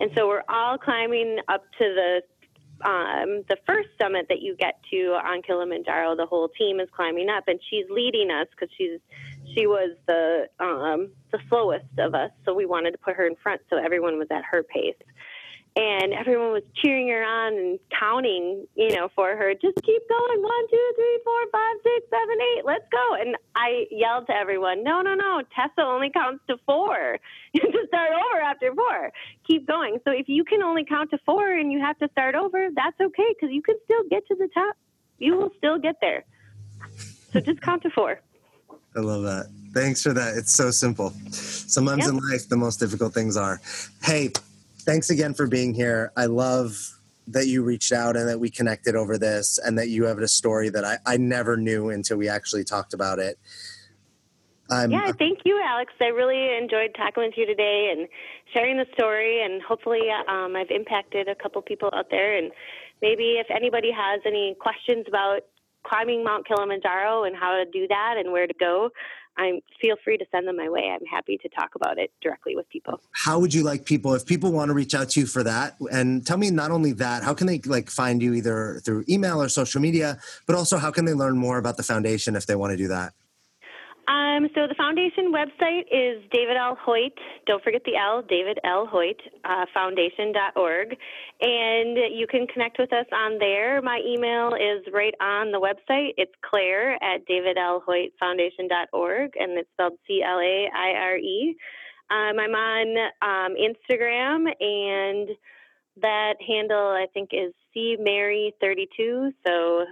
and 0.00 0.10
so 0.16 0.26
we're 0.26 0.42
all 0.48 0.76
climbing 0.76 1.38
up 1.48 1.62
to 1.78 1.84
the 1.84 2.22
um, 2.84 3.42
the 3.48 3.56
first 3.66 3.88
summit 4.00 4.26
that 4.28 4.42
you 4.42 4.56
get 4.56 4.78
to 4.90 5.18
on 5.24 5.42
Kilimanjaro, 5.42 6.16
the 6.16 6.26
whole 6.26 6.48
team 6.48 6.80
is 6.80 6.88
climbing 6.94 7.28
up, 7.28 7.44
and 7.48 7.58
she's 7.70 7.86
leading 7.90 8.30
us 8.30 8.46
because 8.50 8.68
she's 8.76 9.00
she 9.54 9.66
was 9.66 9.96
the 10.06 10.48
um, 10.60 11.10
the 11.32 11.38
slowest 11.48 11.86
of 11.98 12.14
us, 12.14 12.30
so 12.44 12.54
we 12.54 12.66
wanted 12.66 12.92
to 12.92 12.98
put 12.98 13.16
her 13.16 13.26
in 13.26 13.36
front 13.42 13.60
so 13.70 13.76
everyone 13.76 14.18
was 14.18 14.28
at 14.30 14.44
her 14.44 14.62
pace 14.62 14.94
and 15.76 16.14
everyone 16.14 16.52
was 16.52 16.62
cheering 16.82 17.08
her 17.08 17.22
on 17.22 17.52
and 17.52 17.78
counting, 18.00 18.66
you 18.74 18.96
know, 18.96 19.10
for 19.14 19.36
her. 19.36 19.52
Just 19.52 19.76
keep 19.82 20.02
going. 20.08 20.42
One, 20.42 20.68
two, 20.70 20.90
three, 20.96 21.20
four, 21.22 21.40
five, 21.52 21.76
six, 21.82 22.06
seven, 22.10 22.36
eight. 22.40 22.64
Let's 22.64 22.86
go. 22.90 23.14
And 23.20 23.36
I 23.54 23.84
yelled 23.90 24.26
to 24.28 24.32
everyone, 24.32 24.82
no, 24.82 25.02
no, 25.02 25.14
no. 25.14 25.42
Tessa 25.54 25.82
only 25.82 26.08
counts 26.10 26.42
to 26.48 26.56
four. 26.64 27.18
to 27.56 27.86
start 27.88 28.10
over 28.12 28.42
after 28.42 28.74
four. 28.74 29.12
Keep 29.46 29.66
going. 29.66 29.98
So 30.04 30.10
if 30.10 30.28
you 30.28 30.44
can 30.44 30.62
only 30.62 30.84
count 30.84 31.10
to 31.10 31.18
four 31.24 31.50
and 31.50 31.70
you 31.72 31.80
have 31.80 31.98
to 31.98 32.08
start 32.12 32.34
over, 32.34 32.68
that's 32.74 33.00
okay 33.00 33.34
because 33.38 33.54
you 33.54 33.62
can 33.62 33.76
still 33.84 34.02
get 34.10 34.26
to 34.28 34.34
the 34.34 34.48
top. 34.52 34.76
You 35.18 35.36
will 35.36 35.50
still 35.58 35.78
get 35.78 35.96
there. 36.00 36.24
So 37.32 37.40
just 37.40 37.60
count 37.60 37.82
to 37.82 37.90
four. 37.90 38.20
I 38.96 39.00
love 39.00 39.22
that. 39.24 39.46
Thanks 39.74 40.02
for 40.02 40.14
that. 40.14 40.36
It's 40.36 40.52
so 40.52 40.70
simple. 40.70 41.12
Sometimes 41.30 42.04
yep. 42.04 42.14
in 42.14 42.16
life, 42.30 42.48
the 42.48 42.56
most 42.56 42.80
difficult 42.80 43.12
things 43.12 43.36
are. 43.36 43.60
Hey, 44.02 44.30
thanks 44.86 45.10
again 45.10 45.34
for 45.34 45.46
being 45.46 45.74
here. 45.74 46.12
I 46.16 46.26
love 46.26 46.78
that 47.28 47.48
you 47.48 47.62
reached 47.62 47.92
out 47.92 48.16
and 48.16 48.28
that 48.28 48.38
we 48.38 48.48
connected 48.48 48.94
over 48.94 49.18
this 49.18 49.58
and 49.58 49.76
that 49.78 49.88
you 49.88 50.04
have 50.04 50.18
a 50.18 50.28
story 50.28 50.68
that 50.70 50.84
I, 50.84 50.98
I 51.04 51.16
never 51.16 51.56
knew 51.56 51.90
until 51.90 52.16
we 52.16 52.28
actually 52.28 52.62
talked 52.62 52.94
about 52.94 53.18
it. 53.18 53.36
Um, 54.70 54.90
yeah, 54.90 55.12
thank 55.12 55.40
you, 55.44 55.60
Alex. 55.64 55.92
I 56.00 56.06
really 56.06 56.56
enjoyed 56.56 56.94
talking 56.96 57.24
with 57.24 57.34
you 57.36 57.46
today 57.46 57.92
and 57.96 58.08
sharing 58.52 58.76
the 58.76 58.86
story. 58.94 59.44
And 59.44 59.60
hopefully, 59.62 60.02
um, 60.28 60.56
I've 60.56 60.70
impacted 60.70 61.28
a 61.28 61.34
couple 61.34 61.62
people 61.62 61.90
out 61.92 62.06
there. 62.10 62.36
And 62.36 62.50
maybe 63.02 63.38
if 63.38 63.46
anybody 63.50 63.90
has 63.92 64.20
any 64.24 64.56
questions 64.60 65.04
about 65.06 65.40
climbing 65.84 66.24
Mount 66.24 66.46
Kilimanjaro 66.48 67.24
and 67.24 67.36
how 67.36 67.52
to 67.52 67.64
do 67.64 67.86
that 67.88 68.14
and 68.18 68.32
where 68.32 68.46
to 68.46 68.54
go, 68.58 68.90
I'm 69.38 69.60
feel 69.80 69.96
free 70.02 70.16
to 70.18 70.24
send 70.30 70.48
them 70.48 70.56
my 70.56 70.68
way. 70.68 70.90
I'm 70.92 71.04
happy 71.06 71.38
to 71.38 71.48
talk 71.48 71.74
about 71.74 71.98
it 71.98 72.10
directly 72.22 72.56
with 72.56 72.68
people. 72.68 73.00
How 73.12 73.38
would 73.38 73.52
you 73.52 73.62
like 73.62 73.84
people 73.84 74.14
if 74.14 74.24
people 74.24 74.52
want 74.52 74.68
to 74.68 74.74
reach 74.74 74.94
out 74.94 75.10
to 75.10 75.20
you 75.20 75.26
for 75.26 75.42
that? 75.42 75.76
And 75.92 76.26
tell 76.26 76.38
me 76.38 76.50
not 76.50 76.70
only 76.70 76.92
that, 76.92 77.22
how 77.22 77.34
can 77.34 77.46
they 77.46 77.60
like 77.66 77.90
find 77.90 78.22
you 78.22 78.34
either 78.34 78.80
through 78.84 79.04
email 79.08 79.42
or 79.42 79.48
social 79.48 79.80
media, 79.80 80.18
but 80.46 80.56
also 80.56 80.78
how 80.78 80.90
can 80.90 81.04
they 81.04 81.14
learn 81.14 81.36
more 81.36 81.58
about 81.58 81.76
the 81.76 81.82
foundation 81.82 82.36
if 82.36 82.46
they 82.46 82.56
want 82.56 82.70
to 82.72 82.76
do 82.76 82.88
that? 82.88 83.12
Um, 84.08 84.48
so 84.54 84.66
the 84.68 84.74
foundation 84.76 85.32
website 85.32 85.86
is 85.90 86.22
David 86.30 86.56
L. 86.56 86.76
Hoyt. 86.80 87.12
Don't 87.46 87.62
forget 87.62 87.82
the 87.84 87.96
L, 87.96 88.22
David 88.22 88.58
L. 88.62 88.86
Hoyt, 88.86 89.20
uh, 89.44 89.66
foundation.org. 89.74 90.96
And 91.40 91.98
you 92.14 92.28
can 92.30 92.46
connect 92.46 92.78
with 92.78 92.92
us 92.92 93.06
on 93.12 93.38
there. 93.38 93.82
My 93.82 94.00
email 94.06 94.54
is 94.54 94.86
right 94.92 95.14
on 95.20 95.50
the 95.50 95.58
website. 95.58 96.14
It's 96.16 96.30
Claire 96.48 97.02
at 97.02 97.26
davidlhoytfoundation.org, 97.26 99.32
and 99.34 99.58
it's 99.58 99.68
spelled 99.72 99.98
C 100.06 100.22
L 100.22 100.38
A 100.38 100.70
I 100.72 100.92
R 100.98 101.16
E. 101.16 101.56
Um, 102.08 102.38
I'm 102.38 102.54
on 102.54 102.96
um, 103.22 103.56
Instagram, 103.58 104.46
and 104.60 105.30
that 106.00 106.36
handle 106.46 106.78
I 106.78 107.06
think 107.12 107.30
is 107.32 107.52
C 107.74 107.96
Mary 107.98 108.54
32. 108.60 109.32
So 109.44 109.84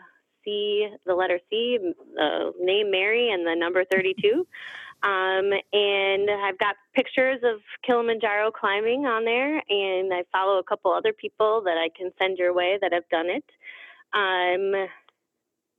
C, 0.45 0.88
the 1.07 1.14
letter 1.14 1.38
C, 1.51 1.78
uh, 2.20 2.51
name 2.61 2.90
Mary, 2.90 3.30
and 3.30 3.47
the 3.47 3.55
number 3.55 3.84
32. 3.84 4.47
Um, 5.03 5.53
and 5.72 6.30
I've 6.30 6.59
got 6.59 6.76
pictures 6.95 7.40
of 7.42 7.61
Kilimanjaro 7.84 8.51
climbing 8.53 9.05
on 9.05 9.24
there, 9.24 9.62
and 9.68 10.14
I 10.14 10.24
follow 10.32 10.59
a 10.59 10.64
couple 10.64 10.92
other 10.92 11.12
people 11.12 11.62
that 11.64 11.76
I 11.76 11.90
can 11.97 12.11
send 12.18 12.38
your 12.38 12.55
way 12.55 12.78
that 12.80 12.92
have 12.92 13.09
done 13.11 13.26
it. 13.28 13.45
Um, 14.14 14.88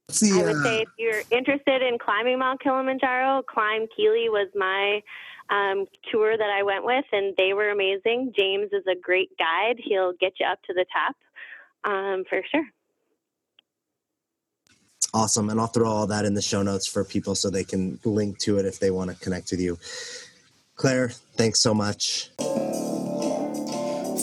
See, 0.10 0.40
I 0.40 0.44
would 0.44 0.62
say 0.62 0.82
if 0.82 0.90
you're 1.00 1.24
interested 1.32 1.82
in 1.82 1.98
climbing 1.98 2.38
Mount 2.38 2.62
Kilimanjaro, 2.62 3.42
Climb 3.50 3.88
Kili 3.98 4.30
was 4.30 4.48
my 4.54 5.02
um, 5.50 5.88
tour 6.12 6.38
that 6.38 6.50
I 6.50 6.62
went 6.62 6.86
with, 6.86 7.06
and 7.12 7.36
they 7.38 7.54
were 7.54 7.72
amazing. 7.72 8.34
James 8.38 8.70
is 8.72 8.84
a 8.88 8.96
great 8.96 9.32
guide; 9.40 9.78
he'll 9.84 10.14
get 10.14 10.34
you 10.40 10.46
up 10.46 10.62
to 10.64 10.74
the 10.74 10.86
top 10.94 11.16
um, 11.84 12.24
for 12.30 12.42
sure. 12.52 12.66
Awesome. 15.16 15.50
And 15.50 15.62
I'll 15.62 15.68
throw 15.68 15.88
all 15.88 16.08
that 16.08 16.26
in 16.26 16.34
the 16.34 16.42
show 16.42 16.62
notes 16.62 16.90
for 16.90 17.06
people 17.06 17.36
so 17.36 17.50
they 17.50 17.64
can 17.64 17.98
link 18.04 18.38
to 18.40 18.60
it 18.60 18.66
if 18.66 18.80
they 18.82 18.92
want 18.92 19.12
to 19.12 19.16
connect 19.16 19.50
with 19.52 19.62
you. 19.62 19.80
Claire, 20.76 21.08
thanks 21.38 21.62
so 21.62 21.74
much. 21.74 22.32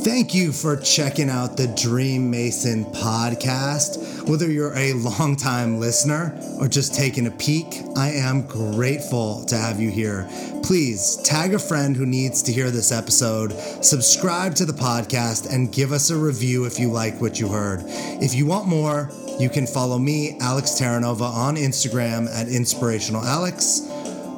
Thank 0.05 0.35
you 0.35 0.53
for 0.53 0.77
checking 0.77 1.31
out 1.31 1.57
the 1.57 1.73
Dream 1.81 2.31
Mason 2.31 2.85
podcast. 2.87 4.29
Whether 4.29 4.51
you're 4.51 4.77
a 4.77 4.93
longtime 4.93 5.79
listener 5.81 6.39
or 6.59 6.69
just 6.69 6.95
taking 6.95 7.27
a 7.27 7.31
peek, 7.31 7.67
I 7.97 8.11
am 8.11 8.47
grateful 8.47 9.47
to 9.47 9.57
have 9.57 9.81
you 9.81 9.91
here. 9.91 10.29
Please 10.63 11.17
tag 11.25 11.55
a 11.55 11.59
friend 11.59 11.97
who 11.97 12.05
needs 12.05 12.43
to 12.43 12.53
hear 12.53 12.71
this 12.71 12.93
episode, 12.93 13.53
subscribe 13.83 14.55
to 14.57 14.67
the 14.67 14.73
podcast, 14.75 15.51
and 15.51 15.73
give 15.73 15.93
us 15.93 16.11
a 16.11 16.17
review 16.17 16.67
if 16.67 16.79
you 16.79 16.91
like 16.91 17.21
what 17.21 17.41
you 17.41 17.49
heard. 17.49 17.81
If 17.87 18.35
you 18.35 18.45
want 18.45 18.67
more, 18.67 19.09
you 19.43 19.51
can 19.51 19.67
follow 19.67 19.99
me, 19.99 20.39
Alex 20.41 20.71
Terranova, 20.71 21.29
on 21.29 21.57
Instagram 21.57 22.29
at 22.33 22.49
Inspirational 22.49 23.25
Alex. 23.25 23.81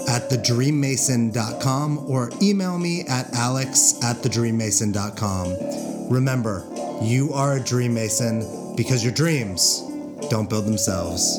at 0.08 0.28
thedreammason.com 0.30 2.10
or 2.10 2.30
email 2.42 2.78
me 2.78 3.02
at 3.08 3.32
alex 3.34 3.94
at 4.02 4.16
thedreammason.com. 4.16 6.10
Remember, 6.10 6.66
you 7.02 7.32
are 7.32 7.56
a 7.56 7.60
dream 7.60 7.94
mason 7.94 8.76
because 8.76 9.02
your 9.02 9.14
dreams 9.14 9.82
don't 10.28 10.50
build 10.50 10.66
themselves. 10.66 11.38